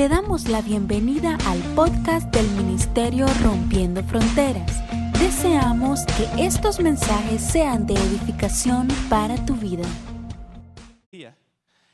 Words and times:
Te 0.00 0.08
damos 0.08 0.48
la 0.48 0.62
bienvenida 0.62 1.36
al 1.44 1.58
podcast 1.74 2.34
del 2.34 2.48
Ministerio 2.52 3.26
Rompiendo 3.42 4.02
Fronteras. 4.02 4.80
Deseamos 5.18 6.06
que 6.16 6.42
estos 6.42 6.80
mensajes 6.80 7.42
sean 7.42 7.86
de 7.86 7.92
edificación 7.92 8.88
para 9.10 9.36
tu 9.44 9.54
vida. 9.56 9.84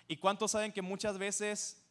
¿Y 0.06 0.16
cuántos 0.18 0.52
saben 0.52 0.70
que 0.70 0.82
muchas 0.82 1.18
veces 1.18 1.82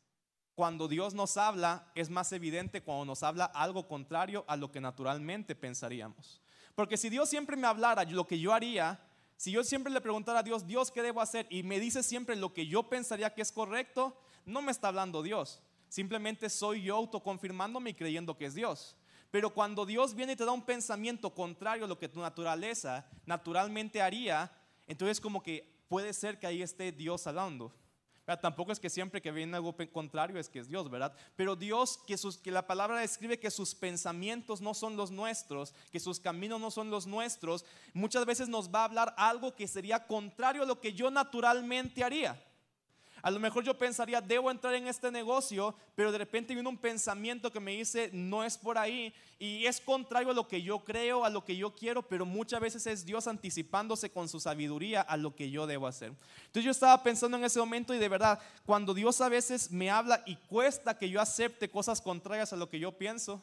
cuando 0.54 0.88
Dios 0.88 1.14
nos 1.14 1.36
habla 1.36 1.92
es 1.96 2.10
más 2.10 2.32
evidente 2.32 2.82
cuando 2.82 3.04
nos 3.04 3.22
habla 3.22 3.44
algo 3.44 3.86
contrario 3.86 4.46
a 4.48 4.56
lo 4.56 4.72
que 4.72 4.80
naturalmente 4.80 5.54
pensaríamos? 5.54 6.42
Porque 6.76 6.96
si 6.96 7.10
Dios 7.10 7.28
siempre 7.28 7.58
me 7.58 7.68
hablara 7.68 8.06
lo 8.06 8.26
que 8.26 8.40
yo 8.40 8.54
haría, 8.54 9.02
si 9.36 9.52
yo 9.52 9.66
siempre 9.66 9.92
le 9.92 10.00
preguntara 10.00 10.40
a 10.40 10.44
Dios, 10.44 10.66
Dios, 10.66 10.92
¿qué 10.92 11.02
debo 11.02 11.20
hacer? 11.20 11.46
Y 11.50 11.64
me 11.64 11.78
dice 11.78 12.04
siempre 12.04 12.38
lo 12.38 12.54
que 12.54 12.68
yo 12.68 12.84
pensaría 12.84 13.34
que 13.34 13.42
es 13.42 13.52
correcto, 13.52 14.18
no 14.46 14.62
me 14.62 14.72
está 14.72 14.88
hablando 14.88 15.22
Dios. 15.22 15.62
Simplemente 15.96 16.50
soy 16.50 16.82
yo 16.82 16.98
autoconfirmándome 16.98 17.92
y 17.92 17.94
creyendo 17.94 18.38
que 18.38 18.48
es 18.48 18.54
Dios. 18.54 18.98
Pero 19.32 19.54
cuando 19.54 19.86
Dios 19.86 20.14
viene 20.14 20.34
y 20.34 20.36
te 20.36 20.44
da 20.44 20.52
un 20.52 20.66
pensamiento 20.66 21.34
contrario 21.34 21.86
a 21.86 21.88
lo 21.88 21.98
que 21.98 22.10
tu 22.10 22.20
naturaleza 22.20 23.08
naturalmente 23.26 24.02
haría, 24.02 24.52
entonces 24.88 25.22
como 25.22 25.42
que 25.42 25.86
puede 25.88 26.12
ser 26.12 26.38
que 26.38 26.48
ahí 26.48 26.62
esté 26.62 26.92
Dios 26.92 27.26
hablando. 27.28 27.74
Tampoco 28.42 28.74
es 28.74 28.80
que 28.82 28.90
siempre 28.90 29.22
que 29.22 29.32
viene 29.32 29.56
algo 29.56 29.74
contrario 29.94 30.38
es 30.38 30.50
que 30.50 30.60
es 30.60 30.68
Dios, 30.68 30.90
¿verdad? 30.90 31.16
Pero 31.38 31.56
Dios, 31.56 31.98
que 32.44 32.52
la 32.52 32.68
palabra 32.68 33.00
describe 33.00 33.40
que 33.40 33.50
sus 33.50 33.74
pensamientos 33.74 34.60
no 34.60 34.74
son 34.74 34.98
los 34.98 35.12
nuestros, 35.12 35.74
que 35.94 36.02
sus 36.02 36.20
caminos 36.20 36.60
no 36.60 36.72
son 36.72 36.90
los 36.90 37.08
nuestros, 37.08 37.64
muchas 37.94 38.26
veces 38.26 38.50
nos 38.50 38.70
va 38.70 38.82
a 38.82 38.86
hablar 38.86 39.16
algo 39.16 39.56
que 39.56 39.66
sería 39.66 40.06
contrario 40.08 40.64
a 40.64 40.66
lo 40.66 40.82
que 40.82 40.92
yo 40.92 41.10
naturalmente 41.10 42.04
haría. 42.04 42.45
A 43.26 43.32
lo 43.32 43.40
mejor 43.40 43.64
yo 43.64 43.76
pensaría, 43.76 44.22
debo 44.22 44.52
entrar 44.52 44.76
en 44.76 44.88
este 44.88 45.10
negocio, 45.10 45.74
pero 45.96 46.12
de 46.12 46.20
repente 46.20 46.54
viene 46.54 46.70
un 46.70 46.78
pensamiento 46.78 47.52
que 47.52 47.60
me 47.60 47.72
dice, 47.72 48.12
no 48.14 48.44
es 48.44 48.56
por 48.56 48.78
ahí. 48.78 49.12
Y 49.40 49.66
es 49.66 49.82
contrario 49.82 50.30
a 50.30 50.34
lo 50.36 50.48
que 50.48 50.62
yo 50.62 50.84
creo, 50.84 51.26
a 51.26 51.32
lo 51.32 51.44
que 51.44 51.58
yo 51.58 51.74
quiero, 51.74 52.04
pero 52.04 52.24
muchas 52.28 52.60
veces 52.60 52.86
es 52.86 53.04
Dios 53.04 53.26
anticipándose 53.26 54.12
con 54.12 54.30
su 54.30 54.40
sabiduría 54.40 55.02
a 55.02 55.18
lo 55.18 55.36
que 55.36 55.50
yo 55.50 55.66
debo 55.66 55.88
hacer. 55.88 56.10
Entonces 56.10 56.66
yo 56.66 56.70
estaba 56.70 57.02
pensando 57.02 57.36
en 57.36 57.46
ese 57.46 57.58
momento 57.58 57.96
y 57.96 57.98
de 57.98 58.10
verdad, 58.10 58.40
cuando 58.64 58.94
Dios 58.94 59.20
a 59.22 59.28
veces 59.28 59.72
me 59.72 59.90
habla 59.90 60.22
y 60.28 60.36
cuesta 60.36 60.96
que 60.96 61.10
yo 61.10 61.20
acepte 61.20 61.68
cosas 61.68 62.02
contrarias 62.02 62.54
a 62.54 62.58
lo 62.58 62.70
que 62.70 62.78
yo 62.78 62.92
pienso, 62.92 63.42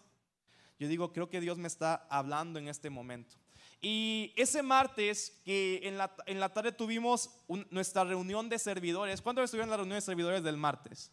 yo 0.79 0.87
digo, 0.87 1.13
creo 1.13 1.29
que 1.29 1.41
Dios 1.41 1.59
me 1.59 1.67
está 1.67 2.07
hablando 2.09 2.61
en 2.61 2.69
este 2.69 2.89
momento. 2.89 3.42
Y 3.85 4.33
ese 4.37 4.63
martes, 4.63 5.43
que 5.45 5.81
en 5.83 5.99
la, 5.99 6.15
en 6.27 6.39
la 6.39 6.53
tarde 6.53 6.71
tuvimos 6.71 7.31
nuestra 7.69 8.05
reunión 8.05 8.49
de 8.49 8.61
servidores. 8.61 9.21
¿Cuántos 9.21 9.45
estuvieron 9.45 9.67
en 9.67 9.71
la 9.73 9.77
reunión 9.79 9.97
de 9.97 10.03
servidores 10.03 10.45
del 10.45 10.57
martes? 10.57 11.11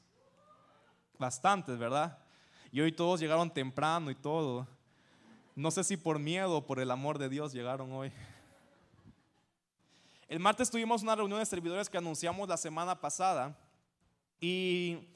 Bastantes, 1.17 1.79
¿verdad? 1.79 2.19
Y 2.71 2.79
hoy 2.81 2.91
todos 2.91 3.19
llegaron 3.19 3.51
temprano 3.51 4.11
y 4.11 4.15
todo. 4.15 4.67
No 5.55 5.71
sé 5.71 5.83
si 5.83 5.97
por 5.97 6.19
miedo 6.19 6.57
o 6.57 6.65
por 6.67 6.79
el 6.79 6.91
amor 6.91 7.17
de 7.17 7.27
Dios 7.27 7.53
llegaron 7.53 7.91
hoy. 7.91 8.11
El 10.27 10.39
martes 10.39 10.69
tuvimos 10.69 11.01
una 11.01 11.15
reunión 11.15 11.39
de 11.39 11.47
servidores 11.47 11.89
que 11.89 11.97
anunciamos 11.97 12.47
la 12.47 12.55
semana 12.55 13.01
pasada. 13.01 13.57
Y, 14.39 15.09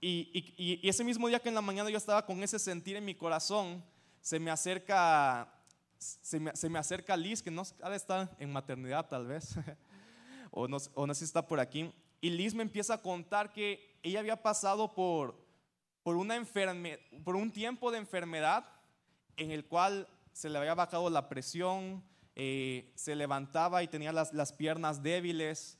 y, 0.00 0.52
y, 0.56 0.80
y, 0.82 0.88
ese 0.88 1.04
mismo 1.04 1.28
día 1.28 1.38
que 1.38 1.48
en 1.48 1.54
la 1.54 1.62
mañana 1.62 1.90
yo 1.90 1.96
estaba 1.96 2.26
con 2.26 2.42
ese 2.42 2.58
sentir 2.58 2.96
en 2.96 3.04
mi 3.04 3.14
corazón, 3.14 3.84
se 4.20 4.40
me 4.40 4.50
acerca 4.50 5.57
se 5.98 6.40
me, 6.40 6.78
acerca 6.78 7.16
Liz, 7.16 7.42
que 7.42 7.50
no 7.50 7.62
ha 7.82 7.90
de 7.90 7.96
estar 7.96 8.34
en 8.38 8.52
maternidad 8.52 9.08
tal 9.08 9.26
vez, 9.26 9.56
o, 10.50 10.68
no, 10.68 10.78
o 10.94 11.06
no 11.06 11.14
sé 11.14 11.20
si 11.20 11.24
está 11.24 11.46
por 11.46 11.60
aquí, 11.60 11.92
y 12.20 12.30
Liz 12.30 12.54
me 12.54 12.62
empieza 12.62 12.94
a 12.94 13.02
contar 13.02 13.52
que 13.52 13.98
ella 14.02 14.20
había 14.20 14.42
pasado 14.42 14.94
por, 14.94 15.44
por, 16.02 16.16
una 16.16 16.36
enferme, 16.36 16.98
por 17.24 17.36
un 17.36 17.50
tiempo 17.50 17.90
de 17.90 17.98
enfermedad 17.98 18.64
en 19.36 19.50
el 19.50 19.66
cual 19.66 20.08
se 20.32 20.48
le 20.48 20.58
había 20.58 20.74
bajado 20.74 21.10
la 21.10 21.28
presión, 21.28 22.02
eh, 22.34 22.92
se 22.94 23.16
levantaba 23.16 23.82
y 23.82 23.88
tenía 23.88 24.12
las, 24.12 24.32
las 24.32 24.52
piernas 24.52 25.02
débiles, 25.02 25.78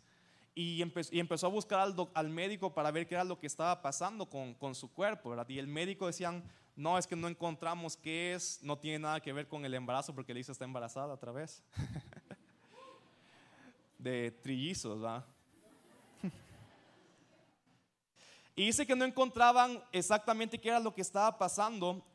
y, 0.55 0.83
empezó, 0.83 1.15
y 1.15 1.21
empezó 1.21 1.47
a 1.47 1.51
buscar 1.51 1.79
al, 1.79 1.95
al, 2.15 2.29
médico 2.31 2.75
para 2.75 2.91
ver 2.91 3.07
qué 3.07 3.15
era 3.15 3.23
lo 3.23 3.39
que 3.39 3.47
estaba 3.47 3.81
pasando 3.81 4.29
con, 4.29 4.55
con 4.55 4.75
su 4.75 4.93
cuerpo, 4.93 5.31
¿verdad? 5.31 5.49
Y 5.49 5.61
el 5.61 5.69
médico 5.69 6.09
decían, 6.09 6.43
no, 6.79 6.97
es 6.97 7.09
que 7.09 7.17
no 7.17 7.27
encontramos 7.27 7.97
qué 7.97 8.35
es, 8.35 8.61
no 8.63 8.79
tiene 8.79 9.01
nada 9.01 9.21
que 9.21 9.33
ver 9.33 9.49
con 9.49 9.65
el 9.65 9.75
embarazo 9.75 10.15
porque 10.15 10.33
Lisa 10.33 10.53
está 10.53 10.65
embarazada 10.65 11.13
otra 11.13 11.33
vez. 11.33 11.61
de 13.99 14.31
trillizos, 14.31 15.03
¿va? 15.03 15.27
y 18.55 18.67
dice 18.67 18.87
que 18.87 18.95
no 18.95 19.05
encontraban 19.05 19.83
exactamente 19.91 20.61
qué 20.61 20.69
era 20.69 20.79
lo 20.79 20.95
que 20.95 21.01
estaba 21.01 21.37
pasando, 21.37 22.07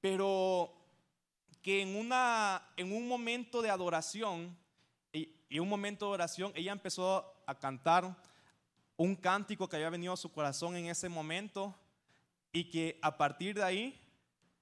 pero 0.00 0.74
que 1.62 1.82
en, 1.82 1.94
una, 1.94 2.68
en 2.76 2.92
un 2.92 3.06
momento 3.06 3.62
de 3.62 3.70
adoración, 3.70 4.58
y, 5.12 5.32
en 5.48 5.62
un 5.62 5.68
momento 5.68 6.06
de 6.06 6.14
oración, 6.14 6.50
ella 6.56 6.72
empezó 6.72 7.24
a 7.46 7.56
cantar 7.56 8.16
un 8.96 9.14
cántico 9.14 9.68
que 9.68 9.76
había 9.76 9.90
venido 9.90 10.12
a 10.12 10.16
su 10.16 10.32
corazón 10.32 10.74
en 10.74 10.86
ese 10.86 11.08
momento 11.08 11.72
y 12.52 12.68
que 12.68 12.98
a 13.00 13.16
partir 13.16 13.54
de 13.54 13.62
ahí 13.62 14.07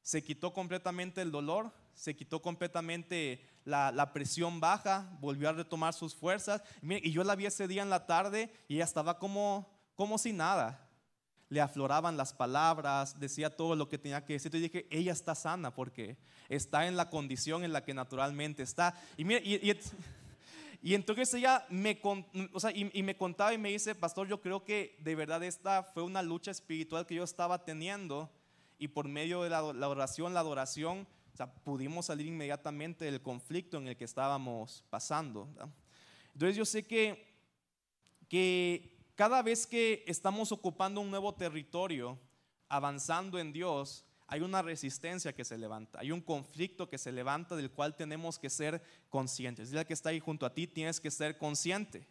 se 0.06 0.22
quitó 0.22 0.52
completamente 0.52 1.20
el 1.20 1.32
dolor, 1.32 1.72
se 1.92 2.14
quitó 2.14 2.40
completamente 2.40 3.44
la, 3.64 4.12
presión 4.12 4.60
baja, 4.60 5.18
volvió 5.20 5.48
a 5.48 5.52
retomar 5.52 5.94
sus 5.94 6.14
fuerzas. 6.14 6.62
Y, 6.80 7.10
yo 7.10 7.24
la 7.24 7.34
vi 7.34 7.46
ese 7.46 7.66
día 7.66 7.82
en 7.82 7.90
la 7.90 8.06
tarde 8.06 8.48
y 8.68 8.76
ella 8.76 8.84
estaba 8.84 9.18
como, 9.18 9.68
como 9.96 10.16
si 10.16 10.32
nada. 10.32 10.88
Le 11.48 11.60
afloraban 11.60 12.16
las 12.16 12.32
palabras, 12.32 13.18
decía 13.18 13.56
todo 13.56 13.74
lo 13.74 13.88
que 13.88 13.98
tenía 13.98 14.24
que 14.24 14.34
decir. 14.34 14.54
Y 14.54 14.60
dije, 14.60 14.86
ella 14.90 15.10
está 15.10 15.34
sana 15.34 15.74
porque 15.74 16.16
está 16.48 16.86
en 16.86 16.96
la 16.96 17.10
condición 17.10 17.64
en 17.64 17.72
la 17.72 17.82
que 17.82 17.92
naturalmente 17.92 18.62
está. 18.62 18.94
Y, 19.16 19.24
y, 20.82 20.94
entonces 20.94 21.34
ella 21.34 21.66
me, 21.68 22.00
o 22.52 22.60
sea, 22.60 22.70
y, 22.70 23.02
me 23.02 23.16
contaba 23.16 23.52
y 23.52 23.58
me 23.58 23.70
dice, 23.70 23.96
pastor, 23.96 24.28
yo 24.28 24.40
creo 24.40 24.64
que 24.64 24.96
de 25.00 25.16
verdad 25.16 25.42
esta 25.42 25.82
fue 25.82 26.04
una 26.04 26.22
lucha 26.22 26.52
espiritual 26.52 27.06
que 27.06 27.16
yo 27.16 27.24
estaba 27.24 27.64
teniendo 27.64 28.30
y 28.78 28.88
por 28.88 29.08
medio 29.08 29.42
de 29.42 29.50
la, 29.50 29.62
oración, 29.62 30.34
la 30.34 30.40
adoración, 30.40 31.06
pudimos 31.64 32.06
salir 32.06 32.26
inmediatamente 32.26 33.04
del 33.04 33.22
conflicto 33.22 33.78
en 33.78 33.88
el 33.88 33.96
que 33.96 34.04
estábamos 34.04 34.84
pasando. 34.90 35.48
Entonces 36.32 36.56
yo 36.56 36.64
sé 36.64 36.86
que, 36.86 37.34
que 38.28 38.96
cada 39.14 39.42
vez 39.42 39.66
que 39.66 40.04
estamos 40.06 40.52
ocupando 40.52 41.00
un 41.00 41.10
nuevo 41.10 41.34
territorio, 41.34 42.18
avanzando 42.68 43.38
en 43.38 43.52
Dios, 43.52 44.04
hay 44.28 44.40
una 44.40 44.60
resistencia 44.60 45.32
que 45.32 45.44
se 45.44 45.56
levanta, 45.56 46.00
hay 46.00 46.10
un 46.10 46.20
conflicto 46.20 46.88
que 46.88 46.98
se 46.98 47.12
levanta 47.12 47.54
del 47.54 47.70
cual 47.70 47.94
tenemos 47.94 48.38
que 48.38 48.50
ser 48.50 48.82
conscientes. 49.08 49.70
Dile 49.70 49.86
que 49.86 49.94
está 49.94 50.10
ahí 50.10 50.18
junto 50.18 50.44
a 50.44 50.52
ti, 50.52 50.66
tienes 50.66 51.00
que 51.00 51.10
ser 51.10 51.38
consciente. 51.38 52.06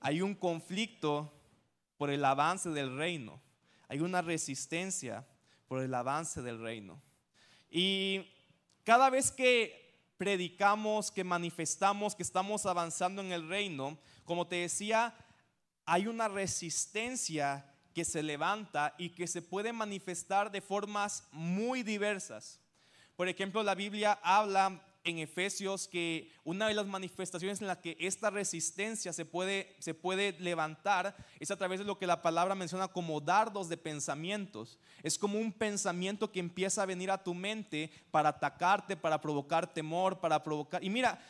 Hay 0.00 0.22
un 0.22 0.34
conflicto 0.34 1.32
por 1.98 2.10
el 2.10 2.24
avance 2.24 2.70
del 2.70 2.96
reino, 2.96 3.40
hay 3.88 4.00
una 4.00 4.22
resistencia 4.22 5.26
por 5.72 5.80
el 5.80 5.94
avance 5.94 6.42
del 6.42 6.60
reino. 6.60 7.00
Y 7.70 8.30
cada 8.84 9.08
vez 9.08 9.30
que 9.30 10.12
predicamos, 10.18 11.10
que 11.10 11.24
manifestamos 11.24 12.14
que 12.14 12.22
estamos 12.22 12.66
avanzando 12.66 13.22
en 13.22 13.32
el 13.32 13.48
reino, 13.48 13.96
como 14.26 14.46
te 14.46 14.56
decía, 14.56 15.14
hay 15.86 16.08
una 16.08 16.28
resistencia 16.28 17.74
que 17.94 18.04
se 18.04 18.22
levanta 18.22 18.94
y 18.98 19.14
que 19.14 19.26
se 19.26 19.40
puede 19.40 19.72
manifestar 19.72 20.50
de 20.50 20.60
formas 20.60 21.26
muy 21.32 21.82
diversas. 21.82 22.60
Por 23.16 23.28
ejemplo, 23.28 23.62
la 23.62 23.74
Biblia 23.74 24.20
habla 24.22 24.78
en 25.04 25.18
Efesios 25.18 25.88
que 25.88 26.30
una 26.44 26.68
de 26.68 26.74
las 26.74 26.86
manifestaciones 26.86 27.60
en 27.60 27.66
la 27.66 27.80
que 27.80 27.96
esta 27.98 28.30
resistencia 28.30 29.12
se 29.12 29.24
puede, 29.24 29.74
se 29.78 29.94
puede 29.94 30.32
levantar 30.40 31.16
es 31.40 31.50
a 31.50 31.56
través 31.56 31.80
de 31.80 31.84
lo 31.84 31.98
que 31.98 32.06
la 32.06 32.22
palabra 32.22 32.54
menciona 32.54 32.88
como 32.88 33.20
dardos 33.20 33.68
de 33.68 33.76
pensamientos. 33.76 34.78
Es 35.02 35.18
como 35.18 35.38
un 35.38 35.52
pensamiento 35.52 36.30
que 36.30 36.40
empieza 36.40 36.82
a 36.82 36.86
venir 36.86 37.10
a 37.10 37.22
tu 37.22 37.34
mente 37.34 37.90
para 38.10 38.30
atacarte, 38.30 38.96
para 38.96 39.20
provocar 39.20 39.72
temor, 39.72 40.20
para 40.20 40.42
provocar... 40.42 40.82
Y 40.82 40.90
mira, 40.90 41.20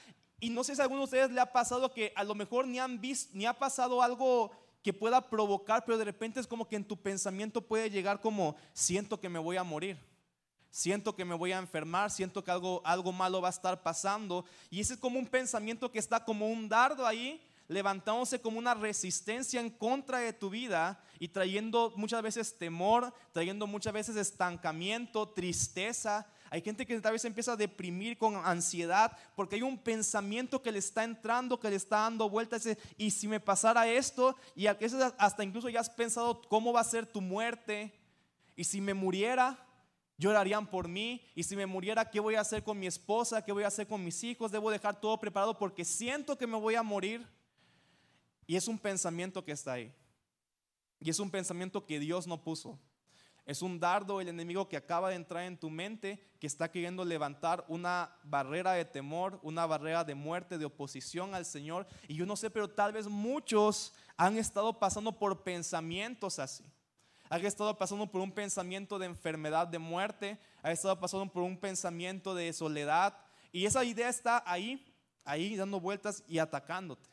y 0.41 0.51
no 0.51 0.65
sé 0.65 0.75
si 0.75 0.81
a 0.81 0.85
alguno 0.85 1.03
de 1.03 1.05
ustedes 1.05 1.31
le 1.31 1.41
ha 1.41 1.53
pasado 1.53 1.93
que 1.93 2.13
a 2.17 2.25
lo 2.25 2.35
mejor 2.35 2.67
ni 2.67 2.79
han 2.79 3.01
visto, 3.01 3.31
ni 3.35 3.47
ha 3.47 3.55
pasado 3.55 4.03
algo 4.03 4.51
que 4.83 4.93
pueda 4.93 5.31
provocar, 5.31 5.85
pero 5.85 5.97
de 5.97 6.05
repente 6.05 6.41
es 6.41 6.47
como 6.47 6.67
que 6.69 6.77
en 6.77 6.85
tu 6.85 6.97
pensamiento 6.97 7.61
puede 7.61 7.89
llegar 7.89 8.21
como, 8.21 8.57
siento 8.73 9.21
que 9.21 9.29
me 9.29 9.39
voy 9.39 9.57
a 9.57 9.63
morir 9.63 10.12
siento 10.73 11.15
que 11.15 11.27
me 11.27 11.35
voy 11.35 11.53
a 11.53 11.59
enfermar, 11.59 12.11
siento 12.11 12.43
que 12.43 12.51
algo, 12.51 12.81
algo 12.85 13.13
malo 13.13 13.43
va 13.43 13.49
a 13.49 13.51
estar 13.51 13.83
pasando. 13.83 14.45
Y 14.71 14.81
ese 14.81 14.95
es 14.95 14.99
como 14.99 15.19
un 15.19 15.27
pensamiento 15.27 15.93
que 15.93 15.99
está 15.99 16.25
como 16.25 16.49
un 16.49 16.67
dardo 16.69 17.07
ahí, 17.07 17.41
levantándose 17.69 18.41
como 18.41 18.59
una 18.59 18.75
resistencia 18.75 19.61
en 19.61 19.71
contra 19.71 20.19
de 20.19 20.33
tu 20.33 20.49
vida 20.51 20.99
y 21.19 21.29
trayendo 21.29 21.93
muchas 21.97 22.23
veces 22.23 22.59
temor, 22.59 23.13
trayendo 23.33 23.67
muchas 23.67 23.93
veces 23.93 24.17
estancamiento, 24.17 25.29
tristeza. 25.29 26.27
Hay 26.49 26.63
gente 26.63 26.87
que 26.87 27.01
tal 27.01 27.13
vez 27.13 27.25
empieza 27.27 27.53
a 27.53 27.57
deprimir 27.57 28.17
con 28.17 28.37
ansiedad 28.37 29.17
porque 29.37 29.57
hay 29.57 29.63
un 29.63 29.79
pensamiento 29.79 30.63
que 30.63 30.73
le 30.73 30.79
está 30.79 31.05
entrando, 31.05 31.61
que 31.61 31.71
le 31.71 31.77
está 31.77 31.99
dando 31.99 32.31
vueltas. 32.31 32.67
Y 32.97 33.11
si 33.11 33.29
me 33.29 33.41
pasara 33.41 33.87
esto, 33.89 34.37
y 34.57 34.67
a 34.67 34.75
veces 34.75 35.13
hasta 35.19 35.45
incluso 35.45 35.69
ya 35.69 35.81
has 35.81 35.91
pensado 35.91 36.41
cómo 36.49 36.73
va 36.73 36.81
a 36.81 36.85
ser 36.85 37.07
tu 37.07 37.21
muerte, 37.21 37.93
Y 38.55 38.65
si 38.65 38.83
me 38.83 38.93
muriera, 38.93 39.59
llorarían 40.19 40.67
por 40.67 40.89
mí. 40.89 41.23
Y 41.35 41.43
si 41.43 41.57
me 41.57 41.67
muriera, 41.67 42.09
¿qué 42.11 42.21
voy 42.21 42.35
a 42.35 42.41
hacer 42.41 42.63
con 42.63 42.79
mi 42.79 42.87
esposa? 42.87 43.45
¿Qué 43.45 43.53
voy 43.53 43.65
a 43.65 43.69
hacer 43.69 43.87
con 43.87 44.05
mis 44.05 44.23
hijos? 44.25 44.53
Debo 44.53 44.71
dejar 44.71 45.01
todo 45.01 45.19
preparado 45.19 45.57
porque 45.59 45.85
siento 45.85 46.37
que 46.37 46.47
me 46.47 46.59
voy 46.59 46.75
a 46.75 46.83
morir. 46.83 47.27
Y 48.47 48.57
es 48.57 48.69
un 48.69 48.79
pensamiento 48.79 49.45
que 49.45 49.53
está 49.53 49.75
ahí. 49.75 49.95
Y 51.01 51.11
es 51.11 51.19
un 51.19 51.31
pensamiento 51.31 51.85
que 51.85 51.99
Dios 51.99 52.27
no 52.27 52.43
puso. 52.43 52.79
Es 53.45 53.61
un 53.61 53.81
dardo 53.81 54.21
el 54.21 54.29
enemigo 54.29 54.69
que 54.69 54.77
acaba 54.77 55.09
de 55.11 55.17
entrar 55.17 55.43
en 55.45 55.59
tu 55.59 55.69
mente, 55.69 56.23
que 56.39 56.47
está 56.47 56.71
queriendo 56.71 57.05
levantar 57.05 57.65
una 57.67 58.17
barrera 58.23 58.73
de 58.73 58.85
temor, 58.85 59.41
una 59.43 59.67
barrera 59.67 60.05
de 60.05 60.15
muerte, 60.15 60.59
de 60.59 60.65
oposición 60.65 61.35
al 61.35 61.45
Señor. 61.45 61.89
Y 62.07 62.15
yo 62.15 62.25
no 62.25 62.37
sé, 62.37 62.51
pero 62.51 62.71
tal 62.71 62.93
vez 62.93 63.09
muchos 63.09 63.95
han 64.17 64.39
estado 64.39 64.79
pasando 64.79 65.19
por 65.19 65.43
pensamientos 65.43 66.39
así. 66.39 66.65
Han 67.33 67.47
estado 67.47 67.79
pasando 67.79 68.07
por 68.07 68.21
un 68.21 68.31
pensamiento 68.31 68.99
de 68.99 69.07
enfermedad, 69.07 69.67
de 69.67 69.79
muerte. 69.79 70.39
Han 70.63 70.73
estado 70.73 71.01
pasando 71.01 71.33
por 71.33 71.43
un 71.43 71.57
pensamiento 71.57 72.35
de 72.35 72.53
soledad. 72.53 73.17
Y 73.53 73.65
esa 73.65 73.83
idea 73.87 74.11
está 74.11 74.43
ahí, 74.45 74.85
ahí 75.25 75.57
dando 75.57 75.81
vueltas 75.81 76.23
y 76.29 76.41
atacándote. 76.41 77.09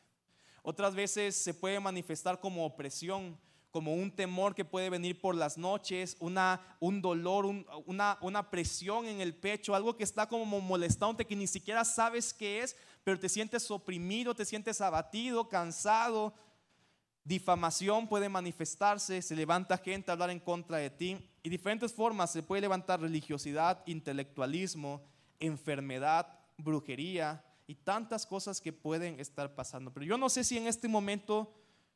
Otras 0.62 0.94
veces 0.94 1.34
se 1.36 1.54
puede 1.54 1.80
manifestar 1.80 2.38
como 2.38 2.66
opresión 2.66 3.38
como 3.70 3.94
un 3.94 4.10
temor 4.10 4.54
que 4.54 4.64
puede 4.64 4.90
venir 4.90 5.20
por 5.20 5.34
las 5.34 5.56
noches, 5.56 6.16
una, 6.18 6.60
un 6.80 7.00
dolor, 7.00 7.46
una, 7.86 8.18
una 8.20 8.50
presión 8.50 9.06
en 9.06 9.20
el 9.20 9.34
pecho, 9.34 9.74
algo 9.74 9.96
que 9.96 10.04
está 10.04 10.28
como 10.28 10.60
molestándote 10.60 11.24
que 11.24 11.36
ni 11.36 11.46
siquiera 11.46 11.84
sabes 11.84 12.34
qué 12.34 12.62
es, 12.62 12.76
pero 13.04 13.18
te 13.18 13.28
sientes 13.28 13.70
oprimido, 13.70 14.34
te 14.34 14.44
sientes 14.44 14.80
abatido, 14.80 15.48
cansado. 15.48 16.34
Difamación 17.24 18.08
puede 18.08 18.28
manifestarse, 18.28 19.20
se 19.20 19.36
levanta 19.36 19.76
gente 19.78 20.10
a 20.10 20.14
hablar 20.14 20.30
en 20.30 20.40
contra 20.40 20.78
de 20.78 20.90
ti 20.90 21.18
y 21.42 21.48
diferentes 21.48 21.92
formas 21.92 22.32
se 22.32 22.42
puede 22.42 22.62
levantar 22.62 23.00
religiosidad, 23.00 23.82
intelectualismo, 23.86 25.02
enfermedad, 25.38 26.38
brujería 26.56 27.44
y 27.66 27.74
tantas 27.74 28.26
cosas 28.26 28.60
que 28.60 28.72
pueden 28.72 29.20
estar 29.20 29.54
pasando. 29.54 29.92
Pero 29.92 30.06
yo 30.06 30.18
no 30.18 30.28
sé 30.28 30.44
si 30.44 30.56
en 30.56 30.66
este 30.66 30.88
momento 30.88 31.54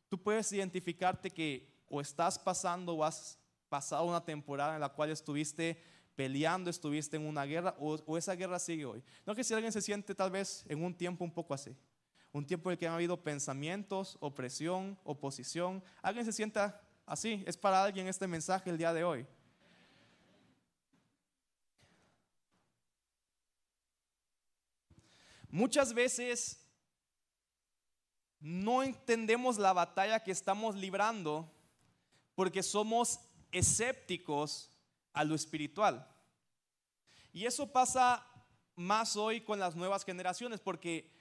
tú 0.09 0.23
puedes 0.23 0.53
identificarte 0.53 1.31
que 1.31 1.73
o 1.89 2.01
estás 2.01 2.39
pasando 2.39 2.95
o 2.95 3.05
has 3.05 3.39
pasado 3.69 4.05
una 4.05 4.25
temporada 4.25 4.75
en 4.75 4.81
la 4.81 4.89
cual 4.89 5.11
estuviste 5.11 5.83
peleando, 6.15 6.71
estuviste 6.71 7.17
en 7.17 7.27
una 7.27 7.45
guerra 7.45 7.75
o, 7.79 8.17
esa 8.17 8.35
guerra 8.35 8.59
sigue 8.59 8.85
hoy. 8.85 9.03
No 9.27 9.35
que 9.35 9.45
si 9.45 9.55
alguien 9.55 9.73
se 9.73 9.83
siente 9.83 10.15
tal 10.15 10.31
vez 10.31 10.65
en 10.69 10.83
un 10.83 10.95
tiempo 10.95 11.25
un 11.25 11.33
poco 11.33 11.55
así, 11.55 11.77
un 12.35 12.45
tiempo 12.45 12.69
en 12.69 12.73
el 12.73 12.79
que 12.79 12.89
han 12.89 12.95
habido 12.95 13.23
pensamientos, 13.23 14.19
opresión, 14.19 14.99
oposición, 15.05 15.85
alguien 16.03 16.25
se 16.25 16.33
sienta 16.33 16.83
así, 17.07 17.45
es 17.47 17.57
para 17.57 17.85
alguien 17.85 18.09
este 18.09 18.27
mensaje 18.27 18.71
el 18.71 18.77
día 18.77 18.93
de 18.93 19.05
hoy. 19.05 19.25
Muchas 25.49 25.95
veces 25.95 26.61
no 28.41 28.83
entendemos 28.83 29.57
la 29.57 29.73
batalla 29.73 30.25
que 30.25 30.33
estamos 30.33 30.75
librando 30.75 31.49
porque 32.35 32.65
somos 32.65 33.21
escépticos 33.53 34.73
a 35.13 35.23
lo 35.23 35.37
espiritual. 35.37 36.05
Y 37.33 37.47
eso 37.47 37.71
pasa 37.71 38.27
más 38.75 39.15
hoy 39.15 39.41
con 39.41 39.61
las 39.61 39.77
nuevas 39.77 40.05
generaciones 40.05 40.59
porque 40.59 41.15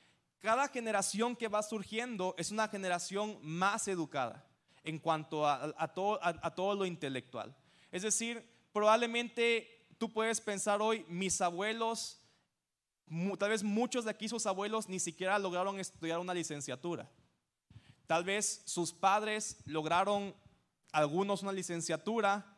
cada 0.44 0.68
generación 0.68 1.38
que 1.38 1.48
va 1.48 1.64
surgiendo 1.64 2.36
es 2.38 2.52
una 2.52 2.68
generación 2.68 3.40
más 3.42 3.88
educada 3.88 4.46
en 4.84 5.00
cuanto 5.00 5.48
a, 5.48 5.94
todo, 5.94 6.76
lo 6.76 6.86
intelectual. 6.86 7.56
Es 7.94 8.02
decir, 8.02 8.46
probablemente 8.74 9.88
tú 9.98 10.12
puedes 10.12 10.42
pensar 10.42 10.82
hoy, 10.82 11.06
mis 11.08 11.40
abuelos 11.40 12.20
Tal 13.38 13.50
vez 13.50 13.64
muchos 13.64 14.06
de 14.06 14.12
aquí, 14.12 14.28
sus 14.28 14.46
abuelos, 14.46 14.90
ni 14.90 15.00
siquiera 15.00 15.38
lograron 15.38 15.80
estudiar 15.80 16.20
una 16.20 16.34
licenciatura. 16.34 17.10
Tal 18.08 18.24
vez 18.24 18.64
sus 18.66 18.92
padres 18.92 19.62
lograron 19.66 20.36
algunos 20.92 21.44
una 21.44 21.52
licenciatura, 21.52 22.53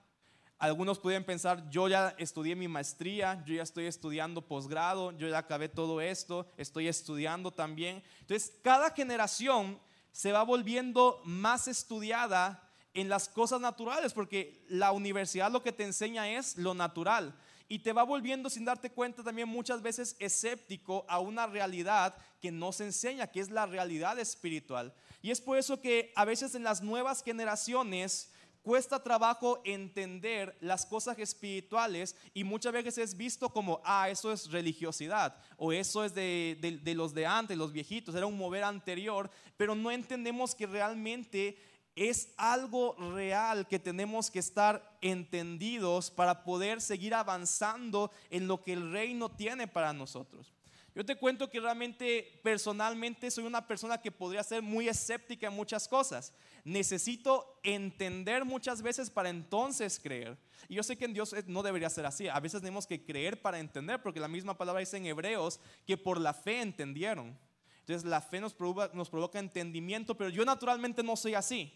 algunos 0.57 0.99
pueden 0.99 1.23
pensar, 1.23 1.69
yo 1.69 1.87
ya 1.87 2.15
estudié 2.17 2.55
mi 2.55 2.67
maestría, 2.67 3.43
yo 3.45 3.55
ya 3.55 3.63
estoy 3.63 3.85
estudiando 3.87 4.41
posgrado, 4.41 5.11
yo 5.11 5.27
ya 5.27 5.39
acabé 5.39 5.69
todo 5.69 5.99
esto, 6.01 6.47
estoy 6.57 6.87
estudiando 6.87 7.51
también. 7.51 8.01
Entonces, 8.21 8.53
cada 8.61 8.91
generación 8.91 9.79
se 10.11 10.31
va 10.31 10.43
volviendo 10.43 11.21
más 11.25 11.67
estudiada 11.67 12.69
en 12.93 13.09
las 13.09 13.27
cosas 13.27 13.59
naturales, 13.59 14.13
porque 14.13 14.63
la 14.69 14.93
universidad 14.93 15.51
lo 15.51 15.61
que 15.61 15.73
te 15.73 15.83
enseña 15.83 16.29
es 16.29 16.57
lo 16.57 16.73
natural 16.73 17.35
y 17.67 17.79
te 17.79 17.93
va 17.93 18.03
volviendo 18.03 18.49
sin 18.49 18.65
darte 18.65 18.91
cuenta 18.91 19.23
también 19.23 19.49
muchas 19.49 19.81
veces 19.81 20.15
escéptico 20.19 21.05
a 21.09 21.19
una 21.19 21.47
realidad 21.47 22.15
que 22.41 22.51
no 22.51 22.71
se 22.71 22.85
enseña, 22.85 23.27
que 23.27 23.39
es 23.39 23.49
la 23.49 23.65
realidad 23.65 24.19
espiritual. 24.19 24.93
Y 25.21 25.31
es 25.31 25.41
por 25.41 25.57
eso 25.57 25.81
que 25.81 26.13
a 26.15 26.25
veces 26.25 26.53
en 26.53 26.63
las 26.63 26.81
nuevas 26.81 27.23
generaciones 27.23 28.31
cuesta 28.65 29.03
trabajo 29.03 29.61
entender 29.63 30.57
las 30.59 30.87
cosas 30.87 31.19
espirituales 31.19 32.15
y 32.33 32.43
muchas 32.43 32.73
veces 32.73 32.97
es 32.97 33.15
visto 33.15 33.47
como, 33.49 33.79
ah, 33.85 34.09
eso 34.09 34.33
es 34.33 34.51
religiosidad 34.51 35.37
o 35.55 35.71
eso 35.71 36.03
es 36.03 36.15
de, 36.15 36.57
de 36.83 36.95
los 36.95 37.13
de 37.13 37.27
antes, 37.27 37.55
los 37.55 37.71
viejitos, 37.71 38.15
era 38.15 38.25
un 38.25 38.39
mover 38.39 38.63
anterior, 38.63 39.29
pero 39.55 39.75
no 39.75 39.91
entendemos 39.91 40.55
que 40.55 40.65
realmente 40.65 41.59
es 41.95 42.33
algo 42.37 42.95
real 43.13 43.67
que 43.67 43.77
tenemos 43.77 44.31
que 44.31 44.39
estar 44.39 44.97
entendidos 45.01 46.09
para 46.09 46.43
poder 46.43 46.81
seguir 46.81 47.13
avanzando 47.13 48.09
en 48.31 48.47
lo 48.47 48.63
que 48.63 48.73
el 48.73 48.91
reino 48.91 49.29
tiene 49.29 49.67
para 49.67 49.93
nosotros. 49.93 50.54
Yo 50.95 51.05
te 51.05 51.17
cuento 51.17 51.49
que 51.49 51.59
realmente 51.59 52.39
personalmente 52.41 53.29
soy 53.29 53.43
una 53.43 53.67
persona 53.67 54.01
que 54.01 54.13
podría 54.13 54.41
ser 54.43 54.61
muy 54.61 54.87
escéptica 54.87 55.47
en 55.47 55.53
muchas 55.53 55.89
cosas. 55.89 56.33
Necesito 56.63 57.59
entender 57.63 58.45
muchas 58.45 58.81
veces 58.81 59.09
para 59.09 59.29
entonces 59.29 59.99
creer. 60.01 60.37
Y 60.69 60.75
yo 60.75 60.83
sé 60.83 60.97
que 60.97 61.03
en 61.03 61.13
Dios 61.13 61.35
no 61.47 61.63
debería 61.63 61.89
ser 61.89 62.05
así. 62.05 62.29
A 62.29 62.39
veces 62.39 62.61
tenemos 62.61 62.87
que 62.87 63.03
creer 63.03 63.41
para 63.41 63.59
entender, 63.59 64.01
porque 64.01 64.21
la 64.21 64.29
misma 64.29 64.57
palabra 64.57 64.79
dice 64.79 64.95
en 64.95 65.05
Hebreos 65.05 65.59
que 65.85 65.97
por 65.97 66.17
la 66.17 66.33
fe 66.33 66.61
entendieron. 66.61 67.37
Entonces 67.81 68.05
la 68.05 68.21
fe 68.21 68.39
nos 68.39 68.53
provoca, 68.53 68.89
nos 68.93 69.09
provoca 69.09 69.37
entendimiento, 69.37 70.15
pero 70.15 70.29
yo 70.29 70.45
naturalmente 70.45 71.03
no 71.03 71.17
soy 71.17 71.33
así. 71.33 71.73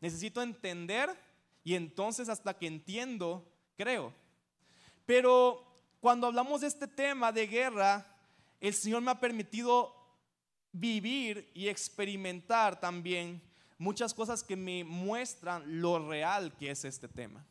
Necesito 0.00 0.42
entender 0.42 1.10
y 1.64 1.74
entonces 1.74 2.28
hasta 2.28 2.56
que 2.56 2.68
entiendo, 2.68 3.52
creo. 3.76 4.14
Pero 5.06 5.66
cuando 6.00 6.28
hablamos 6.28 6.60
de 6.60 6.68
este 6.68 6.86
tema 6.86 7.32
de 7.32 7.48
guerra, 7.48 8.06
el 8.60 8.74
Señor 8.74 9.02
me 9.02 9.10
ha 9.10 9.20
permitido 9.20 9.94
vivir 10.72 11.50
y 11.54 11.68
experimentar 11.68 12.78
también 12.78 13.42
muchas 13.78 14.14
cosas 14.14 14.42
que 14.42 14.56
me 14.56 14.84
muestran 14.84 15.80
lo 15.80 16.08
real 16.08 16.56
que 16.56 16.70
es 16.70 16.84
este 16.84 17.08
tema. 17.08 17.44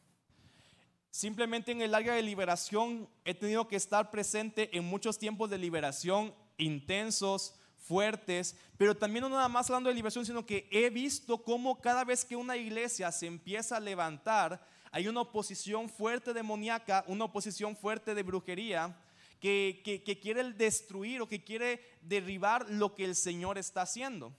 Simplemente 1.12 1.72
en 1.72 1.82
el 1.82 1.96
área 1.96 2.14
de 2.14 2.22
liberación 2.22 3.10
he 3.26 3.34
tenido 3.34 3.68
que 3.68 3.76
estar 3.76 4.12
presente 4.12 4.78
en 4.78 4.86
muchos 4.86 5.18
tiempos 5.18 5.50
de 5.50 5.58
liberación 5.58 6.34
intensos, 6.60 7.56
fuertes, 7.78 8.56
pero 8.78 8.96
también 8.96 9.24
no 9.24 9.30
nada 9.30 9.48
más 9.50 9.70
hablando 9.70 9.90
de 9.90 9.96
liberación, 9.96 10.26
sino 10.26 10.46
que 10.46 10.68
he 10.72 10.90
visto 10.90 11.42
cómo 11.42 11.82
cada 11.82 12.04
vez 12.04 12.24
que 12.24 12.36
una 12.36 12.56
iglesia 12.56 13.12
se 13.12 13.26
empieza 13.26 13.78
a 13.78 13.80
levantar, 13.80 14.64
hay 14.92 15.08
una 15.08 15.22
oposición 15.22 15.90
fuerte 15.90 16.34
demoníaca, 16.34 17.04
una 17.08 17.26
oposición 17.26 17.76
fuerte 17.76 18.14
de 18.14 18.24
brujería, 18.24 18.96
que, 19.40 19.82
que, 19.84 20.20
quiere 20.20 20.52
destruir 20.54 21.22
o 21.22 21.28
que 21.28 21.44
quiere 21.44 21.82
derribar 22.02 22.70
lo 22.70 22.94
que 22.94 23.06
el 23.06 23.16
Señor 23.16 23.58
está 23.58 23.84
haciendo. 23.84 24.34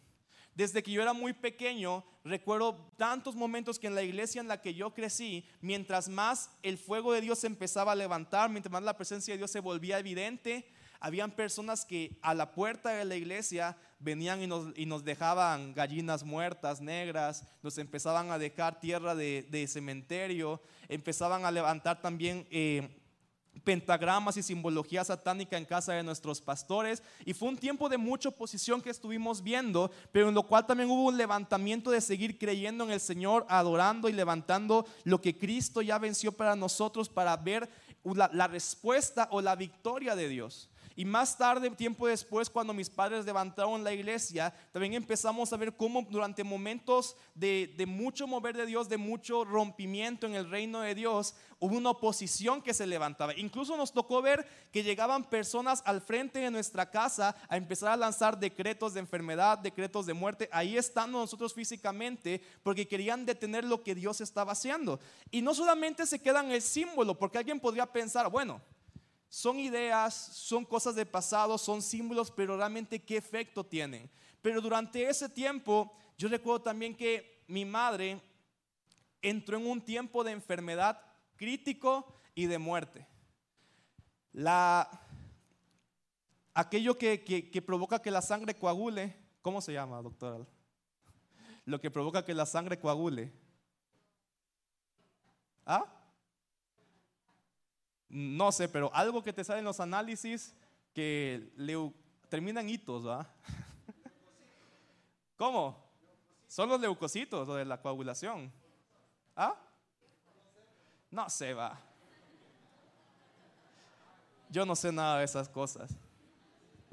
Desde 0.54 0.82
que 0.82 0.90
yo 0.90 1.00
era 1.00 1.12
muy 1.12 1.32
pequeño, 1.32 2.04
recuerdo 2.24 2.92
tantos 2.96 3.34
momentos 3.34 3.78
que 3.78 3.86
en 3.86 3.94
la 3.94 4.02
iglesia 4.02 4.40
en 4.40 4.48
la 4.48 4.60
que 4.60 4.74
yo 4.74 4.92
crecí, 4.92 5.46
mientras 5.60 6.08
más 6.08 6.50
el 6.62 6.76
fuego 6.76 7.12
de 7.12 7.22
Dios 7.22 7.44
empezaba 7.44 7.92
a 7.92 7.96
levantar, 7.96 8.50
mientras 8.50 8.72
más 8.72 8.82
la 8.82 8.96
presencia 8.96 9.32
de 9.32 9.38
Dios 9.38 9.50
se 9.50 9.60
volvía 9.60 9.98
evidente, 9.98 10.66
habían 10.98 11.30
personas 11.30 11.86
que 11.86 12.18
a 12.20 12.34
la 12.34 12.52
puerta 12.52 12.90
de 12.90 13.06
la 13.06 13.16
iglesia 13.16 13.76
venían 14.00 14.42
y 14.42 14.86
nos, 14.86 15.04
dejaban 15.04 15.72
gallinas 15.72 16.24
muertas, 16.24 16.82
negras, 16.82 17.46
nos 17.62 17.78
empezaban 17.78 18.30
a 18.30 18.38
dejar 18.38 18.80
tierra 18.80 19.14
de, 19.14 19.66
cementerio, 19.66 20.60
empezaban 20.88 21.46
a 21.46 21.50
levantar 21.50 22.02
también... 22.02 22.46
Eh, 22.50 22.96
pentagramas 23.64 24.36
y 24.36 24.42
simbología 24.42 25.04
satánica 25.04 25.56
en 25.56 25.64
casa 25.64 25.92
de 25.92 26.02
nuestros 26.02 26.40
pastores 26.40 27.02
y 27.24 27.34
fue 27.34 27.48
un 27.48 27.56
tiempo 27.56 27.88
de 27.88 27.98
mucha 27.98 28.30
oposición 28.30 28.80
que 28.80 28.90
estuvimos 28.90 29.42
viendo, 29.42 29.90
pero 30.12 30.28
en 30.28 30.34
lo 30.34 30.42
cual 30.42 30.66
también 30.66 30.90
hubo 30.90 31.04
un 31.04 31.16
levantamiento 31.16 31.90
de 31.90 32.00
seguir 32.00 32.38
creyendo 32.38 32.84
en 32.84 32.90
el 32.90 33.00
Señor, 33.00 33.46
adorando 33.48 34.08
y 34.08 34.12
levantando 34.12 34.86
lo 35.04 35.20
que 35.20 35.36
Cristo 35.36 35.82
ya 35.82 35.98
venció 35.98 36.32
para 36.32 36.56
nosotros 36.56 37.08
para 37.08 37.36
ver 37.36 37.68
la 38.04 38.48
respuesta 38.48 39.28
o 39.30 39.40
la 39.40 39.56
victoria 39.56 40.16
de 40.16 40.28
Dios. 40.28 40.68
Y 40.96 41.04
más 41.04 41.38
tarde, 41.38 41.70
tiempo 41.70 42.06
después, 42.08 42.50
cuando 42.50 42.74
mis 42.74 42.90
padres 42.90 43.24
levantaron 43.24 43.84
la 43.84 43.92
iglesia, 43.92 44.52
también 44.72 44.94
empezamos 44.94 45.52
a 45.52 45.56
ver 45.56 45.76
cómo 45.76 46.06
durante 46.10 46.44
momentos 46.44 47.16
de, 47.34 47.72
mucho 47.86 48.26
mover 48.26 48.56
de 48.56 48.66
Dios, 48.66 48.88
de 48.88 48.98
mucho 48.98 49.44
rompimiento 49.44 50.26
en 50.26 50.34
el 50.34 50.50
reino 50.50 50.80
de 50.80 50.94
Dios, 50.94 51.34
hubo 51.58 51.76
una 51.76 51.90
oposición 51.90 52.60
que 52.60 52.74
se 52.74 52.86
levantaba. 52.86 53.36
Incluso 53.36 53.76
nos 53.76 53.92
tocó 53.92 54.20
ver 54.20 54.46
que 54.72 54.82
llegaban 54.82 55.24
personas 55.24 55.82
al 55.86 56.00
frente 56.00 56.40
de 56.40 56.50
nuestra 56.50 56.90
casa 56.90 57.36
a 57.48 57.56
empezar 57.56 57.92
a 57.92 57.96
lanzar 57.96 58.38
decretos 58.38 58.94
de 58.94 59.00
enfermedad, 59.00 59.58
decretos 59.58 60.06
de 60.06 60.14
muerte, 60.14 60.48
ahí 60.52 60.76
estando 60.76 61.18
nosotros 61.18 61.54
físicamente, 61.54 62.42
porque 62.62 62.88
querían 62.88 63.24
detener 63.24 63.64
lo 63.64 63.82
que 63.82 63.94
Dios 63.94 64.20
estaba 64.20 64.52
haciendo. 64.52 64.98
Y 65.30 65.40
no 65.40 65.54
solamente 65.54 66.04
se 66.04 66.20
quedan 66.20 66.50
el 66.50 66.62
símbolo, 66.62 67.16
porque 67.16 67.38
alguien 67.38 67.60
podría 67.60 67.86
pensar, 67.86 68.28
bueno, 68.30 68.60
son 69.30 69.60
ideas, 69.60 70.12
son 70.12 70.64
cosas 70.64 70.96
de 70.96 71.06
pasado, 71.06 71.56
son 71.56 71.82
símbolos, 71.82 72.32
pero 72.32 72.56
realmente 72.56 73.00
qué 73.00 73.16
efecto 73.16 73.64
tienen. 73.64 74.10
Pero 74.42 74.60
durante 74.60 75.08
ese 75.08 75.28
tiempo, 75.28 75.96
yo 76.18 76.28
recuerdo 76.28 76.62
también 76.62 76.96
que 76.96 77.44
mi 77.46 77.64
madre 77.64 78.20
entró 79.22 79.56
en 79.56 79.68
un 79.68 79.80
tiempo 79.80 80.24
de 80.24 80.32
enfermedad 80.32 81.00
crítico 81.36 82.12
y 82.34 82.46
de 82.46 82.58
muerte. 82.58 83.06
La, 84.32 84.90
aquello 86.52 86.98
que, 86.98 87.22
que 87.22 87.62
provoca 87.62 88.02
que 88.02 88.10
la 88.10 88.22
sangre 88.22 88.56
coagule, 88.56 89.16
¿cómo 89.42 89.60
se 89.60 89.72
llama, 89.72 90.02
doctora? 90.02 90.44
Lo 91.66 91.80
que 91.80 91.92
provoca 91.92 92.24
que 92.24 92.34
la 92.34 92.46
sangre 92.46 92.80
coagule. 92.80 93.32
¿Ah? 95.64 95.99
No 98.10 98.50
sé, 98.50 98.68
pero 98.68 98.90
algo 98.92 99.22
que 99.22 99.32
te 99.32 99.44
sale 99.44 99.60
en 99.60 99.64
los 99.64 99.80
análisis 99.80 100.54
que 100.92 101.48
terminan 102.28 102.68
hitos, 102.68 103.06
¿va? 103.06 103.26
¿Cómo? 105.36 105.76
Son 106.48 106.68
los 106.68 106.80
leucocitos 106.80 107.46
de 107.48 107.64
la 107.64 107.80
coagulación. 107.80 108.52
¿Ah? 109.36 109.54
No 111.10 111.30
sé, 111.30 111.54
va. 111.54 111.80
Yo 114.50 114.66
no 114.66 114.74
sé 114.74 114.90
nada 114.90 115.18
de 115.18 115.24
esas 115.24 115.48
cosas. 115.48 115.96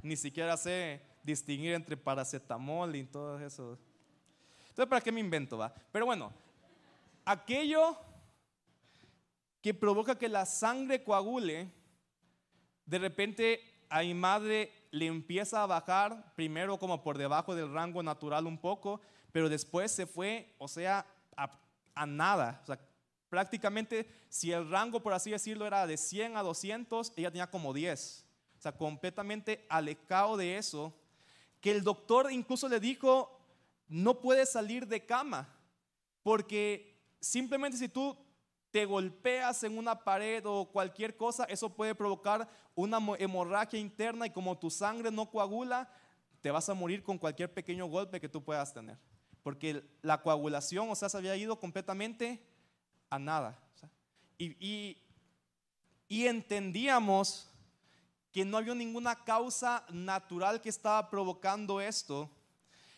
Ni 0.03 0.15
siquiera 0.15 0.55
sé 0.55 1.01
distinguir 1.23 1.73
entre 1.73 1.97
paracetamol 1.97 2.95
y 2.95 3.03
todo 3.03 3.39
eso. 3.39 3.77
Entonces, 4.69 4.87
¿para 4.87 5.01
qué 5.01 5.11
me 5.11 5.19
invento, 5.19 5.57
va? 5.57 5.73
Pero 5.91 6.05
bueno, 6.05 6.31
aquello 7.25 7.97
que 9.61 9.73
provoca 9.73 10.17
que 10.17 10.29
la 10.29 10.45
sangre 10.45 11.03
coagule, 11.03 11.71
de 12.85 12.99
repente 12.99 13.61
a 13.89 14.01
mi 14.01 14.13
madre 14.13 14.71
le 14.91 15.05
empieza 15.07 15.63
a 15.63 15.67
bajar, 15.67 16.33
primero 16.35 16.77
como 16.77 17.03
por 17.03 17.17
debajo 17.17 17.55
del 17.55 17.71
rango 17.71 18.03
natural 18.03 18.47
un 18.47 18.57
poco, 18.57 19.01
pero 19.31 19.49
después 19.49 19.91
se 19.91 20.05
fue, 20.05 20.53
o 20.57 20.67
sea, 20.67 21.05
a, 21.35 22.05
nada. 22.05 22.59
O 22.63 22.65
sea, 22.67 22.79
prácticamente 23.29 24.07
si 24.29 24.51
el 24.51 24.69
rango, 24.69 25.01
por 25.01 25.13
así 25.13 25.31
decirlo, 25.31 25.65
era 25.65 25.87
de 25.87 25.97
100 25.97 26.37
a 26.37 26.43
200, 26.43 27.13
ella 27.15 27.31
tenía 27.31 27.49
como 27.49 27.73
10. 27.73 28.25
O 28.57 28.61
sea, 28.61 28.71
completamente 28.71 29.65
alejado 29.69 30.37
de 30.37 30.57
eso, 30.57 30.93
que 31.61 31.71
el 31.71 31.83
doctor 31.83 32.31
incluso 32.31 32.69
le 32.69 32.79
dijo, 32.79 33.39
no 33.87 34.21
puedes 34.21 34.51
salir 34.51 34.87
de 34.87 35.05
cama, 35.05 35.47
porque 36.23 36.99
simplemente 37.19 37.77
si 37.77 37.89
tú 37.89 38.17
te 38.71 38.85
golpeas 38.85 39.63
en 39.63 39.77
una 39.77 40.03
pared 40.03 40.43
o 40.45 40.69
cualquier 40.71 41.15
cosa, 41.15 41.45
eso 41.45 41.69
puede 41.69 41.95
provocar 41.95 42.47
una 42.75 42.99
hemorragia 43.17 43.79
interna 43.79 44.27
y 44.27 44.31
como 44.31 44.57
tu 44.57 44.69
sangre 44.69 45.11
no 45.11 45.29
coagula, 45.29 45.89
te 46.41 46.51
vas 46.51 46.69
a 46.69 46.73
morir 46.73 47.03
con 47.03 47.17
cualquier 47.17 47.53
pequeño 47.53 47.87
golpe 47.87 48.19
que 48.19 48.29
tú 48.29 48.43
puedas 48.43 48.73
tener. 48.73 48.97
Porque 49.41 49.83
la 50.01 50.21
coagulación, 50.21 50.89
o 50.89 50.95
sea, 50.95 51.09
se 51.09 51.17
había 51.17 51.35
ido 51.35 51.59
completamente 51.59 52.45
a 53.09 53.17
nada. 53.17 53.59
y, 54.37 54.97
y 56.07 56.27
entendíamos 56.27 57.49
que 58.31 58.45
no 58.45 58.57
había 58.57 58.75
ninguna 58.75 59.23
causa 59.23 59.83
natural 59.89 60.61
que 60.61 60.69
estaba 60.69 61.09
provocando 61.09 61.81
esto. 61.81 62.29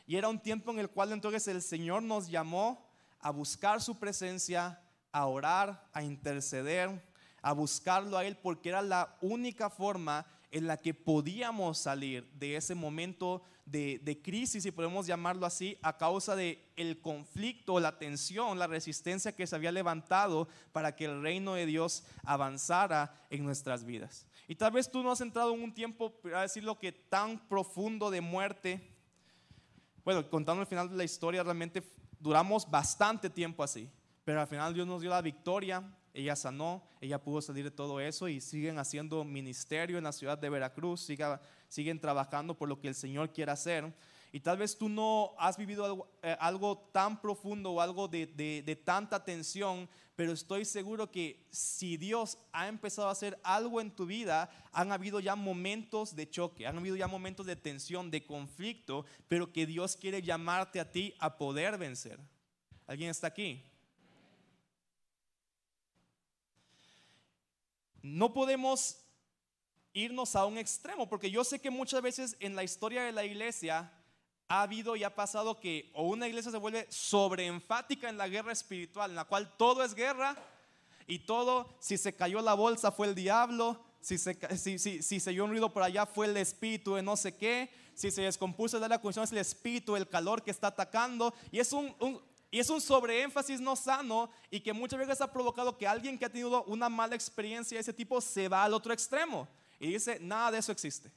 Y 0.05 0.15
era 0.15 0.27
un 0.27 0.39
tiempo 0.39 0.71
en 0.71 0.79
el 0.79 0.89
cual 0.89 1.11
entonces 1.11 1.47
el 1.47 1.61
Señor 1.61 2.03
nos 2.03 2.27
llamó 2.27 2.85
a 3.19 3.31
buscar 3.31 3.81
su 3.81 3.97
presencia, 3.97 4.81
a 5.11 5.25
orar, 5.25 5.89
a 5.93 6.03
interceder, 6.03 7.01
a 7.41 7.53
buscarlo 7.53 8.17
a 8.17 8.25
Él, 8.25 8.37
porque 8.37 8.69
era 8.69 8.81
la 8.81 9.17
única 9.21 9.69
forma 9.69 10.25
en 10.51 10.67
la 10.67 10.77
que 10.77 10.93
podíamos 10.93 11.77
salir 11.77 12.29
de 12.33 12.55
ese 12.55 12.75
momento 12.75 13.43
de, 13.65 14.19
crisis, 14.23 14.63
si 14.63 14.71
podemos 14.71 15.05
llamarlo 15.05 15.45
así, 15.45 15.77
a 15.83 15.97
causa 15.97 16.35
de 16.35 16.71
el 16.75 16.99
conflicto, 17.01 17.79
la 17.79 17.99
tensión, 17.99 18.57
la 18.57 18.65
resistencia 18.65 19.35
que 19.35 19.45
se 19.45 19.55
había 19.55 19.71
levantado 19.71 20.47
para 20.71 20.95
que 20.95 21.05
el 21.05 21.21
reino 21.21 21.53
de 21.53 21.67
Dios 21.67 22.03
avanzara 22.23 23.13
en 23.29 23.43
nuestras 23.43 23.83
vidas. 23.83 24.25
Y 24.47 24.55
tal 24.55 24.71
vez 24.71 24.89
tú 24.89 25.03
no 25.03 25.11
has 25.11 25.21
entrado 25.21 25.53
en 25.53 25.61
un 25.61 25.73
tiempo, 25.73 26.19
a 26.35 26.41
decirlo 26.41 26.79
que 26.79 26.91
tan 26.91 27.47
profundo 27.47 28.09
de 28.09 28.21
muerte. 28.21 28.81
Bueno, 30.03 30.27
contando 30.27 30.61
el 30.61 30.67
final 30.67 30.89
de 30.89 30.97
la 30.97 31.03
historia, 31.03 31.43
realmente 31.43 31.83
duramos 32.19 32.69
bastante 32.69 33.29
tiempo 33.29 33.61
así. 33.63 33.87
Pero 34.29 34.41
al 34.41 34.47
final 34.47 34.75
Dios 34.75 34.85
nos 34.85 35.01
dio 35.01 35.09
la 35.09 35.23
victoria, 35.23 35.83
ella 36.13 36.35
sanó, 36.35 36.83
ella 37.01 37.19
pudo 37.19 37.41
salir 37.41 37.63
de 37.63 37.71
todo 37.71 37.99
eso 37.99 38.27
y 38.27 38.39
siguen 38.41 38.77
haciendo 38.77 39.23
ministerio 39.23 39.97
en 39.97 40.03
la 40.03 40.11
ciudad 40.11 40.37
de 40.37 40.51
Veracruz, 40.51 41.09
siguen 41.67 41.99
trabajando 41.99 42.55
por 42.55 42.69
lo 42.69 42.79
que 42.79 42.89
el 42.89 42.93
Señor 42.93 43.33
quiere 43.33 43.51
hacer. 43.51 43.91
Y 44.31 44.39
tal 44.41 44.59
vez 44.59 44.77
tú 44.77 44.87
no 44.87 45.31
has 45.39 45.57
vivido 45.57 46.07
algo, 46.39 46.73
eh, 46.75 46.89
tan 46.91 47.19
profundo 47.19 47.71
o 47.71 47.81
algo 47.81 48.07
de, 48.07 48.27
de, 48.27 48.75
tanta 48.75 49.25
tensión, 49.25 49.89
pero 50.15 50.31
estoy 50.31 50.63
seguro 50.63 51.09
que 51.09 51.47
si 51.49 51.97
Dios 51.97 52.37
ha 52.51 52.67
empezado 52.67 53.07
a 53.07 53.13
hacer 53.13 53.39
algo 53.41 53.81
en 53.81 53.89
tu 53.89 54.05
vida, 54.05 54.51
han 54.71 54.91
habido 54.91 55.19
ya 55.19 55.35
momentos 55.35 56.15
de 56.15 56.29
choque, 56.29 56.67
han 56.67 56.77
habido 56.77 56.95
ya 56.95 57.07
momentos 57.07 57.47
de 57.47 57.55
tensión, 57.55 58.11
de 58.11 58.23
conflicto, 58.23 59.05
pero 59.27 59.51
que 59.51 59.65
Dios 59.65 59.97
quiere 59.97 60.21
llamarte 60.21 60.79
a 60.79 60.91
ti 60.91 61.15
a 61.17 61.35
poder 61.35 61.79
vencer. 61.79 62.19
¿Alguien 62.85 63.09
está 63.09 63.25
aquí? 63.25 63.63
No 68.01 68.33
podemos 68.33 68.97
irnos 69.93 70.35
a 70.35 70.45
un 70.45 70.57
extremo, 70.57 71.09
porque 71.09 71.31
yo 71.31 71.43
sé 71.43 71.59
que 71.59 71.69
muchas 71.69 72.01
veces 72.01 72.37
en 72.39 72.55
la 72.55 72.63
historia 72.63 73.03
de 73.03 73.11
la 73.11 73.25
iglesia 73.25 73.91
ha 74.47 74.63
habido 74.63 74.95
y 74.95 75.03
ha 75.03 75.15
pasado 75.15 75.59
que 75.59 75.91
o 75.93 76.03
una 76.07 76.27
iglesia 76.27 76.51
se 76.51 76.57
vuelve 76.57 76.87
sobreenfática 76.89 78.09
en 78.09 78.17
la 78.17 78.27
guerra 78.27 78.51
espiritual, 78.51 79.11
en 79.11 79.15
la 79.15 79.25
cual 79.25 79.55
todo 79.57 79.83
es 79.83 79.93
guerra 79.93 80.35
y 81.07 81.19
todo, 81.19 81.67
si 81.79 81.97
se 81.97 82.15
cayó 82.15 82.41
la 82.41 82.53
bolsa 82.53 82.91
fue 82.91 83.07
el 83.07 83.15
diablo, 83.15 83.79
si 84.01 84.17
se, 84.17 84.37
si, 84.57 84.79
si, 84.79 85.19
se 85.19 85.29
oyó 85.29 85.45
un 85.45 85.51
ruido 85.51 85.71
por 85.71 85.83
allá 85.83 86.05
fue 86.05 86.27
el 86.27 86.37
espíritu 86.37 86.95
de 86.95 87.01
no 87.01 87.17
sé 87.17 87.35
qué, 87.35 87.69
si 87.93 88.11
se 88.11 88.21
descompuso 88.21 88.77
el 88.77 88.89
la 88.89 89.01
condición 89.01 89.25
es 89.25 89.31
el 89.31 89.39
espíritu, 89.39 89.95
el 89.95 90.07
calor 90.07 90.41
que 90.41 90.51
está 90.51 90.67
atacando, 90.67 91.33
y 91.51 91.59
es 91.59 91.73
un, 91.73 91.93
y 92.51 92.59
es 92.59 92.69
un 92.69 92.81
sobreénfasis 92.81 93.61
no 93.61 93.75
sano 93.75 94.29
y 94.49 94.59
que 94.59 94.73
muchas 94.73 94.99
veces 94.99 95.21
ha 95.21 95.31
provocado 95.31 95.77
que 95.77 95.87
alguien 95.87 96.17
que 96.17 96.25
ha 96.25 96.29
tenido 96.29 96.63
una 96.63 96.89
mala 96.89 97.15
experiencia 97.15 97.75
de 97.75 97.81
ese 97.81 97.93
tipo 97.93 98.19
se 98.21 98.47
va 98.47 98.63
al 98.63 98.73
otro 98.73 98.91
extremo 98.93 99.47
y 99.79 99.93
dice, 99.93 100.19
nada 100.19 100.51
de 100.51 100.57
eso 100.57 100.71
existe. 100.71 101.11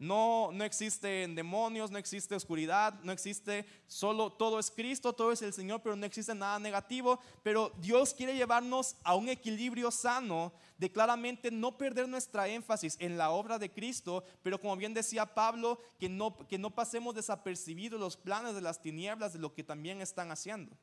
No, 0.00 0.48
no 0.50 0.64
existen 0.64 1.34
demonios, 1.34 1.90
no 1.90 1.98
existe 1.98 2.34
oscuridad, 2.34 2.94
no 3.02 3.12
existe 3.12 3.66
solo, 3.86 4.32
todo 4.32 4.58
es 4.58 4.70
Cristo, 4.70 5.12
todo 5.12 5.30
es 5.30 5.42
el 5.42 5.52
Señor, 5.52 5.82
pero 5.82 5.94
no 5.94 6.06
existe 6.06 6.34
nada 6.34 6.58
negativo. 6.58 7.20
Pero 7.42 7.70
Dios 7.82 8.14
quiere 8.14 8.34
llevarnos 8.34 8.96
a 9.04 9.14
un 9.14 9.28
equilibrio 9.28 9.90
sano 9.90 10.54
de 10.78 10.90
claramente 10.90 11.50
no 11.50 11.76
perder 11.76 12.08
nuestra 12.08 12.48
énfasis 12.48 12.96
en 12.98 13.18
la 13.18 13.30
obra 13.30 13.58
de 13.58 13.70
Cristo, 13.70 14.24
pero 14.42 14.58
como 14.58 14.74
bien 14.74 14.94
decía 14.94 15.34
Pablo, 15.34 15.78
que 15.98 16.08
no, 16.08 16.34
que 16.48 16.56
no 16.56 16.70
pasemos 16.74 17.14
desapercibidos 17.14 18.00
los 18.00 18.16
planes 18.16 18.54
de 18.54 18.62
las 18.62 18.80
tinieblas 18.80 19.34
de 19.34 19.38
lo 19.38 19.52
que 19.52 19.64
también 19.64 20.00
están 20.00 20.30
haciendo. 20.30 20.74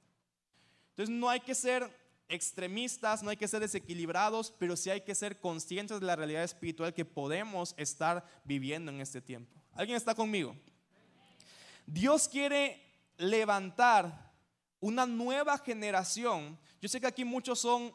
Entonces 0.91 1.15
no 1.15 1.27
hay 1.27 1.39
que 1.39 1.55
ser 1.55 1.91
extremistas, 2.29 3.23
no 3.23 3.29
hay 3.29 3.37
que 3.37 3.47
ser 3.47 3.59
desequilibrados, 3.61 4.53
pero 4.57 4.75
sí 4.75 4.89
hay 4.89 5.01
que 5.01 5.15
ser 5.15 5.39
conscientes 5.39 5.99
de 5.99 6.05
la 6.05 6.15
realidad 6.15 6.43
espiritual 6.43 6.93
que 6.93 7.05
podemos 7.05 7.73
estar 7.77 8.25
viviendo 8.43 8.91
en 8.91 9.01
este 9.01 9.21
tiempo. 9.21 9.53
¿Alguien 9.73 9.95
está 9.95 10.13
conmigo? 10.13 10.55
Dios 11.85 12.27
quiere 12.27 12.81
levantar 13.17 14.33
una 14.79 15.05
nueva 15.05 15.57
generación. 15.57 16.57
Yo 16.81 16.89
sé 16.89 16.99
que 16.99 17.07
aquí 17.07 17.23
muchos 17.23 17.59
son, 17.59 17.93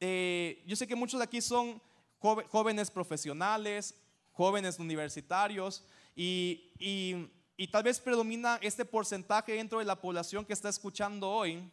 eh, 0.00 0.62
yo 0.66 0.76
sé 0.76 0.86
que 0.86 0.96
muchos 0.96 1.20
de 1.20 1.24
aquí 1.24 1.40
son 1.40 1.80
jóvenes 2.18 2.90
profesionales, 2.90 3.94
jóvenes 4.32 4.78
universitarios 4.78 5.84
y, 6.14 6.72
y 6.78 7.68
tal 7.68 7.82
vez 7.82 8.00
predomina 8.00 8.58
este 8.60 8.84
porcentaje 8.84 9.52
dentro 9.52 9.78
de 9.78 9.84
la 9.84 10.00
población 10.00 10.44
que 10.44 10.52
está 10.52 10.68
escuchando 10.68 11.30
hoy 11.30 11.70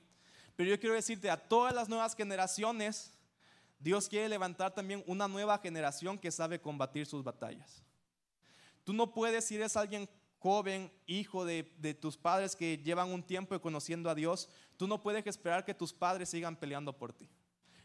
pero 0.58 0.72
yo 0.72 0.80
quiero 0.80 0.96
decirte 0.96 1.30
a 1.30 1.38
todas 1.38 1.74
las 1.74 1.88
nuevas 1.88 2.16
generaciones, 2.16 3.14
Dios 3.80 4.10
quiere 4.10 4.28
levantar 4.28 4.74
también 4.74 5.04
una 5.06 5.28
nueva 5.28 5.60
generación 5.60 6.18
que 6.18 6.32
sabe 6.32 6.60
combatir 6.60 7.06
sus 7.06 7.24
batallas. 7.24 7.84
Tú 8.84 8.92
no 8.92 9.14
puedes, 9.14 9.46
si 9.46 9.56
eres 9.56 9.78
alguien 9.78 10.10
joven, 10.40 10.92
hijo 11.06 11.46
de, 11.46 11.64
tus 12.02 12.18
padres 12.18 12.56
que 12.56 12.80
llevan 12.80 13.14
un 13.14 13.22
tiempo 13.22 13.62
conociendo 13.62 14.10
a 14.10 14.16
Dios, 14.16 14.50
tú 14.78 14.88
no 14.88 15.04
puedes 15.04 15.28
esperar 15.28 15.64
que 15.64 15.76
tus 15.76 15.94
padres 15.94 16.30
sigan 16.30 16.56
peleando 16.56 16.92
por 16.92 17.14
ti. 17.14 17.30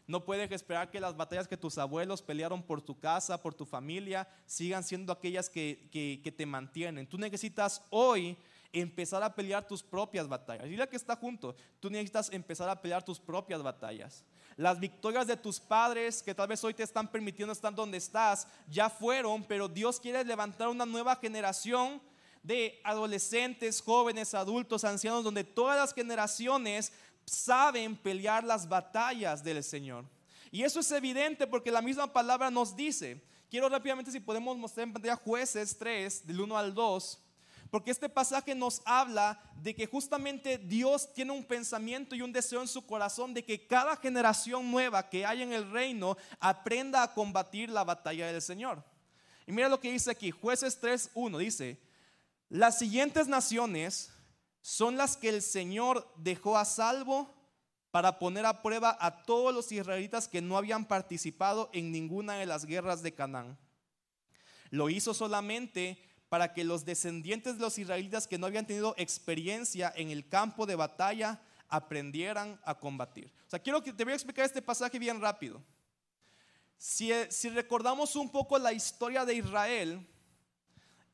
No 0.07 0.25
puedes 0.25 0.51
esperar 0.51 0.89
que 0.89 0.99
las 0.99 1.15
batallas 1.15 1.47
que 1.47 1.57
tus 1.57 1.77
abuelos 1.77 2.23
pelearon 2.23 2.63
por 2.63 2.81
tu 2.81 2.99
casa, 2.99 3.39
por 3.39 3.53
tu 3.53 3.67
familia, 3.67 4.27
sigan 4.47 4.83
siendo 4.83 5.13
aquellas 5.13 5.47
que, 5.47 5.89
que 5.91 6.31
te 6.31 6.45
mantienen. 6.47 7.05
Tú 7.05 7.19
necesitas 7.19 7.83
hoy 7.91 8.35
empezar 8.73 9.21
a 9.23 9.33
pelear 9.33 9.65
tus 9.67 9.83
propias 9.83 10.27
batallas. 10.27 10.65
Dile 10.65 10.89
que 10.89 10.97
está 10.97 11.15
junto, 11.15 11.55
tú 11.79 11.89
necesitas 11.89 12.31
empezar 12.31 12.67
a 12.67 12.81
pelear 12.81 13.05
tus 13.05 13.19
propias 13.19 13.61
batallas. 13.61 14.25
Las 14.57 14.79
victorias 14.79 15.27
de 15.27 15.37
tus 15.37 15.59
padres 15.59 16.21
que 16.21 16.35
tal 16.35 16.47
vez 16.47 16.63
hoy 16.63 16.73
te 16.73 16.83
están 16.83 17.09
permitiendo 17.09 17.53
estar 17.53 17.73
donde 17.73 17.97
estás, 17.97 18.47
ya 18.67 18.89
fueron, 18.89 19.43
pero 19.43 19.67
Dios 19.67 19.99
quiere 19.99 20.23
levantar 20.25 20.67
una 20.67 20.85
nueva 20.85 21.15
generación 21.15 22.01
de 22.41 22.81
adolescentes, 22.83 23.81
jóvenes, 23.81 24.33
adultos, 24.33 24.83
ancianos, 24.83 25.23
donde 25.23 25.43
todas 25.43 25.77
las 25.77 25.93
generaciones 25.93 26.91
saben 27.25 27.95
pelear 27.95 28.43
las 28.43 28.67
batallas 28.67 29.43
del 29.43 29.63
Señor. 29.63 30.05
Y 30.51 30.63
eso 30.63 30.81
es 30.81 30.91
evidente 30.91 31.47
porque 31.47 31.71
la 31.71 31.81
misma 31.81 32.11
palabra 32.11 32.51
nos 32.51 32.75
dice. 32.75 33.23
Quiero 33.49 33.69
rápidamente 33.69 34.11
si 34.11 34.19
podemos 34.19 34.57
mostrar 34.57 34.87
en 34.87 34.93
pantalla 34.93 35.15
jueces 35.15 35.77
3, 35.77 36.27
del 36.27 36.41
1 36.41 36.57
al 36.57 36.73
2. 36.73 37.22
Porque 37.73 37.89
este 37.89 38.07
pasaje 38.07 38.53
nos 38.53 38.83
habla 38.85 39.41
de 39.55 39.73
que 39.73 39.87
justamente 39.87 40.59
Dios 40.59 41.11
tiene 41.11 41.31
un 41.31 41.43
pensamiento 41.43 42.13
y 42.13 42.21
un 42.21 42.31
deseo 42.31 42.61
en 42.61 42.67
su 42.67 42.85
corazón 42.85 43.33
de 43.33 43.43
que 43.43 43.65
cada 43.65 43.95
generación 43.95 44.69
nueva 44.69 45.09
que 45.09 45.25
hay 45.25 45.41
en 45.41 45.51
el 45.53 45.71
reino 45.71 46.15
aprenda 46.39 47.01
a 47.01 47.11
combatir 47.15 47.71
la 47.71 47.83
batalla 47.83 48.31
del 48.31 48.43
Señor. 48.43 48.85
Y 49.47 49.51
mira 49.51 49.69
lo 49.69 49.79
que 49.79 49.91
dice 49.91 50.11
aquí, 50.11 50.29
jueces 50.29 50.79
3.1, 50.79 51.39
dice, 51.39 51.81
las 52.47 52.77
siguientes 52.77 53.27
naciones 53.27 54.13
son 54.61 54.95
las 54.95 55.17
que 55.17 55.29
el 55.29 55.41
Señor 55.41 56.07
dejó 56.17 56.59
a 56.59 56.65
salvo 56.65 57.33
para 57.89 58.19
poner 58.19 58.45
a 58.45 58.61
prueba 58.61 58.95
a 58.99 59.23
todos 59.23 59.51
los 59.51 59.71
israelitas 59.71 60.27
que 60.27 60.43
no 60.43 60.59
habían 60.59 60.85
participado 60.85 61.71
en 61.73 61.91
ninguna 61.91 62.35
de 62.35 62.45
las 62.45 62.65
guerras 62.65 63.01
de 63.01 63.15
Canaán. 63.15 63.57
Lo 64.69 64.91
hizo 64.91 65.15
solamente 65.15 66.12
para 66.33 66.51
que 66.51 66.63
los 66.63 66.83
descendientes 66.83 67.57
de 67.57 67.61
los 67.61 67.77
israelitas 67.77 68.25
que 68.25 68.39
no 68.39 68.47
habían 68.47 68.65
tenido 68.65 68.95
experiencia 68.97 69.93
en 69.95 70.09
el 70.09 70.27
campo 70.27 70.65
de 70.65 70.73
batalla 70.73 71.39
aprendieran 71.69 72.59
a 72.65 72.73
combatir. 72.73 73.31
O 73.45 73.49
sea, 73.51 73.59
quiero 73.59 73.83
que 73.83 73.93
te 73.93 74.03
voy 74.03 74.13
a 74.13 74.15
explicar 74.15 74.43
este 74.43 74.59
pasaje 74.59 74.97
bien 74.97 75.21
rápido. 75.21 75.61
Si, 76.75 77.11
si 77.29 77.49
recordamos 77.49 78.15
un 78.15 78.31
poco 78.31 78.57
la 78.57 78.73
historia 78.73 79.25
de 79.25 79.35
Israel, 79.35 80.09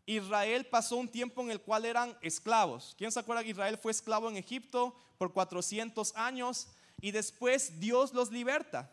Israel 0.06 0.66
pasó 0.68 0.96
un 0.96 1.10
tiempo 1.10 1.42
en 1.42 1.52
el 1.52 1.60
cual 1.60 1.84
eran 1.84 2.18
esclavos. 2.22 2.96
¿Quién 2.98 3.12
se 3.12 3.20
acuerda 3.20 3.44
que 3.44 3.50
Israel 3.50 3.78
fue 3.78 3.92
esclavo 3.92 4.30
en 4.30 4.38
Egipto 4.38 4.96
por 5.18 5.34
400 5.34 6.16
años 6.16 6.70
y 7.02 7.12
después 7.12 7.78
Dios 7.78 8.14
los 8.14 8.32
liberta? 8.32 8.90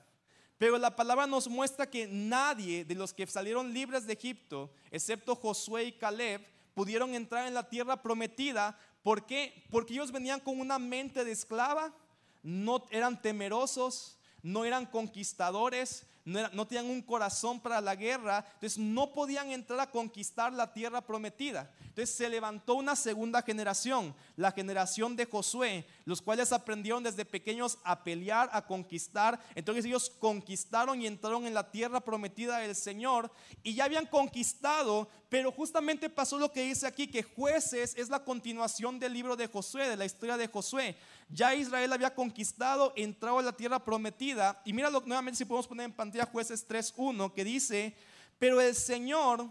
Pero 0.59 0.79
la 0.79 0.97
palabra 0.97 1.27
nos 1.27 1.49
muestra 1.49 1.91
que 1.91 2.07
nadie 2.07 2.85
de 2.85 2.95
los 2.95 3.13
que 3.13 3.27
salieron 3.27 3.75
libres 3.75 4.07
de 4.07 4.15
Egipto, 4.15 4.71
excepto 4.91 5.35
Josué 5.35 5.85
y 5.85 5.93
Caleb, 5.93 6.47
pudieron 6.75 7.15
entrar 7.15 7.47
en 7.47 7.55
la 7.55 7.69
tierra 7.69 8.03
prometida. 8.03 8.79
¿Por 9.03 9.27
qué? 9.27 9.65
Porque 9.71 9.95
ellos 9.95 10.13
venían 10.13 10.41
con 10.41 10.59
una 10.59 10.79
mente 10.79 11.25
de 11.25 11.33
esclava, 11.33 11.95
no 12.43 12.87
eran 12.91 13.21
temerosos, 13.21 14.19
no 14.43 14.65
eran 14.65 14.87
conquistadores, 14.87 16.07
no, 16.27 16.67
tenían 16.67 16.91
un 16.91 17.03
corazón 17.03 17.61
para 17.61 17.81
la 17.81 17.95
guerra, 17.95 18.45
entonces 18.55 18.79
no 18.79 19.13
podían 19.13 19.53
entrar 19.53 19.79
a 19.79 19.91
conquistar 19.91 20.53
la 20.53 20.73
tierra 20.73 21.01
prometida. 21.01 21.71
Entonces 21.79 22.17
se 22.17 22.29
levantó 22.29 22.75
una 22.75 22.97
segunda 22.97 23.43
generación, 23.43 24.13
la 24.35 24.51
generación 24.51 25.15
de 25.15 25.27
Josué, 25.27 25.87
los 26.05 26.21
cuales 26.21 26.51
aprendieron 26.53 27.05
desde 27.05 27.25
pequeños 27.25 27.79
a 27.85 28.03
pelear, 28.03 28.51
a 28.53 28.67
conquistar. 28.67 29.41
Entonces 29.55 29.85
ellos 29.85 30.11
conquistaron 30.19 31.01
y 31.01 31.07
entraron 31.07 31.47
en 31.47 31.55
la 31.55 31.71
tierra 31.71 32.01
prometida 32.01 32.59
del 32.59 32.75
Señor 32.75 33.31
y 33.63 33.75
ya 33.75 33.85
habían 33.85 34.07
conquistado, 34.07 35.09
pero 35.29 35.51
justamente 35.51 36.09
pasó 36.09 36.39
lo 36.39 36.53
que 36.53 36.63
dice 36.63 36.87
aquí, 36.87 37.09
que 37.09 37.23
jueces 37.23 37.95
es 37.97 38.09
la 38.09 38.23
continuación 38.23 38.99
del 38.99 39.13
libro 39.13 39.35
de 39.35 39.49
Josué, 39.49 39.89
de 39.89 39.97
la 39.97 40.05
historia 40.05 40.37
de 40.37 40.47
Josué. 40.47 40.97
Ya 41.29 41.55
Israel 41.55 41.93
había 41.93 42.15
conquistado, 42.15 42.93
entrado 42.95 43.41
a 43.41 43.43
la 43.43 43.53
tierra 43.53 43.85
prometida. 43.85 44.63
Y 44.65 44.73
mira 44.73 44.89
nuevamente 44.91 45.39
si 45.39 45.45
podemos 45.45 45.67
poner 45.67 45.87
en 45.87 45.93
pantalla 45.93 46.27
jueces 46.27 46.69
3.1 46.69 47.33
que 47.33 47.43
dice, 47.43 47.97
pero 48.39 48.61
el 48.61 48.75
Señor 48.75 49.49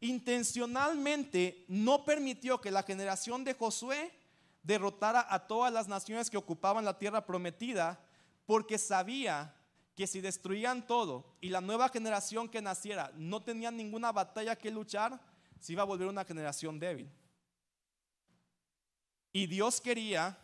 intencionalmente 0.00 1.64
no 1.66 2.04
permitió 2.04 2.60
que 2.60 2.70
la 2.70 2.84
generación 2.84 3.42
de 3.42 3.54
Josué 3.54 4.12
derrotara 4.62 5.26
a 5.28 5.46
todas 5.46 5.72
las 5.72 5.88
naciones 5.88 6.30
que 6.30 6.36
ocupaban 6.36 6.84
la 6.84 6.98
tierra 6.98 7.26
prometida, 7.26 7.98
porque 8.46 8.78
sabía 8.78 9.54
que 10.00 10.06
si 10.06 10.22
destruían 10.22 10.86
todo 10.86 11.26
y 11.42 11.50
la 11.50 11.60
nueva 11.60 11.90
generación 11.90 12.48
que 12.48 12.62
naciera 12.62 13.12
no 13.16 13.42
tenía 13.42 13.70
ninguna 13.70 14.12
batalla 14.12 14.56
que 14.56 14.70
luchar, 14.70 15.20
se 15.58 15.74
iba 15.74 15.82
a 15.82 15.84
volver 15.84 16.08
una 16.08 16.24
generación 16.24 16.80
débil. 16.80 17.12
Y 19.30 19.46
Dios 19.46 19.78
quería 19.78 20.38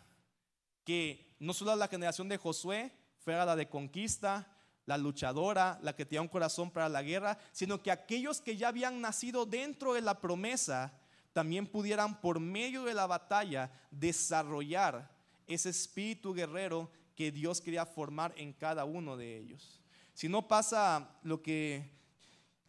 que 0.83 1.35
no 1.39 1.55
solo 1.55 1.75
la 1.75 1.87
generación 1.87 2.29
de 2.29 2.37
Josué 2.37 2.93
fuera 3.17 3.45
la 3.45 3.55
de 3.55 3.67
conquista, 3.67 4.47
la 4.85 4.95
luchadora, 4.95 5.79
la 5.81 5.95
que 5.95 6.05
tenía 6.05 6.21
un 6.21 6.27
corazón 6.27 6.69
para 6.69 6.87
la 6.87 7.01
guerra, 7.01 7.39
sino 7.51 7.81
que 7.81 7.89
aquellos 7.89 8.41
que 8.41 8.57
ya 8.57 8.67
habían 8.67 9.01
nacido 9.01 9.47
dentro 9.47 9.95
de 9.95 10.01
la 10.01 10.21
promesa 10.21 10.93
también 11.33 11.65
pudieran 11.65 12.21
por 12.21 12.39
medio 12.39 12.83
de 12.83 12.93
la 12.93 13.07
batalla 13.07 13.71
desarrollar 13.89 15.09
ese 15.47 15.69
espíritu 15.69 16.35
guerrero 16.35 16.91
que 17.17 17.31
Dios 17.31 17.59
quería 17.59 17.85
formar 17.85 18.33
en 18.37 18.53
cada 18.53 18.85
uno 18.85 19.17
de 19.17 19.37
ellos. 19.37 19.81
Si 20.13 20.29
no 20.29 20.47
pasa 20.47 21.19
lo 21.23 21.41
que 21.41 21.91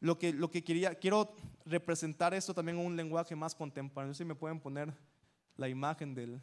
lo 0.01 0.19
que, 0.19 0.33
lo 0.33 0.51
que 0.51 0.65
quería, 0.65 0.95
quiero 0.95 1.35
representar 1.67 2.33
esto 2.33 2.55
también 2.55 2.79
en 2.79 2.87
un 2.87 2.97
lenguaje 2.97 3.37
más 3.37 3.55
contemporáneo. 3.55 4.15
Si 4.15 4.25
me 4.25 4.35
pueden 4.35 4.59
poner 4.59 4.95
la 5.57 5.69
imagen 5.69 6.15
del, 6.15 6.41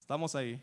Estamos 0.00 0.34
ahí. 0.34 0.62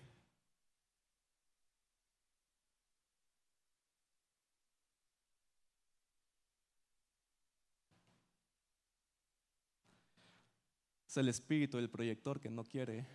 Es 11.11 11.17
el 11.17 11.27
espíritu 11.27 11.75
del 11.75 11.89
proyector 11.89 12.39
que 12.39 12.49
no 12.49 12.63
quiere. 12.63 13.05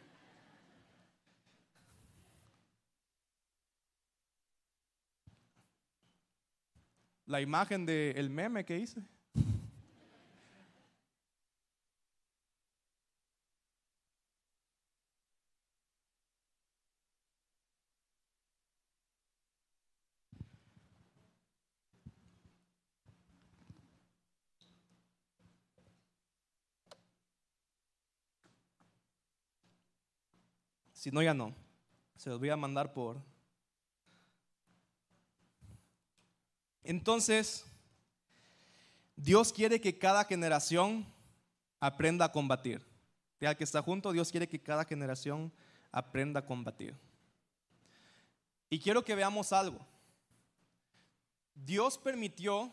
La 7.24 7.40
imagen 7.40 7.86
del 7.86 8.28
meme 8.28 8.66
que 8.66 8.78
hice. 8.78 9.00
Si 31.06 31.12
no, 31.12 31.22
ya 31.22 31.32
no. 31.32 31.54
Se 32.16 32.30
los 32.30 32.40
voy 32.40 32.50
a 32.50 32.56
mandar 32.56 32.92
por... 32.92 33.22
Entonces, 36.82 37.64
Dios 39.14 39.52
quiere 39.52 39.80
que 39.80 39.96
cada 39.96 40.24
generación 40.24 41.06
aprenda 41.78 42.24
a 42.24 42.32
combatir. 42.32 42.84
Ya 43.40 43.54
que 43.54 43.62
está 43.62 43.82
junto, 43.82 44.10
Dios 44.10 44.32
quiere 44.32 44.48
que 44.48 44.60
cada 44.60 44.84
generación 44.84 45.52
aprenda 45.92 46.40
a 46.40 46.44
combatir. 46.44 46.92
Y 48.68 48.80
quiero 48.80 49.04
que 49.04 49.14
veamos 49.14 49.52
algo. 49.52 49.78
Dios 51.54 51.96
permitió 51.98 52.72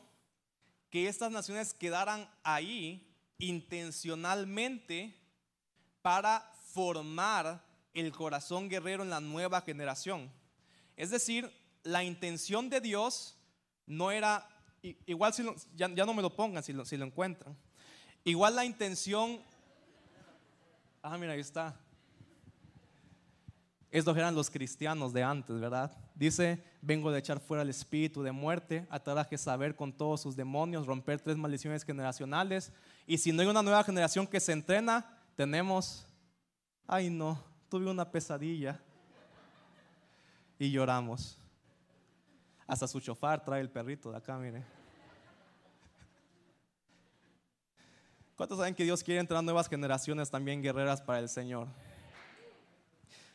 que 0.89 1.07
estas 1.07 1.31
naciones 1.31 1.71
quedaran 1.71 2.27
ahí 2.41 3.15
intencionalmente 3.37 5.15
para 6.01 6.51
formar 6.71 7.62
el 7.93 8.11
corazón 8.11 8.69
guerrero 8.69 9.03
en 9.03 9.09
la 9.09 9.19
nueva 9.19 9.61
generación. 9.61 10.31
Es 10.95 11.11
decir, 11.11 11.51
la 11.83 12.03
intención 12.03 12.69
de 12.69 12.81
Dios 12.81 13.37
no 13.85 14.11
era, 14.11 14.47
igual 15.05 15.33
si 15.33 15.43
ya, 15.75 15.87
no 15.87 16.13
me 16.13 16.21
lo 16.21 16.35
pongan 16.35 16.63
si 16.63 16.73
lo, 16.73 16.83
lo 16.83 17.05
encuentran, 17.05 17.55
igual 18.23 18.55
la 18.55 18.65
intención, 18.65 19.41
ah, 21.01 21.17
mira, 21.17 21.33
ahí 21.33 21.39
está. 21.39 21.79
Estos 23.91 24.17
eran 24.17 24.33
los 24.33 24.49
cristianos 24.49 25.13
de 25.13 25.21
antes, 25.21 25.59
¿verdad? 25.59 25.95
Dice, 26.15 26.63
vengo 26.81 27.11
de 27.11 27.19
echar 27.19 27.39
fuera 27.39 27.61
el 27.61 27.69
espíritu 27.69 28.23
de 28.23 28.31
muerte, 28.31 28.87
atar 28.89 29.19
a 29.19 29.37
saber 29.37 29.75
con 29.75 29.93
todos 29.93 30.21
sus 30.21 30.35
demonios, 30.35 30.87
romper 30.87 31.21
tres 31.21 31.37
maldiciones 31.37 31.83
generacionales. 31.83 32.71
Y 33.05 33.19
si 33.19 33.31
no 33.31 33.43
hay 33.43 33.47
una 33.47 33.61
nueva 33.61 33.83
generación 33.83 34.25
que 34.25 34.39
se 34.39 34.51
entrena, 34.51 35.21
tenemos, 35.35 36.07
ay 36.87 37.11
no, 37.11 37.39
tuve 37.73 37.89
una 37.89 38.11
pesadilla. 38.11 38.79
Y 40.59 40.69
lloramos. 40.69 41.39
Hasta 42.67 42.87
su 42.87 42.99
chofar 42.99 43.43
trae 43.43 43.61
el 43.61 43.71
perrito 43.71 44.11
de 44.11 44.17
acá, 44.17 44.37
mire. 44.37 44.63
¿Cuántos 48.35 48.59
saben 48.59 48.75
que 48.75 48.83
Dios 48.83 49.03
quiere 49.03 49.21
entrenar 49.21 49.43
nuevas 49.43 49.67
generaciones 49.67 50.29
también 50.29 50.61
guerreras 50.61 51.01
para 51.01 51.17
el 51.17 51.27
Señor? 51.27 51.67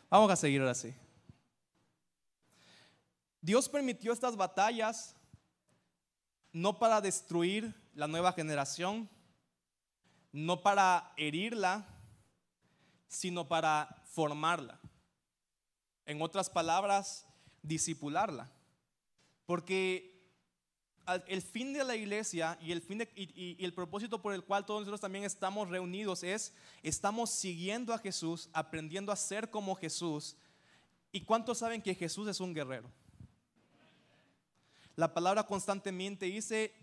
Vamos 0.09 0.31
a 0.31 0.37
seguir 0.37 0.62
así. 0.62 0.94
Dios 3.40 3.68
permitió 3.68 4.12
estas 4.12 4.37
batallas 4.37 5.16
no 6.53 6.79
para 6.79 7.01
destruir 7.01 7.74
la 7.92 8.07
nueva 8.07 8.33
generación, 8.33 9.11
no 10.31 10.61
para 10.61 11.12
herirla, 11.16 11.88
sino 13.09 13.48
para 13.48 13.98
formarla. 14.19 14.81
En 16.05 16.21
otras 16.21 16.51
palabras, 16.51 17.25
disipularla. 17.63 18.51
Porque 19.47 20.13
el 21.29 21.41
fin 21.41 21.73
de 21.73 21.85
la 21.85 21.95
iglesia 21.95 22.59
y 22.61 22.73
el, 22.73 22.83
fin 22.83 23.09
y, 23.15 23.65
el 23.65 23.73
propósito 23.73 24.21
por 24.21 24.35
el 24.35 24.43
cual 24.43 24.67
todos 24.67 24.81
nosotros 24.81 25.01
también 25.01 25.23
estamos 25.23 25.69
reunidos 25.69 26.25
es, 26.25 26.53
estamos 26.83 27.31
siguiendo 27.31 27.95
a 27.95 27.99
Jesús, 27.99 28.51
aprendiendo 28.53 29.13
a 29.13 29.17
ser 29.17 29.51
como 29.51 29.77
Jesús. 29.77 30.37
¿Y 31.13 31.21
cuántos 31.21 31.59
saben 31.59 31.81
que 31.81 31.95
Jesús 31.95 32.27
es 32.27 32.41
un 32.41 32.53
guerrero? 32.53 32.91
La 34.97 35.15
palabra 35.15 35.45
constantemente 35.45 36.27
dice, 36.27 36.75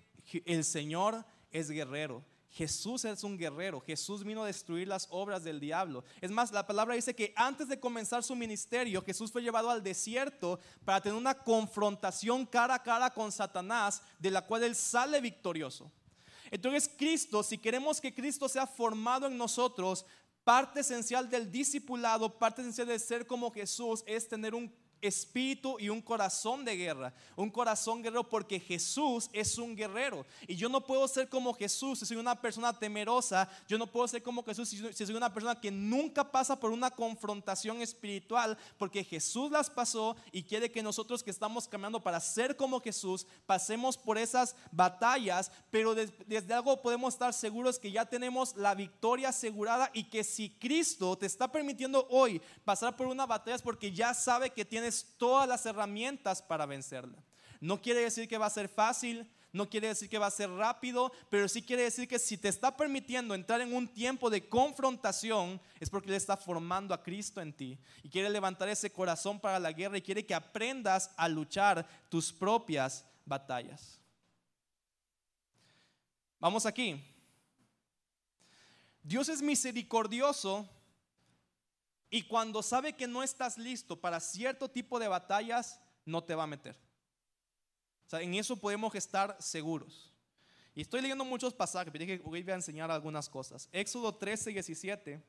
el 0.45 0.63
Señor 0.63 1.25
es 1.51 1.69
guerrero. 1.69 2.23
Jesús 2.55 3.03
es 3.03 3.21
un 3.25 3.37
guerrero. 3.37 3.81
Jesús 3.81 4.23
vino 4.23 4.41
a 4.41 4.47
destruir 4.47 4.87
las 4.87 5.07
obras 5.11 5.43
del 5.43 5.59
diablo. 5.59 6.05
Es 6.21 6.31
más, 6.31 6.53
la 6.53 6.65
palabra 6.65 6.95
dice 6.95 7.13
que 7.13 7.33
antes 7.35 7.67
de 7.67 7.81
comenzar 7.81 8.23
su 8.23 8.33
ministerio, 8.33 9.03
Jesús 9.03 9.29
fue 9.29 9.41
llevado 9.41 9.69
al 9.69 9.83
desierto 9.83 10.57
para 10.85 11.01
tener 11.01 11.17
una 11.17 11.33
confrontación 11.33 12.45
cara 12.45 12.75
a 12.75 12.81
cara 12.81 13.09
con 13.09 13.29
Satanás, 13.29 14.01
de 14.19 14.31
la 14.31 14.41
cual 14.41 14.63
él 14.63 14.73
sale 14.73 15.19
victorioso. 15.19 15.91
Entonces 16.49 16.89
Cristo, 16.97 17.43
si 17.43 17.57
queremos 17.57 17.99
que 17.99 18.13
Cristo 18.13 18.47
sea 18.47 18.65
formado 18.65 19.27
en 19.27 19.37
nosotros, 19.37 20.05
parte 20.45 20.79
esencial 20.79 21.29
del 21.29 21.51
discipulado, 21.51 22.39
parte 22.39 22.61
esencial 22.61 22.87
de 22.87 22.99
ser 22.99 23.27
como 23.27 23.51
Jesús 23.51 24.01
es 24.07 24.29
tener 24.29 24.55
un 24.55 24.73
espíritu 25.01 25.77
y 25.79 25.89
un 25.89 26.01
corazón 26.01 26.65
de 26.65 26.75
guerra. 26.75 27.13
Un 27.35 27.49
corazón 27.49 28.01
guerrero 28.01 28.23
porque 28.23 28.59
Jesús 28.59 29.29
es 29.33 29.57
un 29.57 29.75
guerrero. 29.75 30.25
Y 30.47 30.55
yo 30.55 30.69
no 30.69 30.81
puedo 30.81 31.07
ser 31.07 31.29
como 31.29 31.53
Jesús 31.53 31.99
si 31.99 32.05
soy 32.05 32.17
una 32.17 32.39
persona 32.39 32.77
temerosa. 32.77 33.49
Yo 33.67 33.77
no 33.77 33.87
puedo 33.87 34.07
ser 34.07 34.23
como 34.23 34.43
Jesús 34.43 34.69
si 34.69 35.05
soy 35.05 35.15
una 35.15 35.33
persona 35.33 35.59
que 35.59 35.71
nunca 35.71 36.31
pasa 36.31 36.59
por 36.59 36.71
una 36.71 36.91
confrontación 36.91 37.81
espiritual. 37.81 38.57
Porque 38.77 39.03
Jesús 39.03 39.51
las 39.51 39.69
pasó 39.69 40.15
y 40.31 40.43
quiere 40.43 40.71
que 40.71 40.83
nosotros 40.83 41.23
que 41.23 41.31
estamos 41.31 41.67
caminando 41.67 42.01
para 42.01 42.19
ser 42.19 42.55
como 42.55 42.81
Jesús 42.81 43.25
pasemos 43.45 43.97
por 43.97 44.17
esas 44.17 44.55
batallas. 44.71 45.51
Pero 45.71 45.95
desde 45.95 46.53
algo 46.53 46.81
podemos 46.81 47.13
estar 47.13 47.33
seguros 47.33 47.79
que 47.79 47.91
ya 47.91 48.05
tenemos 48.05 48.55
la 48.55 48.75
victoria 48.75 49.29
asegurada 49.29 49.89
y 49.93 50.05
que 50.05 50.23
si 50.23 50.49
Cristo 50.49 51.17
te 51.17 51.25
está 51.25 51.51
permitiendo 51.51 52.07
hoy 52.09 52.41
pasar 52.63 52.95
por 52.95 53.07
una 53.07 53.25
batalla 53.25 53.55
es 53.55 53.61
porque 53.61 53.91
ya 53.91 54.13
sabe 54.13 54.49
que 54.49 54.65
todas 54.91 55.47
las 55.47 55.65
herramientas 55.65 56.41
para 56.41 56.65
vencerla. 56.65 57.23
No 57.59 57.81
quiere 57.81 58.01
decir 58.01 58.27
que 58.27 58.37
va 58.37 58.45
a 58.45 58.49
ser 58.49 58.69
fácil, 58.69 59.29
no 59.55 59.69
quiere 59.69 59.87
decir 59.87 60.09
que 60.09 60.17
va 60.17 60.27
a 60.27 60.31
ser 60.31 60.49
rápido, 60.49 61.13
pero 61.29 61.47
sí 61.47 61.61
quiere 61.61 61.83
decir 61.83 62.09
que 62.09 62.19
si 62.19 62.37
te 62.37 62.49
está 62.49 62.75
permitiendo 62.75 63.33
entrar 63.33 63.61
en 63.61 63.73
un 63.73 63.87
tiempo 63.87 64.29
de 64.29 64.49
confrontación, 64.49 65.61
es 65.79 65.89
porque 65.89 66.11
le 66.11 66.17
está 66.17 66.35
formando 66.35 66.93
a 66.93 67.01
Cristo 67.01 67.39
en 67.39 67.53
ti 67.53 67.79
y 68.03 68.09
quiere 68.09 68.29
levantar 68.29 68.67
ese 68.67 68.91
corazón 68.91 69.39
para 69.39 69.57
la 69.57 69.71
guerra 69.71 69.97
y 69.97 70.01
quiere 70.01 70.25
que 70.25 70.35
aprendas 70.35 71.09
a 71.15 71.29
luchar 71.29 71.87
tus 72.09 72.33
propias 72.33 73.05
batallas. 73.25 73.97
Vamos 76.39 76.65
aquí. 76.65 77.01
Dios 79.01 79.29
es 79.29 79.41
misericordioso 79.41 80.67
y 82.15 82.21
cuando 82.21 82.63
sabe 82.63 82.93
que 82.93 83.07
no 83.07 83.23
estás 83.23 83.57
listo 83.57 83.99
para 83.99 84.21
cierto 84.21 84.69
tipo 84.69 84.99
de 84.99 85.09
batallas, 85.09 85.81
no 86.05 86.23
te 86.23 86.33
va 86.33 86.43
a 86.43 86.47
meter. 86.47 86.73
O 88.05 88.09
sea, 88.09 88.21
en 88.21 88.35
eso 88.35 88.55
podemos 88.55 88.95
estar 88.95 89.35
seguros. 89.37 90.13
Y 90.73 90.79
estoy 90.79 91.01
leyendo 91.01 91.25
muchos 91.25 91.53
pasajes, 91.53 91.91
voy 92.23 92.49
a 92.49 92.53
enseñar 92.53 92.89
algunas 92.89 93.27
cosas. 93.27 93.67
Éxodo 93.73 94.15
13, 94.15 94.51
17. 94.51 95.21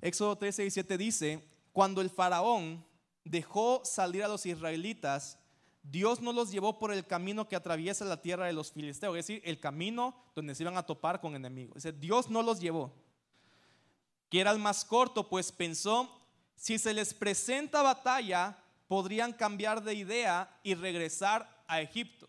Éxodo 0.00 0.38
13, 0.38 0.62
17 0.62 0.96
dice, 0.96 1.48
cuando 1.74 2.00
el 2.00 2.08
faraón 2.08 2.82
dejó 3.24 3.82
salir 3.84 4.24
a 4.24 4.28
los 4.28 4.46
israelitas, 4.46 5.38
Dios 5.82 6.22
no 6.22 6.32
los 6.32 6.50
llevó 6.50 6.78
por 6.78 6.94
el 6.94 7.06
camino 7.06 7.46
que 7.46 7.56
atraviesa 7.56 8.06
la 8.06 8.22
tierra 8.22 8.46
de 8.46 8.54
los 8.54 8.72
filisteos, 8.72 9.18
es 9.18 9.26
decir, 9.26 9.42
el 9.44 9.60
camino 9.60 10.16
donde 10.34 10.54
se 10.54 10.62
iban 10.62 10.78
a 10.78 10.86
topar 10.86 11.20
con 11.20 11.36
enemigos. 11.36 11.74
Dice, 11.74 11.92
Dios 11.92 12.30
no 12.30 12.42
los 12.42 12.58
llevó 12.58 13.03
que 14.34 14.40
era 14.40 14.50
el 14.50 14.58
más 14.58 14.84
corto, 14.84 15.28
pues 15.28 15.52
pensó, 15.52 16.10
si 16.56 16.76
se 16.76 16.92
les 16.92 17.14
presenta 17.14 17.82
batalla, 17.82 18.58
podrían 18.88 19.32
cambiar 19.32 19.80
de 19.80 19.94
idea 19.94 20.58
y 20.64 20.74
regresar 20.74 21.62
a 21.68 21.80
Egipto. 21.80 22.28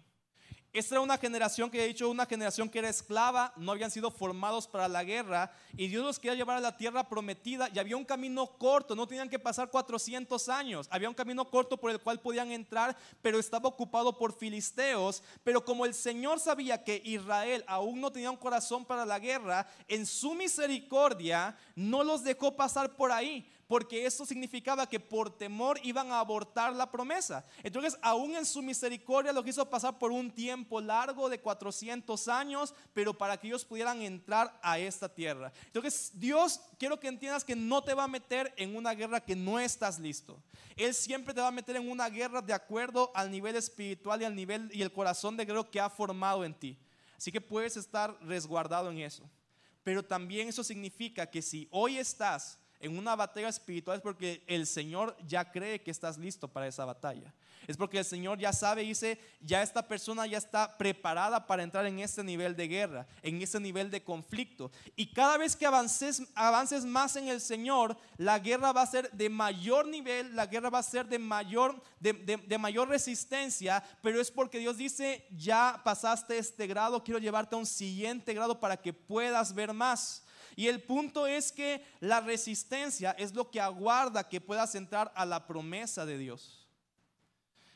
Esta 0.76 0.96
era 0.96 1.02
una 1.02 1.18
generación 1.18 1.72
que 1.72 1.82
he 1.82 1.88
dicho, 1.88 2.10
una 2.10 2.26
generación 2.26 2.68
que 2.68 2.80
era 2.80 2.90
esclava, 2.90 3.54
no 3.56 3.72
habían 3.72 3.90
sido 3.90 4.12
formados 4.12 4.68
para 4.68 4.90
la 4.90 5.06
guerra 5.06 5.50
y 5.78 5.88
Dios 5.88 6.04
los 6.04 6.20
quería 6.20 6.36
llevar 6.36 6.58
a 6.58 6.60
la 6.60 6.76
tierra 6.76 7.08
prometida 7.08 7.70
y 7.74 7.80
había 7.80 7.96
un 7.96 8.04
camino 8.04 8.46
corto, 8.58 8.94
no 8.94 9.08
tenían 9.08 9.30
que 9.30 9.40
pasar 9.40 9.70
400 9.70 10.50
años, 10.50 10.90
había 10.92 11.08
un 11.08 11.16
camino 11.16 11.50
corto 11.50 11.78
por 11.78 11.92
el 11.92 12.02
cual 12.02 12.20
podían 12.20 12.52
entrar, 12.52 12.94
pero 13.22 13.40
estaba 13.40 13.70
ocupado 13.70 14.18
por 14.18 14.38
filisteos, 14.38 15.24
pero 15.46 15.64
como 15.64 15.86
el 15.86 15.94
Señor 15.94 16.42
sabía 16.42 16.84
que 16.84 17.02
Israel 17.06 17.64
aún 17.68 18.02
no 18.02 18.12
tenía 18.12 18.30
un 18.30 18.36
corazón 18.36 18.84
para 18.84 19.06
la 19.06 19.18
guerra, 19.18 19.70
en 19.88 20.06
su 20.06 20.34
misericordia 20.34 21.58
no 21.78 22.04
los 22.04 22.22
dejó 22.22 22.58
pasar 22.58 22.98
por 22.98 23.14
ahí, 23.14 23.50
porque 23.68 24.06
eso 24.06 24.26
significaba 24.26 24.88
que 24.88 25.00
por 25.00 25.36
temor 25.36 25.80
iban 25.84 26.12
a 26.12 26.20
abortar 26.20 26.74
la 26.74 26.92
promesa. 26.92 27.46
Entonces, 27.64 27.98
aún 28.02 28.36
en 28.36 28.46
su 28.46 28.62
misericordia 28.62 29.34
lo 29.34 29.46
hizo 29.46 29.70
pasar 29.70 29.98
por 29.98 30.12
un 30.12 30.32
tiempo 30.32 30.80
largo 30.80 31.30
de 31.30 31.40
400 31.40 32.28
años, 32.28 32.74
pero 32.94 33.18
para 33.18 33.38
que 33.38 33.48
ellos 33.48 33.66
pudieran 33.66 34.02
entrar 34.02 34.58
a 34.62 34.78
esta 34.78 35.10
tierra. 35.10 35.52
Entonces, 35.66 36.12
Dios, 36.14 36.62
quiero 36.78 37.00
que 37.00 37.08
entiendas 37.08 37.44
que 37.44 37.56
no 37.56 37.84
te 37.84 37.94
va 37.94 38.04
a 38.04 38.08
meter 38.08 38.54
en 38.58 38.76
una 38.76 38.94
guerra 38.94 39.20
que 39.20 39.36
no 39.36 39.60
estás 39.60 40.00
listo. 40.00 40.42
Él 40.76 40.94
siempre 40.94 41.34
te 41.34 41.42
va 41.42 41.48
a 41.48 41.52
meter 41.52 41.76
en 41.76 41.90
una 41.90 42.10
guerra 42.10 42.42
de 42.42 42.54
acuerdo 42.54 43.12
al 43.16 43.32
nivel 43.32 43.56
espiritual 43.56 44.22
y 44.22 44.26
al 44.26 44.36
nivel 44.36 44.70
y 44.74 44.82
el 44.82 44.92
corazón 44.92 45.38
de 45.38 45.46
guerrero 45.46 45.72
que 45.72 45.80
ha 45.80 45.90
formado 45.90 46.44
en 46.46 46.54
ti. 46.54 46.78
Así 47.18 47.32
que 47.32 47.42
puedes 47.42 47.78
estar 47.78 48.16
resguardado 48.22 48.92
en 48.92 49.00
eso. 49.00 49.24
Pero 49.84 50.04
también 50.04 50.48
eso 50.48 50.64
significa 50.64 51.30
que 51.30 51.42
si 51.42 51.68
hoy 51.72 51.98
estás 51.98 52.60
en 52.80 52.98
una 52.98 53.16
batalla 53.16 53.50
espiritual 53.50 53.98
es 53.98 54.04
porque 54.04 54.44
el 54.48 54.68
Señor 54.68 55.16
ya 55.28 55.52
cree 55.52 55.82
que 55.82 55.92
estás 55.92 56.18
listo 56.18 56.48
para 56.48 56.68
esa 56.68 56.86
batalla. 56.86 57.34
Es 57.68 57.78
porque 57.78 57.98
el 57.98 58.06
Señor 58.06 58.38
ya 58.38 58.54
sabe 58.54 58.84
dice, 58.84 59.20
ya 59.42 59.62
esta 59.62 59.88
persona 59.88 60.28
ya 60.28 60.38
está 60.38 60.78
preparada 60.78 61.48
para 61.48 61.64
entrar 61.64 61.86
en 61.86 62.00
este 62.00 62.24
nivel 62.24 62.56
de 62.56 62.68
guerra, 62.68 63.08
en 63.24 63.42
este 63.42 63.60
nivel 63.60 63.90
de 63.90 64.04
conflicto. 64.04 64.72
Y 64.96 65.08
cada 65.08 65.38
vez 65.38 65.56
que 65.56 65.66
avances, 65.66 66.24
avances 66.36 66.86
más 66.86 67.16
en 67.16 67.28
el 67.28 67.42
Señor, 67.42 67.98
la 68.18 68.40
guerra 68.40 68.72
va 68.72 68.84
a 68.84 68.88
ser 68.88 69.12
de 69.12 69.30
mayor 69.30 69.88
nivel, 69.88 70.36
la 70.36 70.46
guerra 70.46 70.70
va 70.70 70.80
a 70.80 70.84
ser 70.84 71.08
de 71.08 71.20
mayor, 71.20 71.82
de, 72.00 72.14
de 72.14 72.58
mayor 72.58 72.90
resistencia, 72.90 73.84
pero 74.02 74.22
es 74.22 74.30
porque 74.30 74.60
Dios 74.60 74.78
dice, 74.78 75.26
ya 75.32 75.82
pasaste 75.84 76.38
este 76.38 76.68
grado, 76.68 77.04
quiero 77.04 77.20
llevarte 77.20 77.56
a 77.56 77.60
un 77.60 77.66
siguiente 77.66 78.34
grado 78.34 78.60
para 78.60 78.78
que 78.78 78.94
puedas 78.94 79.54
ver 79.54 79.74
más. 79.74 80.25
Y 80.56 80.68
el 80.68 80.82
punto 80.82 81.28
es 81.28 81.52
que 81.52 81.84
la 82.00 82.22
resistencia 82.22 83.12
es 83.12 83.34
lo 83.34 83.50
que 83.52 83.60
aguarda 83.60 84.28
que 84.28 84.42
puedas 84.42 84.76
entrar 84.76 85.12
a 85.16 85.26
la 85.26 85.48
promesa 85.48 86.06
de 86.06 86.18
Dios. 86.18 86.68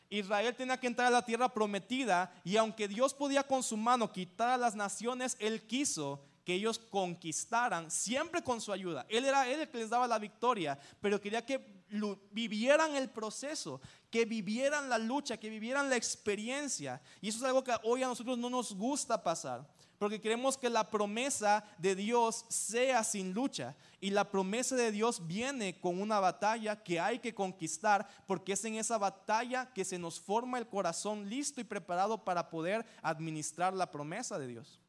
Israel 0.10 0.56
tenía 0.56 0.80
que 0.80 0.88
entrar 0.88 1.08
a 1.08 1.12
la 1.12 1.26
tierra 1.26 1.50
prometida 1.50 2.34
y 2.44 2.58
aunque 2.58 2.88
Dios 2.88 3.13
podía 3.13 3.44
con 3.44 3.62
su 3.62 3.78
mano 3.78 4.12
quitar 4.12 4.50
a 4.50 4.58
las 4.58 4.76
naciones, 4.76 5.38
Él 5.39 5.68
quiso 5.68 6.26
que 6.44 6.56
ellos 6.56 6.80
conquistaran 6.80 7.92
siempre 7.92 8.42
con 8.42 8.60
su 8.60 8.74
ayuda. 8.74 9.06
Él 9.08 9.26
era 9.26 9.48
el 9.48 9.70
que 9.70 9.78
les 9.78 9.89
daba 9.92 10.08
la 10.08 10.18
victoria, 10.18 10.80
pero 11.00 11.22
quería 11.22 11.46
que 11.46 11.84
vivieran 12.32 12.96
el 12.96 13.10
proceso, 13.10 13.82
que 14.10 14.26
vivieran 14.26 14.89
la 14.89 14.98
lucha, 14.98 15.38
que 15.38 15.50
vivieran 15.50 15.89
la 15.92 15.96
experiencia. 15.96 17.02
Y 17.22 17.30
eso 17.30 17.38
es 17.38 17.44
algo 17.44 17.63
que 17.63 17.76
hoy 17.84 18.02
a 18.02 18.08
nosotros 18.08 18.38
no 18.38 18.50
nos 18.50 18.74
gusta 18.74 19.22
pasar. 19.22 19.68
Porque 20.00 20.22
queremos 20.22 20.58
que 20.58 20.70
la 20.70 20.90
promesa 20.90 21.64
de 21.78 21.94
Dios 21.94 22.46
sea 22.48 23.04
sin 23.04 23.34
lucha. 23.34 23.76
Y 24.00 24.12
la 24.12 24.32
promesa 24.32 24.78
de 24.78 24.94
Dios 24.94 25.28
viene 25.28 25.78
con 25.82 26.02
una 26.02 26.22
batalla 26.22 26.82
que 26.82 27.02
hay 27.02 27.20
que 27.20 27.36
conquistar, 27.36 28.08
porque 28.26 28.54
es 28.54 28.64
en 28.64 28.76
esa 28.76 28.98
batalla 28.98 29.72
que 29.74 29.84
se 29.84 30.00
nos 30.00 30.20
forma 30.20 30.58
el 30.58 30.68
corazón 30.68 31.30
listo 31.30 31.60
y 31.60 31.66
preparado 31.66 32.24
para 32.24 32.50
poder 32.50 32.86
administrar 33.02 33.74
la 33.74 33.92
promesa 33.92 34.40
de 34.40 34.48
Dios. 34.48 34.80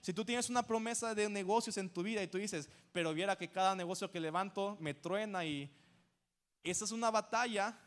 Si 0.00 0.14
tú 0.14 0.24
tienes 0.24 0.48
una 0.48 0.62
promesa 0.62 1.14
de 1.14 1.28
negocios 1.28 1.76
en 1.76 1.90
tu 1.90 2.02
vida 2.02 2.22
y 2.22 2.28
tú 2.28 2.38
dices, 2.38 2.70
pero 2.90 3.12
viera 3.12 3.36
que 3.36 3.50
cada 3.50 3.76
negocio 3.76 4.10
que 4.10 4.18
levanto 4.18 4.78
me 4.80 4.94
truena 4.94 5.44
y 5.44 5.70
esa 6.62 6.86
es 6.86 6.92
una 6.92 7.10
batalla, 7.10 7.78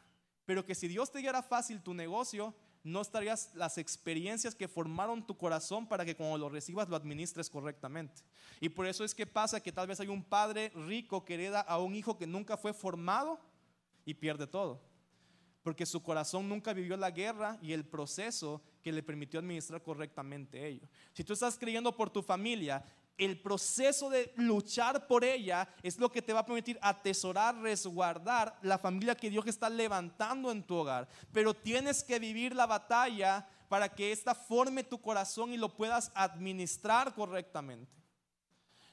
pero 0.46 0.64
que 0.64 0.76
si 0.76 0.88
Dios 0.88 1.12
te 1.12 1.20
diera 1.20 1.42
fácil 1.42 1.82
tu 1.82 1.96
negocio, 1.96 2.54
no 2.88 3.02
estarías 3.02 3.52
las 3.54 3.78
experiencias 3.78 4.56
que 4.56 4.68
formaron 4.68 5.26
tu 5.26 5.38
corazón 5.38 5.88
para 5.88 6.06
que 6.06 6.16
cuando 6.16 6.38
lo 6.38 6.50
recibas 6.50 6.88
lo 6.88 6.96
administres 6.96 7.50
correctamente. 7.50 8.24
Y 8.62 8.70
por 8.70 8.88
eso 8.88 9.04
es 9.04 9.14
que 9.14 9.28
pasa 9.28 9.60
que 9.60 9.74
tal 9.74 9.88
vez 9.88 10.00
hay 10.00 10.08
un 10.08 10.24
padre 10.24 10.72
rico 10.74 11.26
que 11.26 11.34
hereda 11.34 11.60
a 11.60 11.80
un 11.80 11.96
hijo 11.96 12.18
que 12.18 12.26
nunca 12.26 12.56
fue 12.56 12.74
formado 12.74 13.40
y 14.06 14.14
pierde 14.14 14.48
todo. 14.48 14.82
Porque 15.64 15.86
su 15.86 16.02
corazón 16.02 16.48
nunca 16.48 16.72
vivió 16.72 16.96
la 16.96 17.12
guerra 17.12 17.60
y 17.62 17.74
el 17.74 17.84
proceso 17.84 18.62
que 18.82 18.94
le 18.94 19.04
permitió 19.04 19.40
administrar 19.42 19.84
correctamente 19.84 20.66
ello. 20.66 20.88
Si 21.12 21.26
tú 21.26 21.34
estás 21.34 21.58
creyendo 21.60 21.92
por 21.94 22.10
tu 22.10 22.24
familia, 22.24 22.86
el 23.18 23.42
proceso 23.42 24.10
de 24.10 24.32
luchar 24.36 25.08
por 25.08 25.24
ella 25.24 25.68
es 25.82 25.98
lo 25.98 26.12
que 26.12 26.22
te 26.22 26.34
va 26.34 26.42
a 26.42 26.46
permitir 26.46 26.78
atesorar, 26.82 27.56
resguardar 27.58 28.58
la 28.62 28.78
familia 28.78 29.16
que 29.16 29.30
Dios 29.30 29.46
está 29.48 29.70
levantando 29.70 30.52
en 30.52 30.64
tu 30.64 30.76
hogar. 30.76 31.08
Pero 31.32 31.54
tienes 31.54 32.04
que 32.04 32.20
vivir 32.20 32.56
la 32.56 32.66
batalla 32.66 33.48
para 33.70 33.90
que 33.90 34.12
esta 34.12 34.36
forme 34.36 34.84
tu 34.84 35.02
corazón 35.02 35.54
y 35.54 35.58
lo 35.58 35.76
puedas 35.76 36.12
administrar 36.16 37.14
correctamente. 37.14 37.92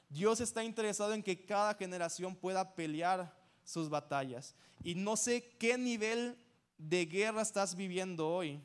Dios 0.09 0.39
está 0.39 0.63
interesado 0.63 1.13
en 1.13 1.23
que 1.23 1.45
cada 1.45 1.73
generación 1.73 2.35
pueda 2.35 2.75
pelear 2.75 3.35
sus 3.63 3.89
batallas. 3.89 4.55
Y 4.83 4.95
no 4.95 5.17
sé 5.17 5.55
qué 5.57 5.77
nivel 5.77 6.37
de 6.77 7.05
guerra 7.05 7.41
estás 7.41 7.75
viviendo 7.75 8.27
hoy 8.27 8.61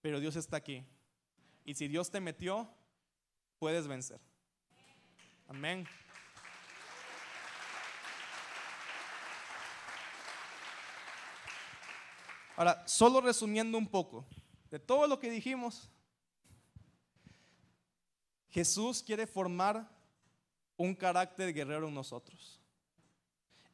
pero 0.00 0.20
Dios 0.20 0.36
está 0.36 0.56
aquí. 0.56 0.84
Y 1.64 1.74
si 1.74 1.88
Dios 1.88 2.10
te 2.10 2.20
metió, 2.20 2.68
puedes 3.60 3.86
vencer. 3.86 4.20
Amén. 5.46 5.86
Ahora, 12.56 12.82
solo 12.88 13.20
resumiendo 13.20 13.78
un 13.78 13.86
poco 13.86 14.26
de 14.68 14.80
todo 14.80 15.06
lo 15.06 15.20
que 15.20 15.30
dijimos, 15.30 15.88
Jesús 18.48 19.00
quiere 19.00 19.28
formar 19.28 19.88
un 20.76 20.96
carácter 20.96 21.54
guerrero 21.54 21.86
en 21.86 21.94
nosotros. 21.94 22.60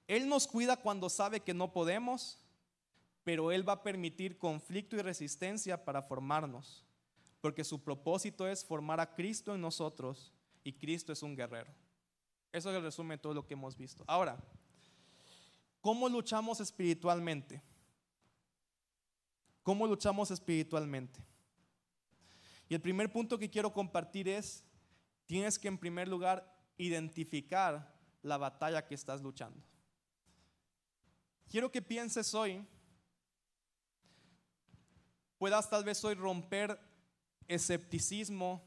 Él 0.07 0.29
nos 0.29 0.47
cuida 0.47 0.77
cuando 0.77 1.09
sabe 1.09 1.41
que 1.41 1.55
no 1.55 1.73
podemos 1.73 2.39
pero 3.27 3.51
Él 3.51 3.69
va 3.69 3.73
a 3.73 3.83
permitir 3.83 4.39
conflicto 4.39 4.95
y 4.95 5.01
resistencia 5.01 5.85
para 5.85 6.01
formarnos, 6.01 6.86
porque 7.47 7.63
su 7.63 7.81
propósito 7.81 8.49
es 8.49 8.65
formar 8.65 8.99
a 8.99 9.15
Cristo 9.15 9.55
en 9.55 9.61
nosotros 9.61 10.33
y 10.65 10.73
Cristo 10.73 11.13
es 11.13 11.23
un 11.23 11.37
guerrero. 11.37 11.73
Eso 12.51 12.71
es 12.71 12.77
el 12.77 12.83
resumen 12.83 13.17
de 13.17 13.23
todo 13.23 13.35
lo 13.35 13.47
que 13.47 13.55
hemos 13.55 13.77
visto. 13.77 14.03
Ahora, 14.09 14.37
¿cómo 15.81 16.09
luchamos 16.09 16.59
espiritualmente? 16.59 17.63
¿Cómo 19.63 19.87
luchamos 19.87 20.33
espiritualmente? 20.33 21.21
Y 22.69 22.75
el 22.75 22.81
primer 22.81 23.13
punto 23.13 23.39
que 23.39 23.49
quiero 23.49 23.73
compartir 23.73 24.27
es, 24.29 24.65
tienes 25.27 25.57
que 25.57 25.69
en 25.69 25.79
primer 25.79 26.09
lugar 26.09 26.53
identificar 26.77 27.97
la 28.23 28.39
batalla 28.39 28.85
que 28.85 28.97
estás 28.97 29.23
luchando. 29.23 29.63
Quiero 31.49 31.71
que 31.71 31.81
pienses 31.81 32.35
hoy 32.35 32.67
puedas 35.39 35.71
tal 35.71 35.85
vez 35.85 36.05
hoy 36.05 36.15
romper 36.15 36.96
escepticismo, 37.49 38.63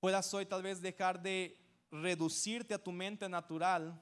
puedas 0.00 0.32
hoy 0.34 0.46
tal 0.46 0.62
vez 0.62 0.80
dejar 0.80 1.22
de 1.22 1.58
reducirte 1.90 2.74
a 2.74 2.82
tu 2.82 2.92
mente 2.92 3.28
natural 3.28 4.00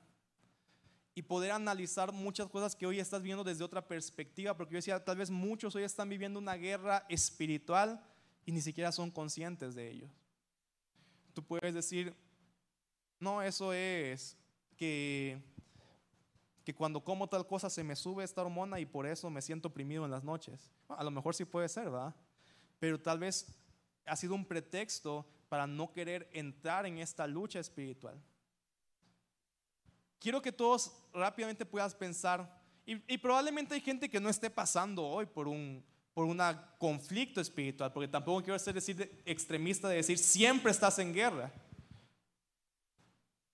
y 1.14 1.22
poder 1.22 1.52
analizar 1.52 2.12
muchas 2.12 2.48
cosas 2.48 2.74
que 2.74 2.86
hoy 2.86 2.98
estás 2.98 3.22
viendo 3.22 3.44
desde 3.44 3.64
otra 3.64 3.86
perspectiva, 3.86 4.56
porque 4.56 4.72
yo 4.72 4.78
decía, 4.78 5.04
tal 5.04 5.16
vez 5.16 5.30
muchos 5.30 5.74
hoy 5.76 5.84
están 5.84 6.08
viviendo 6.08 6.38
una 6.38 6.54
guerra 6.54 7.04
espiritual 7.08 8.04
y 8.44 8.52
ni 8.52 8.60
siquiera 8.60 8.90
son 8.90 9.10
conscientes 9.10 9.74
de 9.74 9.90
ello. 9.90 10.08
Tú 11.32 11.44
puedes 11.44 11.74
decir, 11.74 12.14
no, 13.20 13.42
eso 13.42 13.72
es 13.72 14.36
que 14.76 15.40
que 16.64 16.74
cuando 16.74 17.04
como 17.04 17.28
tal 17.28 17.46
cosa 17.46 17.68
se 17.68 17.84
me 17.84 17.94
sube 17.94 18.24
esta 18.24 18.40
hormona 18.40 18.80
y 18.80 18.86
por 18.86 19.06
eso 19.06 19.28
me 19.28 19.42
siento 19.42 19.68
oprimido 19.68 20.06
en 20.06 20.10
las 20.10 20.24
noches. 20.24 20.72
A 20.88 21.04
lo 21.04 21.10
mejor 21.10 21.34
sí 21.34 21.44
puede 21.44 21.68
ser, 21.68 21.90
¿verdad? 21.90 22.14
Pero 22.80 22.98
tal 22.98 23.18
vez 23.18 23.46
ha 24.06 24.16
sido 24.16 24.34
un 24.34 24.44
pretexto 24.44 25.26
para 25.48 25.66
no 25.66 25.92
querer 25.92 26.28
entrar 26.32 26.86
en 26.86 26.98
esta 26.98 27.26
lucha 27.26 27.60
espiritual. 27.60 28.20
Quiero 30.18 30.40
que 30.40 30.52
todos 30.52 30.92
rápidamente 31.12 31.66
puedas 31.66 31.94
pensar, 31.94 32.62
y, 32.86 33.18
probablemente 33.18 33.74
hay 33.74 33.80
gente 33.80 34.10
que 34.10 34.20
no 34.20 34.28
esté 34.28 34.50
pasando 34.50 35.06
hoy 35.06 35.24
por 35.26 35.48
un 35.48 35.82
por 36.12 36.26
un 36.26 36.40
conflicto 36.78 37.40
espiritual, 37.40 37.92
porque 37.92 38.06
tampoco 38.06 38.44
quiero 38.44 38.58
ser 38.58 38.74
decir 38.74 39.20
extremista 39.24 39.88
de 39.88 39.96
decir 39.96 40.16
siempre 40.16 40.70
estás 40.70 41.00
en 41.00 41.12
guerra. 41.12 41.52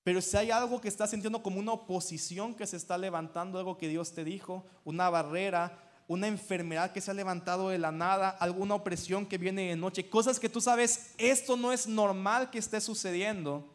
Pero 0.03 0.21
si 0.21 0.37
hay 0.37 0.51
algo 0.51 0.81
que 0.81 0.89
estás 0.89 1.11
sintiendo 1.11 1.43
como 1.43 1.59
una 1.59 1.73
oposición 1.73 2.55
que 2.55 2.67
se 2.67 2.77
está 2.77 2.99
levantando, 2.99 3.59
algo 3.59 3.79
que 3.79 3.89
Dios 3.89 4.13
te 4.13 4.25
dijo, 4.25 4.67
una 4.85 5.09
barrera, 5.09 5.90
una 6.11 6.27
enfermedad 6.27 6.91
que 6.91 7.01
se 7.01 7.13
ha 7.13 7.15
levantado 7.15 7.69
de 7.69 7.79
la 7.79 7.93
nada, 7.93 8.31
alguna 8.31 8.75
opresión 8.75 9.25
que 9.25 9.39
viene 9.39 9.69
de 9.69 9.77
noche, 9.77 10.11
cosas 10.11 10.41
que 10.41 10.49
tú 10.49 10.61
sabes, 10.61 11.15
esto 11.19 11.57
no 11.57 11.73
es 11.73 11.87
normal 11.87 12.51
que 12.51 12.59
esté 12.59 12.81
sucediendo, 12.81 13.73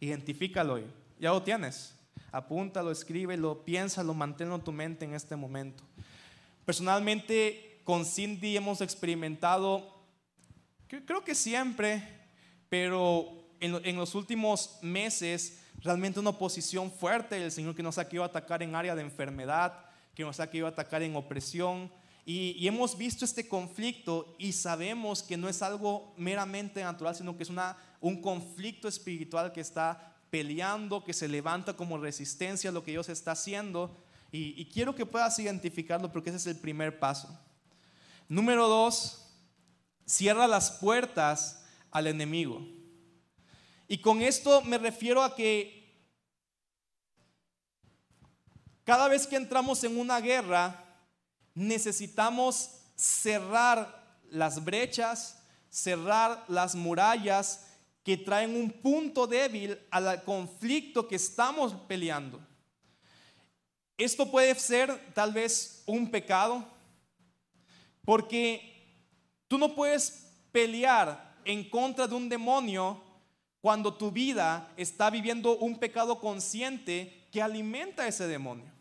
identifícalo, 0.00 0.78
ya 1.18 1.30
lo 1.30 1.42
tienes, 1.42 1.94
apúntalo, 2.30 2.90
escríbelo, 2.90 3.64
piénsalo, 3.64 4.12
manténlo 4.12 4.56
en 4.56 4.60
tu 4.60 4.70
mente 4.70 5.06
en 5.06 5.14
este 5.14 5.34
momento. 5.34 5.82
Personalmente, 6.66 7.80
con 7.84 8.04
Cindy 8.04 8.58
hemos 8.58 8.82
experimentado, 8.82 10.04
creo 10.88 11.24
que 11.24 11.34
siempre, 11.34 12.06
pero 12.68 13.32
en, 13.60 13.96
los 13.96 14.14
últimos 14.14 14.78
meses 14.82 15.62
realmente 15.78 16.20
una 16.20 16.30
oposición 16.30 16.92
fuerte 16.92 17.36
del 17.36 17.50
Señor 17.50 17.74
que 17.74 17.82
nos 17.82 17.96
ha 17.96 18.04
querido 18.04 18.24
atacar 18.24 18.62
en 18.62 18.74
área 18.74 18.94
de 18.94 19.00
enfermedad, 19.00 19.87
que 20.18 20.24
nos 20.24 20.40
ha 20.40 20.50
querido 20.50 20.66
atacar 20.66 21.00
en 21.04 21.14
opresión. 21.14 21.88
Y, 22.26 22.66
hemos 22.66 22.98
visto 22.98 23.24
este 23.24 23.46
conflicto 23.46 24.34
y 24.36 24.50
sabemos 24.50 25.22
que 25.22 25.36
no 25.36 25.48
es 25.48 25.62
algo 25.62 26.12
meramente 26.16 26.82
natural, 26.82 27.14
sino 27.14 27.36
que 27.36 27.44
es 27.44 27.50
una, 27.50 27.76
un 28.00 28.20
conflicto 28.20 28.88
espiritual 28.88 29.52
que 29.52 29.60
está 29.60 30.16
peleando, 30.28 31.04
que 31.04 31.12
se 31.12 31.28
levanta 31.28 31.74
como 31.74 31.98
resistencia 31.98 32.70
a 32.70 32.72
lo 32.72 32.82
que 32.82 32.90
Dios 32.90 33.08
está 33.08 33.30
haciendo. 33.30 33.96
Y, 34.32 34.60
y 34.60 34.64
quiero 34.64 34.92
que 34.92 35.06
puedas 35.06 35.38
identificarlo 35.38 36.10
porque 36.10 36.30
ese 36.30 36.38
es 36.38 36.46
el 36.48 36.56
primer 36.56 36.98
paso. 36.98 37.28
Número 38.28 38.66
dos, 38.66 39.24
cierra 40.04 40.48
las 40.48 40.72
puertas 40.72 41.64
al 41.92 42.08
enemigo. 42.08 42.66
Y 43.86 43.98
con 43.98 44.20
esto 44.20 44.62
me 44.62 44.78
refiero 44.78 45.22
a 45.22 45.36
que 45.36 45.77
cada 48.88 49.06
vez 49.06 49.26
que 49.26 49.36
entramos 49.36 49.84
en 49.84 49.98
una 49.98 50.18
guerra, 50.18 50.82
necesitamos 51.54 52.70
cerrar 52.96 54.18
las 54.30 54.64
brechas, 54.64 55.42
cerrar 55.68 56.42
las 56.48 56.74
murallas 56.74 57.66
que 58.02 58.16
traen 58.16 58.56
un 58.56 58.70
punto 58.70 59.26
débil 59.26 59.78
al 59.90 60.24
conflicto 60.24 61.06
que 61.06 61.16
estamos 61.16 61.74
peleando. 61.86 62.40
Esto 63.98 64.30
puede 64.30 64.54
ser 64.54 65.12
tal 65.12 65.34
vez 65.34 65.82
un 65.84 66.10
pecado, 66.10 66.64
porque 68.06 69.04
tú 69.48 69.58
no 69.58 69.74
puedes 69.74 70.30
pelear 70.50 71.36
en 71.44 71.68
contra 71.68 72.06
de 72.06 72.14
un 72.14 72.26
demonio 72.30 73.04
cuando 73.60 73.92
tu 73.92 74.10
vida 74.10 74.72
está 74.78 75.10
viviendo 75.10 75.58
un 75.58 75.78
pecado 75.78 76.18
consciente 76.18 77.28
que 77.30 77.42
alimenta 77.42 78.08
ese 78.08 78.26
demonio. 78.26 78.77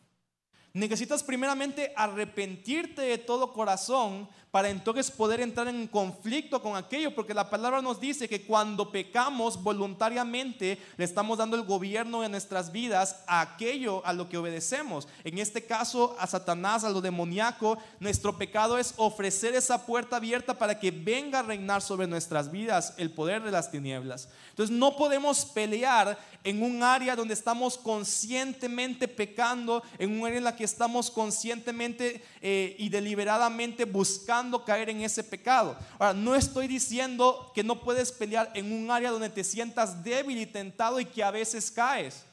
Necesitas 0.78 1.24
primeramente 1.24 1.92
arrepentirte 1.96 3.02
de 3.02 3.18
todo 3.18 3.52
corazón 3.52 4.30
para 4.52 4.70
entonces 4.70 5.12
poder 5.12 5.42
entrar 5.42 5.68
en 5.68 5.88
conflicto 5.88 6.62
con 6.62 6.78
aquello, 6.78 7.14
porque 7.14 7.34
la 7.34 7.50
palabra 7.50 7.82
nos 7.82 8.00
dice 8.00 8.30
que 8.30 8.44
cuando 8.44 8.92
pecamos 8.92 9.62
voluntariamente 9.62 10.80
le 10.96 11.04
estamos 11.04 11.38
dando 11.38 11.58
el 11.58 11.64
gobierno 11.64 12.22
de 12.22 12.30
nuestras 12.30 12.72
vidas 12.72 13.24
a 13.28 13.42
aquello 13.42 14.06
a 14.06 14.14
lo 14.14 14.30
que 14.30 14.38
obedecemos. 14.38 15.08
En 15.24 15.38
este 15.38 15.66
caso 15.66 16.16
a 16.18 16.28
Satanás, 16.28 16.84
a 16.84 16.90
lo 16.90 17.02
demoníaco, 17.02 17.78
nuestro 18.00 18.38
pecado 18.38 18.78
es 18.78 18.94
ofrecer 18.98 19.54
esa 19.54 19.86
puerta 19.86 20.16
abierta 20.16 20.58
para 20.58 20.80
que 20.80 20.92
venga 20.92 21.40
a 21.40 21.44
reinar 21.44 21.82
sobre 21.82 22.08
nuestras 22.08 22.50
vidas 22.50 22.94
el 22.98 23.12
poder 23.12 23.44
de 23.44 23.52
las 23.52 23.70
tinieblas. 23.70 24.30
Entonces 24.52 24.76
no 24.76 24.96
podemos 24.96 25.46
pelear 25.46 26.18
en 26.44 26.64
un 26.64 26.84
área 26.84 27.16
donde 27.16 27.34
estamos 27.34 27.78
conscientemente 27.78 29.08
pecando, 29.08 29.84
en 30.00 30.18
un 30.20 30.26
área 30.26 30.38
en 30.38 30.46
la 30.46 30.56
que 30.56 30.64
estamos 30.64 31.12
conscientemente 31.12 32.24
eh, 32.42 32.76
y 32.80 32.90
deliberadamente 32.90 33.84
buscando 33.86 34.37
caer 34.66 34.90
en 34.90 35.02
ese 35.02 35.24
pecado. 35.24 35.78
Ahora, 36.00 36.14
no 36.14 36.36
estoy 36.36 36.68
diciendo 36.68 37.52
que 37.54 37.64
no 37.64 37.82
puedes 37.82 38.12
pelear 38.12 38.52
en 38.54 38.72
un 38.72 38.90
área 38.92 39.12
donde 39.12 39.30
te 39.30 39.44
sientas 39.44 40.04
débil 40.04 40.38
y 40.38 40.46
tentado 40.46 41.00
y 41.00 41.06
que 41.06 41.24
a 41.24 41.32
veces 41.32 41.72
caes. 41.72 42.24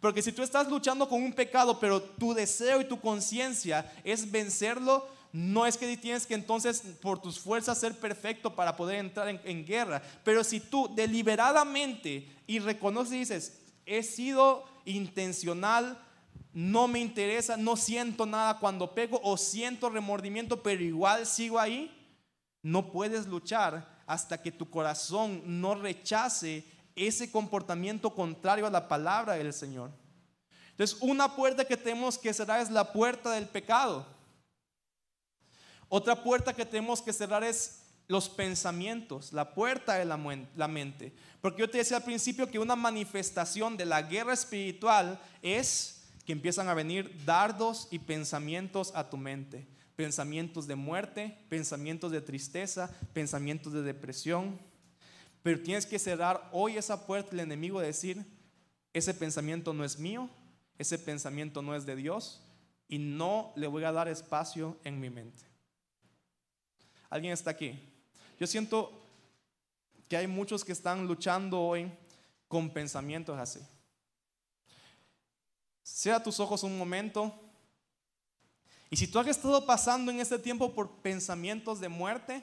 Porque 0.00 0.20
si 0.20 0.32
tú 0.32 0.42
estás 0.42 0.68
luchando 0.68 1.08
con 1.08 1.22
un 1.22 1.32
pecado, 1.32 1.78
pero 1.78 2.02
tu 2.02 2.34
deseo 2.34 2.80
y 2.80 2.84
tu 2.84 3.00
conciencia 3.00 3.90
es 4.02 4.28
vencerlo, 4.28 5.06
no 5.32 5.64
es 5.64 5.78
que 5.78 5.96
tienes 5.96 6.26
que 6.26 6.34
entonces 6.34 6.82
por 7.00 7.22
tus 7.22 7.38
fuerzas 7.38 7.78
ser 7.78 7.98
perfecto 7.98 8.54
para 8.54 8.76
poder 8.76 8.98
entrar 8.98 9.28
en, 9.28 9.64
guerra. 9.64 10.02
Pero 10.24 10.44
si 10.44 10.60
tú 10.60 10.90
deliberadamente 10.94 12.28
y 12.46 12.58
reconoces 12.58 13.14
y 13.14 13.18
dices, 13.18 13.58
he 13.86 14.02
sido 14.02 14.64
intencional, 14.84 15.98
no 16.52 16.88
me 16.88 17.00
interesa, 17.00 17.56
no 17.56 17.76
siento 17.76 18.26
nada 18.26 18.58
cuando 18.58 18.94
pego 18.94 19.20
o 19.22 19.36
siento 19.36 19.88
remordimiento, 19.88 20.62
pero 20.62 20.82
igual 20.82 21.26
sigo 21.26 21.58
ahí, 21.58 21.90
no 22.62 22.92
puedes 22.92 23.26
luchar 23.26 24.02
hasta 24.06 24.40
que 24.40 24.52
tu 24.52 24.68
corazón 24.68 25.42
no 25.44 25.74
rechace 25.74 26.64
ese 26.94 27.30
comportamiento 27.30 28.14
contrario 28.14 28.66
a 28.66 28.70
la 28.70 28.86
palabra 28.86 29.34
del 29.34 29.52
Señor. 29.52 29.90
Entonces, 30.70 30.98
una 31.00 31.34
puerta 31.34 31.64
que 31.64 31.76
tenemos 31.76 32.18
que 32.18 32.32
cerrar 32.32 32.60
es 32.60 32.70
la 32.70 32.92
puerta 32.92 33.30
del 33.32 33.46
pecado. 33.46 34.06
Otra 35.88 36.22
puerta 36.22 36.54
que 36.54 36.64
tenemos 36.64 37.02
que 37.02 37.12
cerrar 37.12 37.44
es 37.44 37.82
los 38.08 38.28
pensamientos, 38.28 39.32
la 39.32 39.54
puerta 39.54 39.94
de 39.94 40.04
la, 40.04 40.68
mente. 40.68 41.14
Porque 41.40 41.60
yo 41.60 41.70
te 41.70 41.78
decía 41.78 41.98
al 41.98 42.04
principio 42.04 42.50
que 42.50 42.58
una 42.58 42.76
manifestación 42.76 43.76
de 43.76 43.86
la 43.86 44.02
guerra 44.02 44.32
espiritual 44.32 45.20
es 45.40 46.01
que 46.24 46.32
empiezan 46.32 46.68
a 46.68 46.74
venir 46.74 47.24
dardos 47.24 47.88
y 47.90 47.98
pensamientos 47.98 48.92
a 48.94 49.10
tu 49.10 49.16
mente. 49.16 49.66
Pensamientos 49.96 50.66
de 50.66 50.76
muerte, 50.76 51.38
pensamientos 51.48 52.12
de 52.12 52.20
tristeza, 52.20 52.90
pensamientos 53.12 53.72
de 53.72 53.82
depresión. 53.82 54.58
Pero 55.42 55.62
tienes 55.62 55.86
que 55.86 55.98
cerrar 55.98 56.48
hoy 56.52 56.76
esa 56.76 57.06
puerta 57.06 57.30
del 57.30 57.40
enemigo 57.40 57.80
de 57.80 57.88
decir, 57.88 58.24
ese 58.92 59.14
pensamiento 59.14 59.72
no 59.72 59.84
es 59.84 59.98
mío, 59.98 60.28
ese 60.78 60.98
pensamiento 60.98 61.62
no 61.62 61.74
es 61.74 61.84
de 61.86 61.96
Dios 61.96 62.40
y 62.88 62.98
no 62.98 63.52
le 63.56 63.66
voy 63.66 63.84
a 63.84 63.92
dar 63.92 64.08
espacio 64.08 64.76
en 64.84 65.00
mi 65.00 65.10
mente. 65.10 65.42
¿Alguien 67.10 67.32
está 67.32 67.50
aquí? 67.50 67.78
Yo 68.38 68.46
siento 68.46 69.02
que 70.08 70.16
hay 70.16 70.26
muchos 70.26 70.64
que 70.64 70.72
están 70.72 71.06
luchando 71.06 71.60
hoy 71.60 71.90
con 72.48 72.70
pensamientos 72.70 73.38
así. 73.38 73.60
Cierra 75.92 76.22
tus 76.22 76.40
ojos 76.40 76.62
un 76.62 76.78
momento. 76.78 77.38
Y 78.88 78.96
si 78.96 79.06
tú 79.06 79.18
has 79.18 79.26
estado 79.26 79.66
pasando 79.66 80.10
en 80.10 80.20
este 80.20 80.38
tiempo 80.38 80.72
por 80.72 81.02
pensamientos 81.02 81.80
de 81.80 81.90
muerte, 81.90 82.42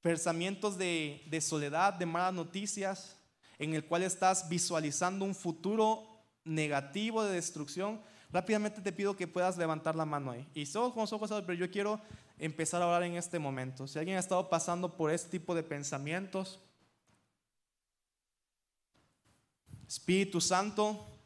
pensamientos 0.00 0.78
de, 0.78 1.40
soledad, 1.42 1.94
de 1.94 2.06
malas 2.06 2.32
noticias, 2.32 3.16
en 3.58 3.74
el 3.74 3.84
cual 3.84 4.04
estás 4.04 4.48
visualizando 4.48 5.24
un 5.24 5.34
futuro 5.34 6.04
negativo 6.44 7.24
de 7.24 7.34
destrucción, 7.34 8.00
rápidamente 8.30 8.80
te 8.80 8.92
pido 8.92 9.16
que 9.16 9.26
puedas 9.26 9.58
levantar 9.58 9.96
la 9.96 10.04
mano 10.04 10.30
ahí. 10.30 10.46
Y 10.54 10.64
solo 10.64 10.94
con 10.94 11.00
los 11.02 11.12
ojos 11.12 11.30
pero 11.44 11.54
yo 11.54 11.68
quiero 11.70 12.00
empezar 12.38 12.80
a 12.80 12.86
orar 12.86 13.02
en 13.02 13.16
este 13.16 13.40
momento. 13.40 13.88
Si 13.88 13.98
alguien 13.98 14.16
ha 14.16 14.20
estado 14.20 14.48
pasando 14.48 14.96
por 14.96 15.10
este 15.10 15.28
tipo 15.28 15.56
de 15.56 15.64
pensamientos, 15.64 16.60
Espíritu 19.88 20.40
Santo, 20.40 21.17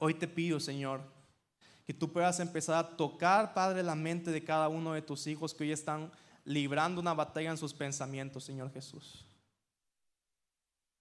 hoy 0.00 0.14
te 0.14 0.26
pido, 0.26 0.58
Señor, 0.58 1.00
que 1.86 1.94
tú 1.94 2.12
puedas 2.12 2.40
empezar 2.40 2.76
a 2.76 2.96
tocar, 2.96 3.54
Padre, 3.54 3.84
la 3.84 3.94
mente 3.94 4.32
de 4.32 4.42
cada 4.42 4.68
uno 4.68 4.94
de 4.94 5.02
tus 5.02 5.28
hijos 5.28 5.54
que 5.54 5.62
hoy 5.62 5.72
están 5.72 6.10
librando 6.44 7.00
una 7.00 7.14
batalla 7.14 7.50
en 7.50 7.56
sus 7.56 7.72
pensamientos, 7.72 8.42
Señor 8.42 8.72
Jesús. 8.72 9.24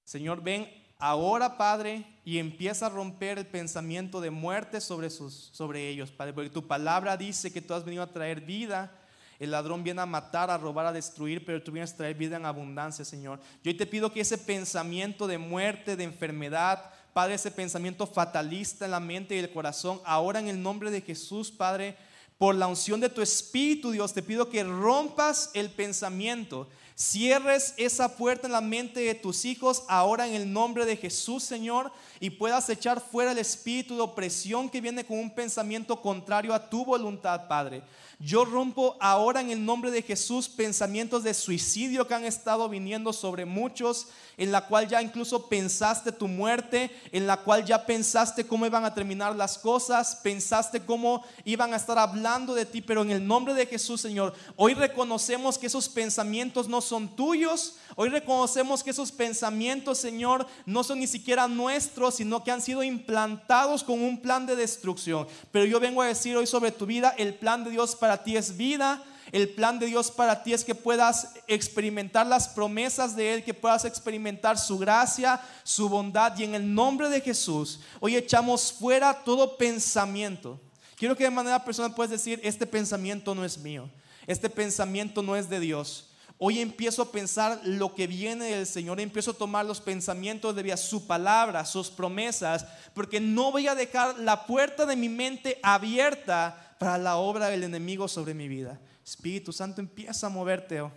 Señor, 0.03 0.43
ven 0.43 0.69
ahora, 0.97 1.57
Padre, 1.57 2.05
y 2.23 2.37
empieza 2.37 2.85
a 2.85 2.89
romper 2.89 3.39
el 3.39 3.47
pensamiento 3.47 4.21
de 4.21 4.29
muerte 4.29 4.81
sobre, 4.81 5.09
sus, 5.09 5.33
sobre 5.33 5.87
ellos, 5.87 6.11
Padre, 6.11 6.33
porque 6.33 6.49
tu 6.49 6.67
palabra 6.67 7.17
dice 7.17 7.51
que 7.51 7.61
tú 7.61 7.73
has 7.73 7.85
venido 7.85 8.03
a 8.03 8.11
traer 8.11 8.41
vida 8.41 8.91
el 9.39 9.51
ladrón 9.51 9.85
viene 9.85 10.01
a 10.01 10.05
matar, 10.05 10.51
a 10.51 10.57
robar, 10.57 10.85
a 10.85 10.91
destruir, 10.91 11.45
pero 11.45 11.63
tú 11.63 11.71
vienes 11.71 11.93
a 11.93 11.97
traer 11.97 12.15
vida 12.15 12.35
en 12.35 12.45
abundancia, 12.45 13.05
Señor. 13.05 13.39
Yo 13.63 13.75
te 13.75 13.85
pido 13.85 14.11
que 14.11 14.19
ese 14.19 14.37
pensamiento 14.37 15.27
de 15.27 15.37
muerte, 15.37 15.95
de 15.95 16.03
enfermedad, 16.03 16.91
Padre, 17.13 17.35
ese 17.35 17.51
pensamiento 17.51 18.05
fatalista 18.07 18.85
en 18.85 18.91
la 18.91 18.99
mente 18.99 19.35
y 19.35 19.39
el 19.39 19.51
corazón, 19.51 20.01
ahora 20.05 20.39
en 20.39 20.47
el 20.47 20.61
nombre 20.61 20.91
de 20.91 21.01
Jesús, 21.01 21.51
Padre, 21.51 21.97
por 22.37 22.55
la 22.55 22.67
unción 22.67 22.99
de 22.99 23.09
tu 23.09 23.21
Espíritu, 23.21 23.91
Dios, 23.91 24.13
te 24.13 24.23
pido 24.23 24.49
que 24.49 24.63
rompas 24.63 25.51
el 25.53 25.69
pensamiento. 25.69 26.69
Cierres 27.01 27.73
esa 27.77 28.17
puerta 28.17 28.45
en 28.45 28.51
la 28.51 28.59
mente 28.59 28.99
de 28.99 29.15
tus 29.15 29.45
hijos 29.45 29.83
ahora 29.87 30.27
en 30.27 30.35
el 30.35 30.51
nombre 30.51 30.85
de 30.85 30.97
Jesús, 30.97 31.43
Señor, 31.43 31.93
y 32.19 32.29
puedas 32.29 32.67
echar 32.69 32.99
fuera 32.99 33.31
el 33.31 33.37
espíritu 33.37 33.95
de 33.95 34.01
opresión 34.01 34.69
que 34.69 34.81
viene 34.81 35.05
con 35.05 35.17
un 35.17 35.33
pensamiento 35.33 36.01
contrario 36.01 36.53
a 36.53 36.69
tu 36.69 36.83
voluntad, 36.83 37.47
Padre. 37.47 37.83
Yo 38.21 38.43
rompo 38.43 38.97
ahora 38.99 39.39
en 39.39 39.49
el 39.49 39.63
nombre 39.63 39.91
de 39.91 40.01
Jesús 40.01 40.49
pensamientos 40.49 41.23
de 41.23 41.33
suicidio 41.33 42.05
que 42.05 42.15
han 42.15 42.25
estado 42.25 42.67
viniendo 42.67 43.13
sobre 43.13 43.45
muchos, 43.45 44.07
en 44.35 44.51
la 44.51 44.67
cual 44.67 44.89
ya 44.89 45.01
incluso 45.01 45.47
pensaste 45.47 46.11
tu 46.11 46.27
muerte, 46.27 46.91
en 47.13 47.27
la 47.27 47.37
cual 47.37 47.63
ya 47.63 47.85
pensaste 47.85 48.45
cómo 48.45 48.65
iban 48.65 48.83
a 48.83 48.93
terminar 48.93 49.37
las 49.37 49.57
cosas, 49.57 50.17
pensaste 50.17 50.81
cómo 50.81 51.23
iban 51.45 51.73
a 51.73 51.77
estar 51.77 51.97
hablando 51.97 52.53
de 52.53 52.65
ti, 52.65 52.81
pero 52.81 53.03
en 53.03 53.11
el 53.11 53.25
nombre 53.25 53.53
de 53.53 53.65
Jesús, 53.65 54.01
Señor, 54.01 54.33
hoy 54.57 54.73
reconocemos 54.73 55.57
que 55.57 55.67
esos 55.67 55.87
pensamientos 55.87 56.67
no 56.67 56.81
son 56.89 57.15
tuyos, 57.15 57.75
hoy 57.95 58.09
reconocemos 58.09 58.83
que 58.83 58.89
esos 58.89 59.11
pensamientos, 59.11 59.97
Señor, 59.97 60.45
no 60.65 60.83
son 60.83 60.99
ni 60.99 61.07
siquiera 61.07 61.47
nuestros, 61.47 62.15
sino 62.15 62.43
que 62.43 62.51
han 62.51 62.61
sido 62.61 62.83
implantados 62.83 63.83
con 63.83 64.01
un 64.01 64.21
plan 64.21 64.45
de 64.45 64.55
destrucción. 64.55 65.27
Pero 65.51 65.65
yo 65.65 65.79
vengo 65.79 66.01
a 66.01 66.07
decir 66.07 66.35
hoy 66.35 66.47
sobre 66.47 66.71
tu 66.71 66.85
vida, 66.85 67.13
el 67.17 67.35
plan 67.35 67.63
de 67.63 67.71
Dios 67.71 67.95
para 67.95 68.23
ti 68.23 68.35
es 68.35 68.57
vida. 68.57 69.03
El 69.31 69.49
plan 69.49 69.77
de 69.77 69.85
Dios 69.85 70.09
para 70.09 70.41
ti 70.41 70.53
es 70.53 70.65
que 70.65 70.73
puedas 70.73 71.35
experimentar 71.47 72.25
las 72.25 72.47
promesas 72.47 73.15
de 73.15 73.35
Él, 73.35 73.43
que 73.43 73.53
puedas 73.53 73.85
experimentar 73.85 74.57
su 74.57 74.79
gracia, 74.79 75.39
su 75.63 75.87
bondad. 75.87 76.35
Y 76.37 76.45
en 76.45 76.55
el 76.55 76.73
nombre 76.73 77.09
de 77.09 77.21
Jesús, 77.21 77.79
hoy 77.99 78.15
echamos 78.15 78.73
fuera 78.73 79.13
todo 79.23 79.55
pensamiento. 79.55 80.59
Quiero 80.95 81.15
que 81.15 81.23
de 81.23 81.29
manera 81.29 81.63
personal 81.63 81.93
puedas 81.93 82.11
decir, 82.11 82.41
este 82.43 82.65
pensamiento 82.65 83.33
no 83.33 83.45
es 83.45 83.57
mío, 83.57 83.89
este 84.27 84.49
pensamiento 84.49 85.21
no 85.21 85.35
es 85.35 85.47
de 85.47 85.59
Dios. 85.59 86.08
Hoy 86.41 86.61
empiezo 86.61 87.01
a 87.01 87.11
pensar 87.11 87.59
lo 87.65 87.93
que 87.93 88.07
viene 88.07 88.45
del 88.45 88.65
Señor, 88.65 89.01
empiezo 89.01 89.31
a 89.31 89.37
tomar 89.37 89.65
los 89.65 89.81
pensamientos 89.81 90.55
de 90.55 90.77
su 90.77 91.05
palabra, 91.05 91.65
sus 91.65 91.89
promesas, 91.89 92.65
porque 92.93 93.19
no 93.19 93.51
voy 93.51 93.67
a 93.67 93.75
dejar 93.75 94.17
la 94.19 94.47
puerta 94.47 94.85
de 94.85 94.95
mi 94.95 95.09
mente 95.09 95.59
abierta 95.61 96.77
para 96.79 96.97
la 96.97 97.17
obra 97.17 97.49
del 97.49 97.65
enemigo 97.65 98.07
sobre 98.07 98.33
mi 98.33 98.47
vida. 98.47 98.79
Espíritu 99.03 99.51
Santo 99.51 99.81
empieza 99.81 100.27
a 100.27 100.29
moverte. 100.29 100.79
Oh. 100.79 100.93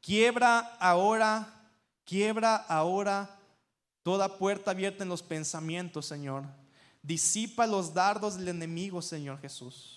Quiebra 0.00 0.60
ahora, 0.80 1.46
quiebra 2.06 2.56
ahora 2.56 3.38
toda 4.02 4.38
puerta 4.38 4.70
abierta 4.70 5.02
en 5.02 5.10
los 5.10 5.22
pensamientos, 5.22 6.06
Señor. 6.06 6.44
Disipa 7.02 7.66
los 7.66 7.92
dardos 7.92 8.38
del 8.38 8.48
enemigo, 8.48 9.02
Señor 9.02 9.38
Jesús. 9.38 9.95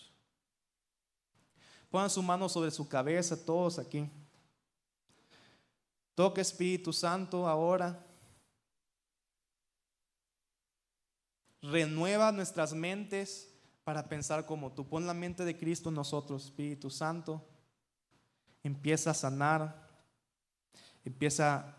Pongan 1.90 2.10
su 2.10 2.22
mano 2.22 2.48
sobre 2.48 2.72
su 2.72 2.88
cabeza, 2.88 3.36
todos 3.46 3.80
aquí. 3.80 4.10
Toca 6.14 6.42
Espíritu 6.42 6.94
Santo 6.94 7.48
ahora. 7.48 8.06
Renueva 11.62 12.32
nuestras 12.32 12.74
mentes 12.74 13.50
para 13.84 14.08
pensar 14.08 14.46
como 14.46 14.72
tú. 14.72 14.88
Pon 14.88 15.08
la 15.08 15.14
mente 15.14 15.44
de 15.44 15.58
Cristo 15.58 15.90
en 15.90 15.96
nosotros, 15.96 16.46
Espíritu 16.46 16.90
Santo. 16.90 17.44
Empieza 18.64 19.12
a 19.12 19.16
sanar. 19.16 19.90
Empieza 21.04 21.76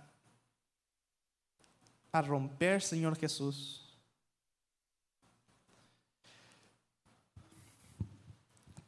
a 2.11 2.23
romper, 2.23 2.83
Señor 2.83 3.17
Jesús. 3.17 3.90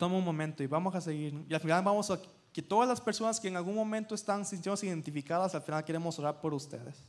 Toma 0.02 0.16
un 0.16 0.24
momento 0.24 0.64
y 0.64 0.66
vamos 0.66 0.96
a 0.96 1.00
seguir. 1.00 1.46
Y 1.48 1.54
al 1.54 1.60
final 1.60 1.80
vamos 1.84 2.10
a 2.10 2.20
que 2.52 2.60
todas 2.60 2.88
las 2.88 3.00
personas 3.00 3.38
que 3.38 3.46
en 3.46 3.54
algún 3.54 3.76
momento 3.76 4.16
están 4.16 4.44
sintiéndose 4.44 4.86
identificadas, 4.86 5.54
al 5.54 5.62
final 5.62 5.84
queremos 5.84 6.18
orar 6.18 6.40
por 6.40 6.52
ustedes. 6.52 7.06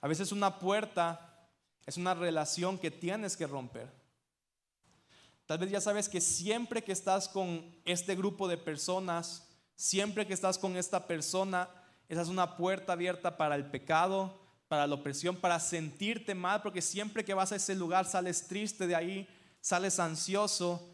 A 0.00 0.08
veces 0.08 0.32
una 0.32 0.58
puerta 0.58 1.46
es 1.84 1.98
una 1.98 2.14
relación 2.14 2.78
que 2.78 2.90
tienes 2.90 3.36
que 3.36 3.46
romper. 3.46 3.92
Tal 5.44 5.58
vez 5.58 5.70
ya 5.70 5.80
sabes 5.82 6.08
que 6.08 6.22
siempre 6.22 6.82
que 6.82 6.92
estás 6.92 7.28
con 7.28 7.76
este 7.84 8.16
grupo 8.16 8.48
de 8.48 8.56
personas, 8.56 9.46
siempre 9.76 10.26
que 10.26 10.32
estás 10.32 10.56
con 10.56 10.74
esta 10.74 11.06
persona, 11.06 11.68
esa 12.08 12.22
es 12.22 12.28
una 12.28 12.56
puerta 12.56 12.94
abierta 12.94 13.36
para 13.36 13.56
el 13.56 13.66
pecado, 13.66 14.40
para 14.68 14.86
la 14.86 14.94
opresión, 14.94 15.36
para 15.36 15.60
sentirte 15.60 16.34
mal, 16.34 16.62
porque 16.62 16.80
siempre 16.80 17.26
que 17.26 17.34
vas 17.34 17.52
a 17.52 17.56
ese 17.56 17.74
lugar 17.74 18.06
sales 18.06 18.48
triste 18.48 18.86
de 18.86 18.96
ahí, 18.96 19.28
sales 19.60 19.98
ansioso. 19.98 20.88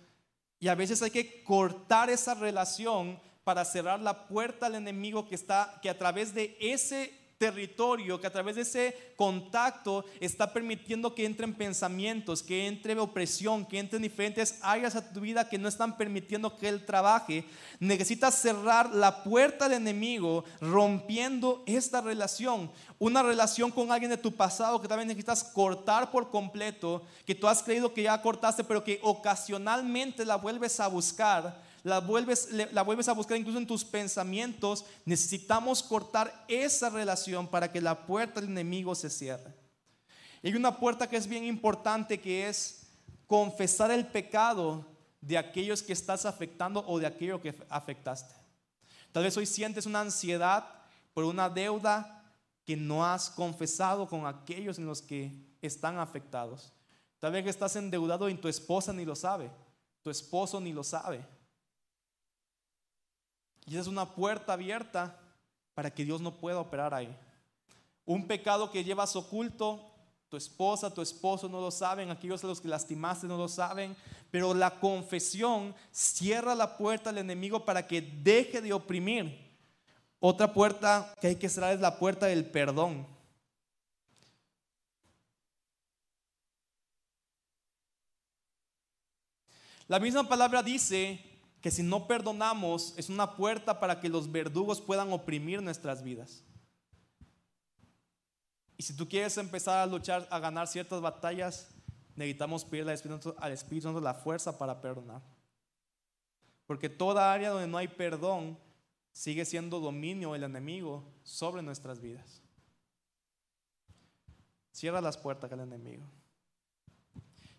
Y 0.58 0.68
a 0.68 0.74
veces 0.74 1.02
hay 1.02 1.10
que 1.10 1.42
cortar 1.44 2.10
esa 2.10 2.34
relación 2.34 3.20
para 3.44 3.64
cerrar 3.64 4.00
la 4.00 4.26
puerta 4.26 4.66
al 4.66 4.74
enemigo 4.74 5.28
que 5.28 5.34
está, 5.34 5.78
que 5.82 5.90
a 5.90 5.98
través 5.98 6.34
de 6.34 6.56
ese 6.60 7.25
territorio 7.38 8.20
que 8.20 8.26
a 8.26 8.32
través 8.32 8.56
de 8.56 8.62
ese 8.62 9.12
contacto 9.16 10.04
está 10.20 10.52
permitiendo 10.52 11.14
que 11.14 11.26
entren 11.26 11.54
pensamientos, 11.54 12.42
que 12.42 12.66
entre 12.66 12.98
opresión, 12.98 13.66
que 13.66 13.78
entren 13.78 14.02
diferentes 14.02 14.58
áreas 14.62 14.96
a 14.96 15.12
tu 15.12 15.20
vida 15.20 15.48
que 15.48 15.58
no 15.58 15.68
están 15.68 15.96
permitiendo 15.96 16.56
que 16.56 16.68
Él 16.68 16.84
trabaje. 16.86 17.44
Necesitas 17.78 18.34
cerrar 18.34 18.94
la 18.94 19.22
puerta 19.22 19.68
del 19.68 19.82
enemigo 19.82 20.44
rompiendo 20.60 21.62
esta 21.66 22.00
relación. 22.00 22.70
Una 22.98 23.22
relación 23.22 23.70
con 23.70 23.92
alguien 23.92 24.10
de 24.10 24.16
tu 24.16 24.32
pasado 24.32 24.80
que 24.80 24.88
también 24.88 25.08
necesitas 25.08 25.44
cortar 25.44 26.10
por 26.10 26.30
completo, 26.30 27.02
que 27.26 27.34
tú 27.34 27.46
has 27.46 27.62
creído 27.62 27.92
que 27.92 28.04
ya 28.04 28.22
cortaste, 28.22 28.64
pero 28.64 28.82
que 28.82 28.98
ocasionalmente 29.02 30.24
la 30.24 30.36
vuelves 30.36 30.80
a 30.80 30.88
buscar 30.88 31.65
la 31.86 32.00
vuelves, 32.00 32.48
la 32.50 32.82
vuelves 32.82 33.06
a 33.08 33.12
buscar 33.12 33.38
incluso 33.38 33.58
en 33.58 33.66
tus 33.66 33.84
pensamientos, 33.84 34.84
necesitamos 35.04 35.84
cortar 35.84 36.44
esa 36.48 36.90
relación 36.90 37.46
para 37.46 37.70
que 37.70 37.80
la 37.80 38.06
puerta 38.06 38.40
del 38.40 38.50
enemigo 38.50 38.92
se 38.96 39.08
cierre. 39.08 39.54
Hay 40.42 40.52
una 40.56 40.76
puerta 40.76 41.08
que 41.08 41.16
es 41.16 41.28
bien 41.28 41.44
importante 41.44 42.18
que 42.20 42.48
es 42.48 42.88
confesar 43.28 43.92
el 43.92 44.04
pecado 44.04 44.84
de 45.20 45.38
aquellos 45.38 45.80
que 45.80 45.92
estás 45.92 46.26
afectando 46.26 46.84
o 46.88 46.98
de 46.98 47.06
aquello 47.06 47.40
que 47.40 47.54
afectaste. 47.68 48.34
Tal 49.12 49.22
vez 49.22 49.36
hoy 49.36 49.46
sientes 49.46 49.86
una 49.86 50.00
ansiedad 50.00 50.68
por 51.14 51.22
una 51.22 51.48
deuda 51.48 52.24
que 52.64 52.76
no 52.76 53.06
has 53.06 53.30
confesado 53.30 54.08
con 54.08 54.26
aquellos 54.26 54.78
en 54.78 54.86
los 54.86 55.00
que 55.00 55.32
están 55.62 56.00
afectados. 56.00 56.72
Tal 57.20 57.30
vez 57.30 57.46
estás 57.46 57.76
endeudado 57.76 58.28
y 58.28 58.34
tu 58.34 58.48
esposa 58.48 58.92
ni 58.92 59.04
lo 59.04 59.14
sabe, 59.14 59.52
tu 60.02 60.10
esposo 60.10 60.60
ni 60.60 60.72
lo 60.72 60.82
sabe. 60.82 61.35
Y 63.66 63.72
esa 63.72 63.80
es 63.82 63.86
una 63.88 64.14
puerta 64.14 64.52
abierta 64.52 65.18
para 65.74 65.90
que 65.90 66.04
Dios 66.04 66.20
no 66.20 66.36
pueda 66.36 66.60
operar 66.60 66.94
ahí. 66.94 67.14
Un 68.04 68.26
pecado 68.26 68.70
que 68.70 68.84
llevas 68.84 69.16
oculto, 69.16 69.80
tu 70.28 70.36
esposa, 70.36 70.94
tu 70.94 71.02
esposo 71.02 71.48
no 71.48 71.60
lo 71.60 71.72
saben, 71.72 72.10
aquellos 72.10 72.42
a 72.44 72.46
los 72.46 72.60
que 72.60 72.68
lastimaste 72.68 73.26
no 73.26 73.36
lo 73.36 73.48
saben, 73.48 73.96
pero 74.30 74.54
la 74.54 74.78
confesión 74.78 75.74
cierra 75.90 76.54
la 76.54 76.76
puerta 76.76 77.10
al 77.10 77.18
enemigo 77.18 77.64
para 77.64 77.86
que 77.86 78.00
deje 78.00 78.60
de 78.60 78.72
oprimir. 78.72 79.46
Otra 80.20 80.52
puerta 80.52 81.12
que 81.20 81.28
hay 81.28 81.36
que 81.36 81.48
cerrar 81.48 81.74
es 81.74 81.80
la 81.80 81.98
puerta 81.98 82.26
del 82.26 82.48
perdón. 82.48 83.06
La 89.88 90.00
misma 90.00 90.28
palabra 90.28 90.62
dice 90.62 91.20
que 91.66 91.72
si 91.72 91.82
no 91.82 92.06
perdonamos 92.06 92.94
es 92.96 93.08
una 93.08 93.34
puerta 93.34 93.80
para 93.80 93.98
que 93.98 94.08
los 94.08 94.30
verdugos 94.30 94.80
puedan 94.80 95.12
oprimir 95.12 95.60
nuestras 95.60 96.00
vidas. 96.00 96.44
Y 98.76 98.84
si 98.84 98.94
tú 98.94 99.08
quieres 99.08 99.36
empezar 99.36 99.78
a 99.80 99.86
luchar, 99.86 100.28
a 100.30 100.38
ganar 100.38 100.68
ciertas 100.68 101.00
batallas, 101.00 101.66
necesitamos 102.14 102.64
pedirle 102.64 102.92
al 102.92 102.94
Espíritu, 102.94 103.34
al 103.36 103.50
Espíritu 103.50 104.00
la 104.00 104.14
fuerza 104.14 104.56
para 104.56 104.80
perdonar. 104.80 105.20
Porque 106.68 106.88
toda 106.88 107.32
área 107.32 107.50
donde 107.50 107.66
no 107.66 107.78
hay 107.78 107.88
perdón 107.88 108.56
sigue 109.10 109.44
siendo 109.44 109.80
dominio 109.80 110.34
del 110.34 110.44
enemigo 110.44 111.02
sobre 111.24 111.62
nuestras 111.62 112.00
vidas. 112.00 112.42
Cierra 114.70 115.00
las 115.00 115.18
puertas 115.18 115.50
al 115.50 115.58
enemigo. 115.58 116.06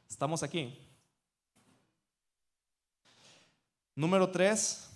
Estamos 0.08 0.44
aquí. 0.44 0.87
Número 3.98 4.30
tres, 4.30 4.92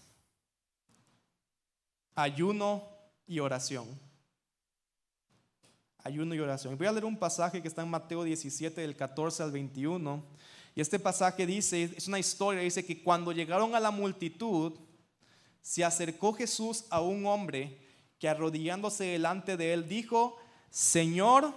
ayuno 2.14 2.88
y 3.26 3.40
oración. 3.40 3.88
Ayuno 6.04 6.36
y 6.36 6.40
oración. 6.40 6.78
Voy 6.78 6.86
a 6.86 6.92
leer 6.92 7.06
un 7.06 7.18
pasaje 7.18 7.64
que 7.64 7.68
está 7.68 7.82
en 7.82 7.90
Mateo 7.90 8.24
17, 8.24 8.80
del 8.80 8.96
14 8.96 9.42
al 9.42 9.52
21. 9.52 10.24
Y 10.76 10.82
este 10.82 11.00
pasaje 11.00 11.48
dice, 11.48 11.92
es 11.98 12.08
una 12.08 12.20
historia, 12.20 12.62
dice 12.62 12.86
que 12.86 13.02
cuando 13.02 13.32
llegaron 13.32 13.74
a 13.74 13.80
la 13.80 13.90
multitud, 13.90 14.74
se 15.64 15.84
acercó 15.84 16.34
Jesús 16.34 16.86
a 16.92 17.02
un 17.02 17.26
hombre 17.26 17.80
que 18.20 18.30
arrodillándose 18.30 19.06
delante 19.06 19.58
de 19.58 19.74
él 19.74 19.90
dijo, 19.90 20.38
Señor, 20.70 21.56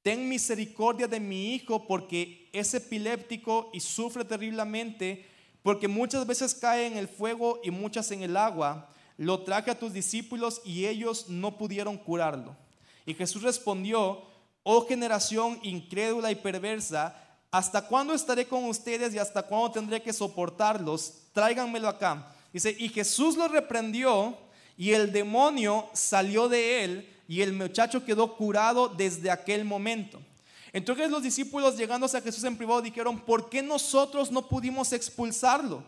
ten 0.00 0.30
misericordia 0.30 1.06
de 1.06 1.20
mi 1.20 1.54
hijo 1.54 1.86
porque 1.86 2.48
es 2.54 2.72
epiléptico 2.72 3.68
y 3.74 3.80
sufre 3.80 4.24
terriblemente 4.24 5.28
porque 5.62 5.88
muchas 5.88 6.26
veces 6.26 6.54
cae 6.54 6.86
en 6.86 6.96
el 6.96 7.08
fuego 7.08 7.60
y 7.62 7.70
muchas 7.70 8.10
en 8.10 8.22
el 8.22 8.36
agua. 8.36 8.88
Lo 9.16 9.42
traje 9.42 9.70
a 9.70 9.78
tus 9.78 9.92
discípulos 9.92 10.62
y 10.64 10.86
ellos 10.86 11.28
no 11.28 11.58
pudieron 11.58 11.98
curarlo. 11.98 12.56
Y 13.04 13.14
Jesús 13.14 13.42
respondió, 13.42 14.22
oh 14.62 14.86
generación 14.86 15.58
incrédula 15.62 16.30
y 16.30 16.36
perversa, 16.36 17.16
¿hasta 17.50 17.86
cuándo 17.86 18.14
estaré 18.14 18.46
con 18.46 18.64
ustedes 18.64 19.14
y 19.14 19.18
hasta 19.18 19.42
cuándo 19.42 19.72
tendré 19.72 20.02
que 20.02 20.12
soportarlos? 20.12 21.14
Tráiganmelo 21.32 21.88
acá. 21.88 22.32
Dice, 22.52 22.74
y 22.78 22.88
Jesús 22.88 23.36
lo 23.36 23.48
reprendió 23.48 24.36
y 24.76 24.92
el 24.92 25.12
demonio 25.12 25.88
salió 25.92 26.48
de 26.48 26.84
él 26.84 27.16
y 27.28 27.42
el 27.42 27.52
muchacho 27.52 28.04
quedó 28.04 28.36
curado 28.36 28.88
desde 28.88 29.30
aquel 29.30 29.64
momento. 29.64 30.20
Entonces 30.72 31.10
los 31.10 31.22
discípulos 31.22 31.76
llegándose 31.76 32.16
a 32.16 32.22
Jesús 32.22 32.44
en 32.44 32.56
privado 32.56 32.82
dijeron, 32.82 33.18
¿por 33.18 33.48
qué 33.48 33.62
nosotros 33.62 34.30
no 34.30 34.48
pudimos 34.48 34.92
expulsarlo? 34.92 35.82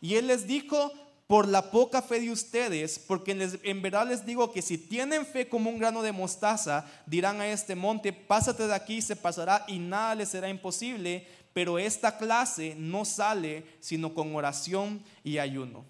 Y 0.00 0.14
él 0.14 0.28
les 0.28 0.46
dijo, 0.46 0.92
por 1.28 1.46
la 1.46 1.70
poca 1.70 2.00
fe 2.00 2.20
de 2.20 2.30
ustedes, 2.30 2.98
porque 2.98 3.58
en 3.62 3.82
verdad 3.82 4.08
les 4.08 4.24
digo 4.24 4.50
que 4.50 4.62
si 4.62 4.78
tienen 4.78 5.26
fe 5.26 5.46
como 5.46 5.68
un 5.68 5.78
grano 5.78 6.00
de 6.02 6.10
mostaza, 6.10 6.86
dirán 7.04 7.40
a 7.42 7.48
este 7.48 7.74
monte, 7.74 8.14
pásate 8.14 8.66
de 8.66 8.74
aquí, 8.74 9.02
se 9.02 9.14
pasará 9.14 9.62
y 9.68 9.78
nada 9.78 10.14
les 10.14 10.30
será 10.30 10.48
imposible, 10.48 11.26
pero 11.52 11.78
esta 11.78 12.16
clase 12.16 12.74
no 12.78 13.04
sale 13.04 13.66
sino 13.78 14.14
con 14.14 14.34
oración 14.34 15.04
y 15.22 15.36
ayuno. 15.36 15.84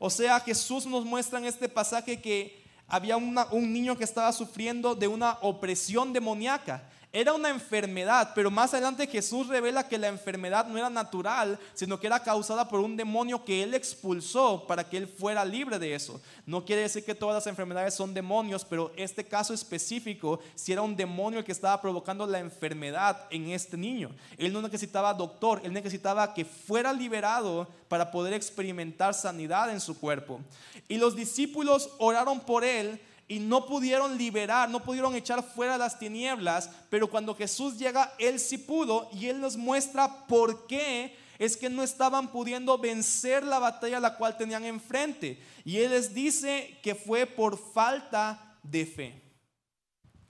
O 0.00 0.10
sea, 0.10 0.40
Jesús 0.40 0.86
nos 0.86 1.04
muestra 1.04 1.38
en 1.38 1.44
este 1.44 1.68
pasaje 1.68 2.20
que 2.20 2.60
había 2.88 3.16
un 3.16 3.72
niño 3.72 3.96
que 3.96 4.02
estaba 4.02 4.32
sufriendo 4.32 4.96
de 4.96 5.06
una 5.06 5.38
opresión 5.42 6.12
demoníaca 6.12 6.90
era 7.12 7.32
una 7.32 7.48
enfermedad, 7.48 8.30
pero 8.36 8.52
más 8.52 8.72
adelante 8.72 9.06
Jesús 9.08 9.48
revela 9.48 9.88
que 9.88 9.98
la 9.98 10.06
enfermedad 10.06 10.66
no 10.66 10.78
era 10.78 10.88
natural, 10.88 11.58
sino 11.74 11.98
que 11.98 12.06
era 12.06 12.22
causada 12.22 12.68
por 12.68 12.78
un 12.78 12.96
demonio 12.96 13.44
que 13.44 13.64
él 13.64 13.74
expulsó 13.74 14.64
para 14.68 14.88
que 14.88 14.96
él 14.96 15.08
fuera 15.08 15.44
libre 15.44 15.80
de 15.80 15.94
eso. 15.94 16.20
No 16.46 16.64
quiere 16.64 16.82
decir 16.82 17.04
que 17.04 17.16
todas 17.16 17.34
las 17.34 17.48
enfermedades 17.48 17.94
son 17.94 18.14
demonios, 18.14 18.64
pero 18.64 18.92
este 18.96 19.24
caso 19.24 19.52
específico, 19.52 20.38
si 20.54 20.72
era 20.72 20.82
un 20.82 20.94
demonio 20.94 21.40
el 21.40 21.44
que 21.44 21.50
estaba 21.50 21.80
provocando 21.80 22.26
la 22.26 22.38
enfermedad 22.38 23.26
en 23.30 23.50
este 23.50 23.76
niño. 23.76 24.10
Él 24.38 24.52
no 24.52 24.62
necesitaba 24.62 25.12
doctor, 25.12 25.60
él 25.64 25.72
necesitaba 25.72 26.32
que 26.32 26.44
fuera 26.44 26.92
liberado 26.92 27.66
para 27.88 28.12
poder 28.12 28.34
experimentar 28.34 29.14
sanidad 29.14 29.72
en 29.72 29.80
su 29.80 29.98
cuerpo. 29.98 30.40
Y 30.86 30.96
los 30.98 31.16
discípulos 31.16 31.90
oraron 31.98 32.38
por 32.38 32.62
él 32.62 33.00
y 33.30 33.38
no 33.38 33.64
pudieron 33.64 34.18
liberar, 34.18 34.68
no 34.68 34.82
pudieron 34.82 35.14
echar 35.14 35.44
fuera 35.44 35.78
las 35.78 36.00
tinieblas, 36.00 36.68
pero 36.88 37.08
cuando 37.08 37.32
Jesús 37.32 37.78
llega, 37.78 38.12
Él 38.18 38.40
sí 38.40 38.58
pudo 38.58 39.08
y 39.12 39.28
Él 39.28 39.40
nos 39.40 39.56
muestra 39.56 40.26
por 40.26 40.66
qué 40.66 41.16
es 41.38 41.56
que 41.56 41.70
no 41.70 41.84
estaban 41.84 42.32
pudiendo 42.32 42.76
vencer 42.76 43.44
la 43.44 43.60
batalla 43.60 44.00
la 44.00 44.16
cual 44.16 44.36
tenían 44.36 44.64
enfrente. 44.64 45.40
Y 45.64 45.76
Él 45.76 45.92
les 45.92 46.12
dice 46.12 46.76
que 46.82 46.96
fue 46.96 47.24
por 47.24 47.56
falta 47.56 48.58
de 48.64 48.84
fe. 48.84 49.22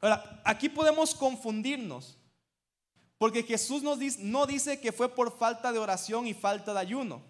Ahora, 0.03 0.43
aquí 0.45 0.69
podemos 0.69 1.15
confundirnos, 1.15 2.19
porque 3.17 3.43
Jesús 3.43 3.83
nos 3.83 3.99
dice, 3.99 4.19
no 4.25 4.45
dice 4.45 4.79
que 4.79 4.93
fue 4.93 5.09
por 5.09 5.39
falta 5.39 5.73
de 5.73 5.79
oración 5.79 6.27
y 6.27 6.35
falta 6.35 6.75
de 6.75 6.81
ayuno. 6.81 7.23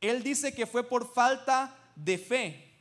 Él 0.00 0.24
dice 0.24 0.52
que 0.52 0.66
fue 0.66 0.82
por 0.82 1.14
falta 1.14 1.72
de 1.94 2.18
fe, 2.18 2.74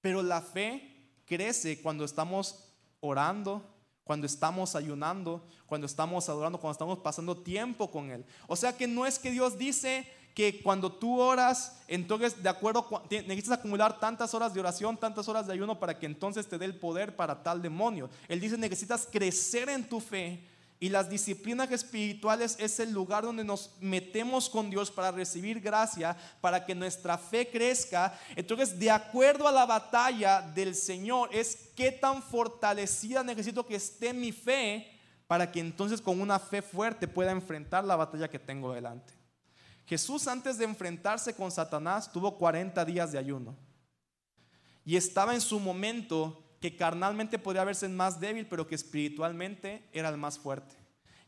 pero 0.00 0.24
la 0.24 0.42
fe 0.42 0.95
crece 1.26 1.80
cuando 1.82 2.04
estamos 2.04 2.64
orando, 3.00 3.62
cuando 4.04 4.26
estamos 4.26 4.76
ayunando, 4.76 5.44
cuando 5.66 5.86
estamos 5.86 6.28
adorando, 6.28 6.58
cuando 6.58 6.72
estamos 6.72 6.98
pasando 7.00 7.36
tiempo 7.36 7.90
con 7.90 8.10
Él. 8.10 8.24
O 8.46 8.56
sea 8.56 8.76
que 8.76 8.86
no 8.86 9.04
es 9.04 9.18
que 9.18 9.30
Dios 9.30 9.58
dice 9.58 10.08
que 10.34 10.62
cuando 10.62 10.92
tú 10.92 11.18
oras, 11.18 11.80
entonces 11.88 12.42
de 12.42 12.48
acuerdo, 12.48 12.86
necesitas 13.10 13.58
acumular 13.58 13.98
tantas 13.98 14.34
horas 14.34 14.52
de 14.52 14.60
oración, 14.60 14.96
tantas 14.96 15.28
horas 15.28 15.46
de 15.46 15.54
ayuno 15.54 15.80
para 15.80 15.98
que 15.98 16.06
entonces 16.06 16.46
te 16.46 16.58
dé 16.58 16.66
el 16.66 16.78
poder 16.78 17.16
para 17.16 17.42
tal 17.42 17.62
demonio. 17.62 18.10
Él 18.28 18.38
dice, 18.38 18.58
necesitas 18.58 19.08
crecer 19.10 19.68
en 19.70 19.88
tu 19.88 19.98
fe 19.98 20.46
y 20.78 20.90
las 20.90 21.08
disciplinas 21.08 21.70
espirituales 21.70 22.56
es 22.58 22.78
el 22.80 22.92
lugar 22.92 23.24
donde 23.24 23.44
nos 23.44 23.70
metemos 23.80 24.50
con 24.50 24.68
Dios 24.68 24.90
para 24.90 25.10
recibir 25.10 25.60
gracia, 25.60 26.16
para 26.40 26.66
que 26.66 26.74
nuestra 26.74 27.16
fe 27.16 27.48
crezca. 27.48 28.18
Entonces, 28.34 28.78
de 28.78 28.90
acuerdo 28.90 29.48
a 29.48 29.52
la 29.52 29.64
batalla 29.64 30.42
del 30.42 30.74
Señor, 30.74 31.30
es 31.32 31.70
qué 31.74 31.92
tan 31.92 32.22
fortalecida 32.22 33.22
necesito 33.22 33.64
que 33.64 33.76
esté 33.76 34.12
mi 34.12 34.32
fe 34.32 34.92
para 35.26 35.50
que 35.50 35.60
entonces 35.60 36.00
con 36.00 36.20
una 36.20 36.38
fe 36.38 36.60
fuerte 36.60 37.08
pueda 37.08 37.32
enfrentar 37.32 37.84
la 37.84 37.96
batalla 37.96 38.28
que 38.28 38.38
tengo 38.38 38.74
delante. 38.74 39.14
Jesús 39.86 40.28
antes 40.28 40.58
de 40.58 40.64
enfrentarse 40.64 41.34
con 41.34 41.50
Satanás 41.50 42.12
tuvo 42.12 42.36
40 42.36 42.84
días 42.84 43.12
de 43.12 43.18
ayuno. 43.18 43.56
Y 44.84 44.96
estaba 44.96 45.34
en 45.34 45.40
su 45.40 45.58
momento 45.58 46.45
que 46.60 46.76
carnalmente 46.76 47.38
podría 47.38 47.64
verse 47.64 47.88
más 47.88 48.20
débil, 48.20 48.46
pero 48.46 48.66
que 48.66 48.74
espiritualmente 48.74 49.88
era 49.92 50.08
el 50.08 50.16
más 50.16 50.38
fuerte. 50.38 50.74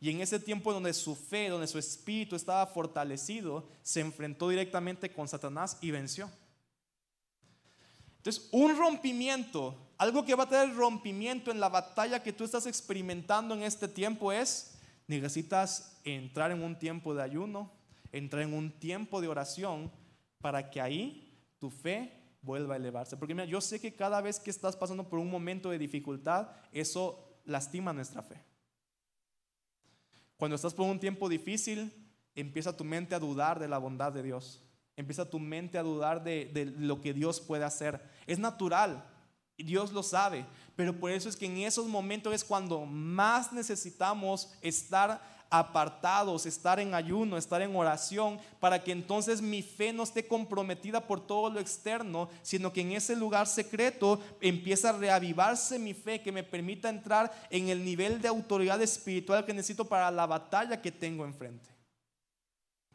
Y 0.00 0.10
en 0.10 0.20
ese 0.20 0.38
tiempo 0.38 0.72
donde 0.72 0.92
su 0.92 1.16
fe, 1.16 1.48
donde 1.48 1.66
su 1.66 1.78
espíritu 1.78 2.36
estaba 2.36 2.66
fortalecido, 2.66 3.68
se 3.82 4.00
enfrentó 4.00 4.48
directamente 4.48 5.12
con 5.12 5.26
Satanás 5.26 5.76
y 5.80 5.90
venció. 5.90 6.30
Entonces, 8.18 8.48
un 8.52 8.76
rompimiento, 8.76 9.76
algo 9.96 10.24
que 10.24 10.34
va 10.34 10.44
a 10.44 10.48
tener 10.48 10.74
rompimiento 10.76 11.50
en 11.50 11.60
la 11.60 11.68
batalla 11.68 12.22
que 12.22 12.32
tú 12.32 12.44
estás 12.44 12.66
experimentando 12.66 13.54
en 13.54 13.62
este 13.62 13.88
tiempo 13.88 14.32
es, 14.32 14.78
necesitas 15.06 15.98
entrar 16.04 16.52
en 16.52 16.62
un 16.62 16.78
tiempo 16.78 17.14
de 17.14 17.22
ayuno, 17.22 17.72
entrar 18.12 18.42
en 18.42 18.54
un 18.54 18.70
tiempo 18.70 19.20
de 19.20 19.28
oración 19.28 19.90
para 20.40 20.70
que 20.70 20.80
ahí 20.80 21.34
tu 21.58 21.70
fe 21.70 22.17
vuelva 22.42 22.74
a 22.74 22.76
elevarse. 22.76 23.16
Porque 23.16 23.34
mira, 23.34 23.46
yo 23.46 23.60
sé 23.60 23.80
que 23.80 23.94
cada 23.94 24.20
vez 24.20 24.38
que 24.38 24.50
estás 24.50 24.76
pasando 24.76 25.08
por 25.08 25.18
un 25.18 25.30
momento 25.30 25.70
de 25.70 25.78
dificultad, 25.78 26.48
eso 26.72 27.40
lastima 27.44 27.92
nuestra 27.92 28.22
fe. 28.22 28.42
Cuando 30.36 30.54
estás 30.54 30.74
por 30.74 30.86
un 30.86 31.00
tiempo 31.00 31.28
difícil, 31.28 31.92
empieza 32.34 32.76
tu 32.76 32.84
mente 32.84 33.14
a 33.14 33.18
dudar 33.18 33.58
de 33.58 33.68
la 33.68 33.78
bondad 33.78 34.12
de 34.12 34.22
Dios. 34.22 34.62
Empieza 34.96 35.28
tu 35.28 35.38
mente 35.38 35.78
a 35.78 35.82
dudar 35.82 36.22
de, 36.22 36.46
de 36.46 36.66
lo 36.66 37.00
que 37.00 37.12
Dios 37.12 37.40
puede 37.40 37.64
hacer. 37.64 38.00
Es 38.26 38.38
natural, 38.38 39.04
Dios 39.56 39.92
lo 39.92 40.02
sabe, 40.04 40.46
pero 40.76 40.98
por 40.98 41.10
eso 41.10 41.28
es 41.28 41.36
que 41.36 41.46
en 41.46 41.58
esos 41.58 41.86
momentos 41.88 42.32
es 42.32 42.44
cuando 42.44 42.86
más 42.86 43.52
necesitamos 43.52 44.52
estar 44.62 45.20
apartados, 45.50 46.46
estar 46.46 46.78
en 46.78 46.94
ayuno, 46.94 47.36
estar 47.36 47.62
en 47.62 47.74
oración, 47.74 48.38
para 48.60 48.82
que 48.82 48.92
entonces 48.92 49.40
mi 49.40 49.62
fe 49.62 49.92
no 49.92 50.02
esté 50.02 50.26
comprometida 50.26 51.06
por 51.06 51.26
todo 51.26 51.50
lo 51.50 51.60
externo, 51.60 52.28
sino 52.42 52.72
que 52.72 52.82
en 52.82 52.92
ese 52.92 53.16
lugar 53.16 53.46
secreto 53.46 54.20
empieza 54.40 54.90
a 54.90 54.98
reavivarse 54.98 55.78
mi 55.78 55.94
fe, 55.94 56.20
que 56.20 56.32
me 56.32 56.42
permita 56.42 56.88
entrar 56.88 57.32
en 57.50 57.68
el 57.68 57.84
nivel 57.84 58.20
de 58.20 58.28
autoridad 58.28 58.80
espiritual 58.82 59.44
que 59.44 59.54
necesito 59.54 59.84
para 59.84 60.10
la 60.10 60.26
batalla 60.26 60.82
que 60.82 60.92
tengo 60.92 61.24
enfrente. 61.24 61.68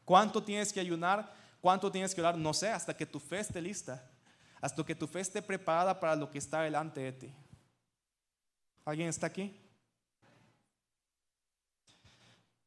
¿Cuánto 0.05 0.43
tienes 0.43 0.71
que 0.71 0.79
ayunar? 0.79 1.33
¿Cuánto 1.61 1.91
tienes 1.91 2.13
que 2.13 2.21
orar? 2.21 2.37
No 2.37 2.53
sé, 2.53 2.69
hasta 2.69 2.95
que 2.95 3.05
tu 3.05 3.19
fe 3.19 3.39
esté 3.39 3.61
lista, 3.61 4.03
hasta 4.61 4.83
que 4.83 4.95
tu 4.95 5.07
fe 5.07 5.21
esté 5.21 5.41
preparada 5.41 5.99
para 5.99 6.15
lo 6.15 6.29
que 6.29 6.37
está 6.37 6.61
delante 6.61 6.99
de 6.99 7.11
ti. 7.13 7.33
¿Alguien 8.85 9.07
está 9.07 9.27
aquí? 9.27 9.62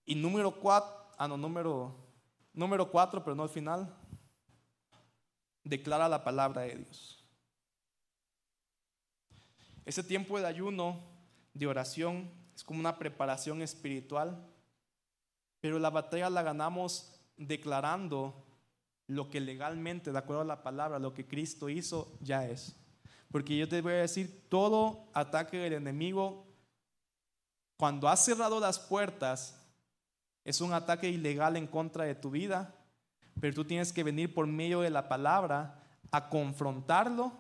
Y 0.07 0.15
número 0.15 0.53
cuatro, 0.53 0.95
ah 1.19 1.27
no, 1.27 1.37
número, 1.37 1.95
número 2.53 2.91
cuatro, 2.91 3.23
pero 3.23 3.35
no 3.35 3.43
al 3.43 3.49
final, 3.49 3.93
declara 5.65 6.09
la 6.09 6.23
palabra 6.23 6.63
de 6.63 6.77
Dios. 6.77 7.25
Ese 9.85 10.05
tiempo 10.05 10.39
de 10.39 10.47
ayuno, 10.47 11.01
de 11.53 11.67
oración, 11.67 12.31
es 12.55 12.63
como 12.63 12.81
una 12.81 12.99
preparación 12.99 13.63
espiritual, 13.63 14.49
pero 15.61 15.79
la 15.79 15.91
batalla 15.91 16.31
la 16.31 16.43
ganamos 16.43 17.21
declarando 17.37 18.47
lo 19.09 19.29
que 19.29 19.41
legalmente, 19.41 20.13
de 20.13 20.19
acuerdo 20.19 20.43
a 20.43 20.47
la 20.47 20.63
palabra, 20.63 20.99
lo 20.99 21.15
que 21.15 21.27
Cristo 21.27 21.69
hizo, 21.69 22.17
ya 22.21 22.47
es. 22.47 22.77
Porque 23.31 23.57
yo 23.57 23.69
te 23.69 23.81
voy 23.81 23.93
a 23.93 23.97
decir, 23.97 24.49
todo 24.49 25.09
ataque 25.13 25.59
del 25.59 25.75
enemigo, 25.75 26.47
cuando 27.77 28.09
has 28.09 28.25
cerrado 28.25 28.59
las 28.61 28.79
puertas, 28.79 29.66
es 30.47 30.61
un 30.61 30.73
ataque 30.73 31.11
ilegal 31.11 31.57
en 31.57 31.67
contra 31.67 32.05
de 32.05 32.15
tu 32.15 32.31
vida, 32.31 32.73
pero 33.41 33.53
tú 33.53 33.65
tienes 33.65 33.93
que 33.93 34.05
venir 34.05 34.33
por 34.33 34.47
medio 34.47 34.81
de 34.81 34.91
la 34.91 35.09
palabra 35.09 35.83
a 36.13 36.29
confrontarlo 36.29 37.33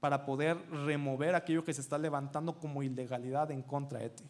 para 0.00 0.24
poder 0.24 0.58
remover 0.70 1.34
aquello 1.34 1.62
que 1.62 1.74
se 1.74 1.82
está 1.82 1.98
levantando 1.98 2.58
como 2.58 2.82
ilegalidad 2.82 3.50
en 3.50 3.60
contra 3.60 3.98
de 3.98 4.08
ti. 4.08 4.24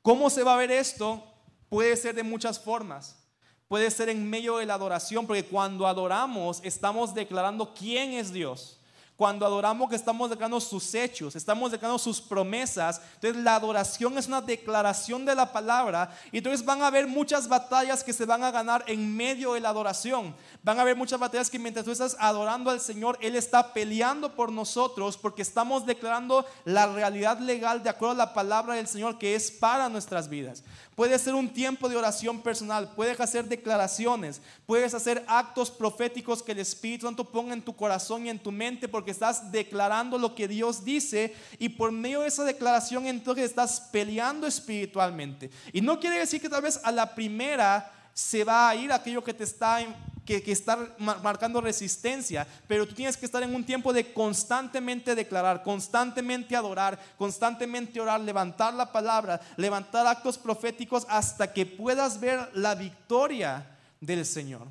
¿Cómo 0.00 0.30
se 0.30 0.42
va 0.42 0.54
a 0.54 0.56
ver 0.56 0.70
esto? 0.70 1.22
Puede 1.68 1.94
ser 1.96 2.14
de 2.14 2.22
muchas 2.22 2.58
formas. 2.58 3.28
Puede 3.68 3.90
ser 3.90 4.08
en 4.08 4.28
medio 4.28 4.56
de 4.56 4.64
la 4.64 4.72
adoración, 4.72 5.26
porque 5.26 5.44
cuando 5.44 5.86
adoramos 5.86 6.62
estamos 6.64 7.14
declarando 7.14 7.74
quién 7.74 8.12
es 8.12 8.32
Dios. 8.32 8.79
Cuando 9.20 9.44
adoramos 9.44 9.90
que 9.90 9.96
estamos 9.96 10.30
declarando 10.30 10.58
sus 10.62 10.94
hechos, 10.94 11.36
estamos 11.36 11.70
declarando 11.70 11.98
sus 11.98 12.22
promesas. 12.22 13.02
Entonces 13.16 13.42
la 13.42 13.54
adoración 13.54 14.16
es 14.16 14.26
una 14.26 14.40
declaración 14.40 15.26
de 15.26 15.34
la 15.34 15.52
palabra. 15.52 16.16
Y 16.32 16.38
entonces 16.38 16.64
van 16.64 16.80
a 16.80 16.86
haber 16.86 17.06
muchas 17.06 17.46
batallas 17.46 18.02
que 18.02 18.14
se 18.14 18.24
van 18.24 18.42
a 18.42 18.50
ganar 18.50 18.82
en 18.86 19.14
medio 19.14 19.52
de 19.52 19.60
la 19.60 19.68
adoración. 19.68 20.34
Van 20.62 20.78
a 20.78 20.80
haber 20.80 20.96
muchas 20.96 21.20
batallas 21.20 21.50
que 21.50 21.58
mientras 21.58 21.84
tú 21.84 21.90
estás 21.90 22.16
adorando 22.18 22.70
al 22.70 22.80
Señor, 22.80 23.18
Él 23.20 23.36
está 23.36 23.74
peleando 23.74 24.34
por 24.34 24.50
nosotros 24.50 25.18
porque 25.18 25.42
estamos 25.42 25.84
declarando 25.84 26.46
la 26.64 26.86
realidad 26.86 27.40
legal 27.40 27.82
de 27.82 27.90
acuerdo 27.90 28.14
a 28.14 28.24
la 28.24 28.32
palabra 28.32 28.76
del 28.76 28.88
Señor 28.88 29.18
que 29.18 29.34
es 29.34 29.50
para 29.50 29.90
nuestras 29.90 30.30
vidas. 30.30 30.64
Puede 30.94 31.18
ser 31.18 31.34
un 31.34 31.48
tiempo 31.48 31.88
de 31.88 31.96
oración 31.96 32.42
personal, 32.42 32.92
puedes 32.94 33.18
hacer 33.20 33.46
declaraciones, 33.46 34.42
puedes 34.66 34.92
hacer 34.92 35.24
actos 35.28 35.70
proféticos 35.70 36.42
que 36.42 36.52
el 36.52 36.58
Espíritu 36.58 37.06
Santo 37.06 37.24
ponga 37.24 37.54
en 37.54 37.62
tu 37.62 37.74
corazón 37.74 38.26
y 38.26 38.28
en 38.28 38.38
tu 38.38 38.52
mente 38.52 38.86
porque 38.86 39.09
estás 39.10 39.52
declarando 39.52 40.18
lo 40.18 40.34
que 40.34 40.48
Dios 40.48 40.84
dice 40.84 41.34
y 41.58 41.70
por 41.70 41.92
medio 41.92 42.20
de 42.20 42.28
esa 42.28 42.44
declaración 42.44 43.06
entonces 43.06 43.44
estás 43.44 43.80
peleando 43.92 44.46
espiritualmente. 44.46 45.50
Y 45.72 45.80
no 45.80 46.00
quiere 46.00 46.18
decir 46.18 46.40
que 46.40 46.48
tal 46.48 46.62
vez 46.62 46.80
a 46.82 46.92
la 46.92 47.14
primera 47.14 47.92
se 48.14 48.44
va 48.44 48.68
a 48.68 48.74
ir 48.74 48.92
aquello 48.92 49.22
que 49.22 49.34
te 49.34 49.44
está 49.44 49.78
que, 50.24 50.42
que 50.42 50.52
estar 50.52 50.94
marcando 50.98 51.60
resistencia, 51.60 52.46
pero 52.68 52.86
tú 52.86 52.94
tienes 52.94 53.16
que 53.16 53.26
estar 53.26 53.42
en 53.42 53.54
un 53.54 53.64
tiempo 53.64 53.92
de 53.92 54.12
constantemente 54.12 55.14
declarar, 55.14 55.62
constantemente 55.62 56.54
adorar, 56.54 56.98
constantemente 57.16 58.00
orar, 58.00 58.20
levantar 58.20 58.74
la 58.74 58.92
palabra, 58.92 59.40
levantar 59.56 60.06
actos 60.06 60.38
proféticos 60.38 61.06
hasta 61.08 61.52
que 61.52 61.66
puedas 61.66 62.20
ver 62.20 62.50
la 62.54 62.74
victoria 62.74 63.76
del 64.00 64.24
Señor. 64.24 64.68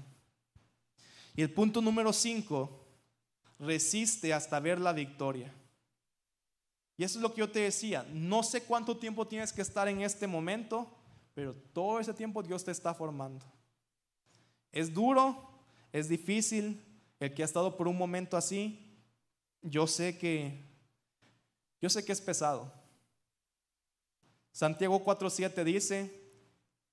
Y 1.35 1.41
el 1.41 1.51
punto 1.51 1.81
número 1.81 2.11
5, 2.11 2.78
resiste 3.59 4.33
hasta 4.33 4.59
ver 4.59 4.79
la 4.79 4.93
victoria. 4.93 5.53
Y 6.97 7.03
eso 7.03 7.19
es 7.19 7.21
lo 7.21 7.33
que 7.33 7.39
yo 7.39 7.51
te 7.51 7.59
decía, 7.59 8.05
no 8.11 8.43
sé 8.43 8.63
cuánto 8.63 8.97
tiempo 8.97 9.27
tienes 9.27 9.53
que 9.53 9.61
estar 9.61 9.87
en 9.87 10.01
este 10.01 10.27
momento, 10.27 10.87
pero 11.33 11.53
todo 11.73 11.99
ese 11.99 12.13
tiempo 12.13 12.43
Dios 12.43 12.63
te 12.63 12.71
está 12.71 12.93
formando. 12.93 13.45
Es 14.71 14.93
duro, 14.93 15.49
es 15.91 16.09
difícil. 16.09 16.85
El 17.19 17.33
que 17.33 17.41
ha 17.41 17.45
estado 17.45 17.75
por 17.75 17.87
un 17.87 17.97
momento 17.97 18.37
así, 18.37 18.97
yo 19.61 19.87
sé 19.87 20.17
que 20.17 20.69
yo 21.81 21.89
sé 21.89 22.03
que 22.03 22.11
es 22.11 22.21
pesado. 22.21 22.71
Santiago 24.51 25.03
4:7 25.03 25.63
dice, 25.63 26.33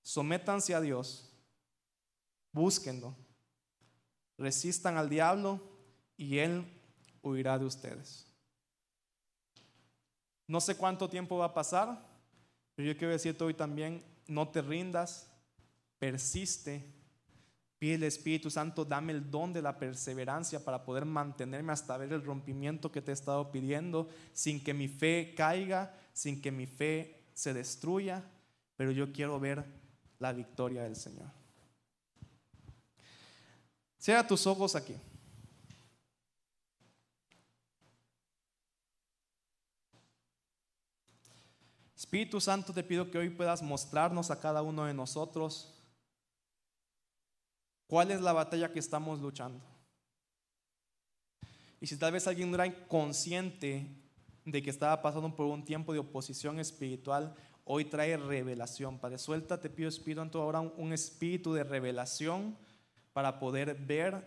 sométanse 0.03 0.75
a 0.75 0.81
Dios, 0.81 1.33
búsquenlo, 2.53 3.17
resistan 4.37 4.97
al 4.97 5.09
diablo 5.09 5.76
y 6.17 6.39
él 6.39 6.65
huirá 7.23 7.59
de 7.59 7.65
ustedes. 7.65 8.27
No 10.47 10.61
sé 10.61 10.77
cuánto 10.77 11.09
tiempo 11.09 11.39
va 11.39 11.47
a 11.47 11.55
pasar, 11.55 12.07
pero 12.75 12.89
yo 12.89 12.97
quiero 12.97 13.13
decirte 13.13 13.43
hoy 13.43 13.55
también, 13.55 14.05
no 14.27 14.49
te 14.49 14.63
rindas, 14.63 15.31
persiste 15.99 16.97
Pide 17.79 17.97
el 17.97 18.05
Espíritu 18.05 18.51
Santo, 18.51 18.87
dame 18.87 19.13
el 19.13 19.31
don 19.31 19.53
de 19.53 19.61
la 19.61 19.79
perseverancia 19.79 20.65
para 20.65 20.83
poder 20.83 21.05
mantenerme 21.05 21.73
hasta 21.73 21.97
ver 21.99 22.13
el 22.13 22.25
rompimiento 22.25 22.91
que 22.91 23.03
te 23.03 23.11
he 23.11 23.15
estado 23.15 23.53
pidiendo, 23.53 24.09
sin 24.33 24.65
que 24.65 24.73
mi 24.73 24.89
fe 24.89 25.35
caiga, 25.37 25.95
sin 26.15 26.41
que 26.41 26.51
mi 26.51 26.67
fe 26.67 27.27
se 27.35 27.53
destruya, 27.53 28.25
pero 28.77 28.93
yo 28.93 29.13
quiero 29.13 29.39
ver 29.39 29.63
la 30.19 30.33
victoria 30.33 30.85
del 30.85 30.97
Señor. 30.97 31.31
Cierra 33.99 34.27
tus 34.27 34.47
ojos 34.47 34.75
aquí. 34.75 34.95
Espíritu 41.97 42.41
Santo, 42.41 42.75
te 42.75 42.85
pido 42.85 43.11
que 43.11 43.17
hoy 43.17 43.31
puedas 43.31 43.63
mostrarnos 43.63 44.31
a 44.31 44.39
cada 44.39 44.61
uno 44.61 44.85
de 44.85 44.93
nosotros 44.93 45.73
cuál 47.87 48.11
es 48.11 48.21
la 48.21 48.35
batalla 48.35 48.71
que 48.71 48.79
estamos 48.79 49.21
luchando. 49.21 49.65
Y 51.81 51.87
si 51.87 51.97
tal 51.97 52.13
vez 52.13 52.27
alguien 52.27 52.51
no 52.51 52.63
era 52.63 52.87
consciente 52.87 53.87
de 54.45 54.63
que 54.63 54.71
estaba 54.71 55.01
pasando 55.01 55.35
por 55.35 55.47
un 55.47 55.65
tiempo 55.65 55.93
de 55.95 55.99
oposición 55.99 56.61
espiritual, 56.61 57.35
hoy 57.65 57.87
trae 57.87 58.17
revelación. 58.17 58.99
Padre, 58.99 59.19
suelta, 59.19 59.59
te 59.59 59.71
pido 59.71 59.89
Espíritu 59.89 60.21
Santo, 60.21 60.43
ahora 60.43 60.61
un 60.61 60.93
espíritu 60.93 61.55
de 61.55 61.65
revelación 61.65 62.57
para 63.15 63.39
poder 63.39 63.75
ver 63.75 64.23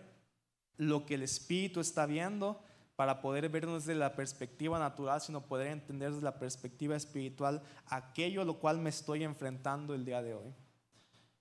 lo 0.76 1.06
que 1.06 1.14
el 1.14 1.22
Espíritu 1.22 1.78
está 1.78 2.06
viendo, 2.06 2.60
para 3.00 3.22
poder 3.22 3.48
ver 3.48 3.66
desde 3.66 3.94
la 3.94 4.14
perspectiva 4.14 4.78
natural, 4.78 5.22
sino 5.22 5.40
poder 5.40 5.68
entender 5.68 6.10
desde 6.10 6.22
la 6.22 6.38
perspectiva 6.38 6.94
espiritual 6.94 7.62
aquello 7.86 8.42
a 8.42 8.44
lo 8.44 8.58
cual 8.58 8.76
me 8.76 8.90
estoy 8.90 9.24
enfrentando 9.24 9.94
el 9.94 10.04
día 10.04 10.20
de 10.20 10.34
hoy. 10.34 10.54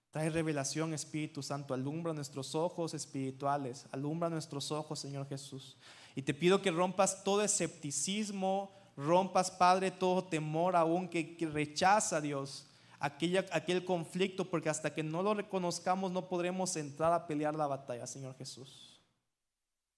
Trae 0.09 0.29
revelación, 0.29 0.93
Espíritu 0.93 1.43
Santo, 1.43 1.73
alumbra 1.73 2.13
nuestros 2.13 2.55
ojos 2.55 2.93
espirituales, 2.93 3.87
alumbra 3.91 4.29
nuestros 4.29 4.71
ojos, 4.71 5.01
Señor 5.01 5.27
Jesús. 5.27 5.75
Y 6.15 6.21
te 6.21 6.33
pido 6.33 6.61
que 6.61 6.71
rompas 6.71 7.25
todo 7.25 7.43
escepticismo, 7.43 8.71
rompas, 8.95 9.51
Padre, 9.51 9.91
todo 9.91 10.23
temor 10.23 10.77
aún 10.77 11.09
que, 11.09 11.35
rechaza, 11.51 12.21
Dios, 12.21 12.67
aquella, 13.01 13.45
aquel 13.51 13.83
conflicto, 13.83 14.49
porque 14.49 14.69
hasta 14.69 14.93
que 14.93 15.03
no 15.03 15.21
lo 15.21 15.33
reconozcamos 15.33 16.09
no 16.09 16.29
podremos 16.29 16.73
entrar 16.77 17.11
a 17.11 17.27
pelear 17.27 17.53
la 17.53 17.67
batalla, 17.67 18.07
Señor 18.07 18.37
Jesús. 18.37 18.88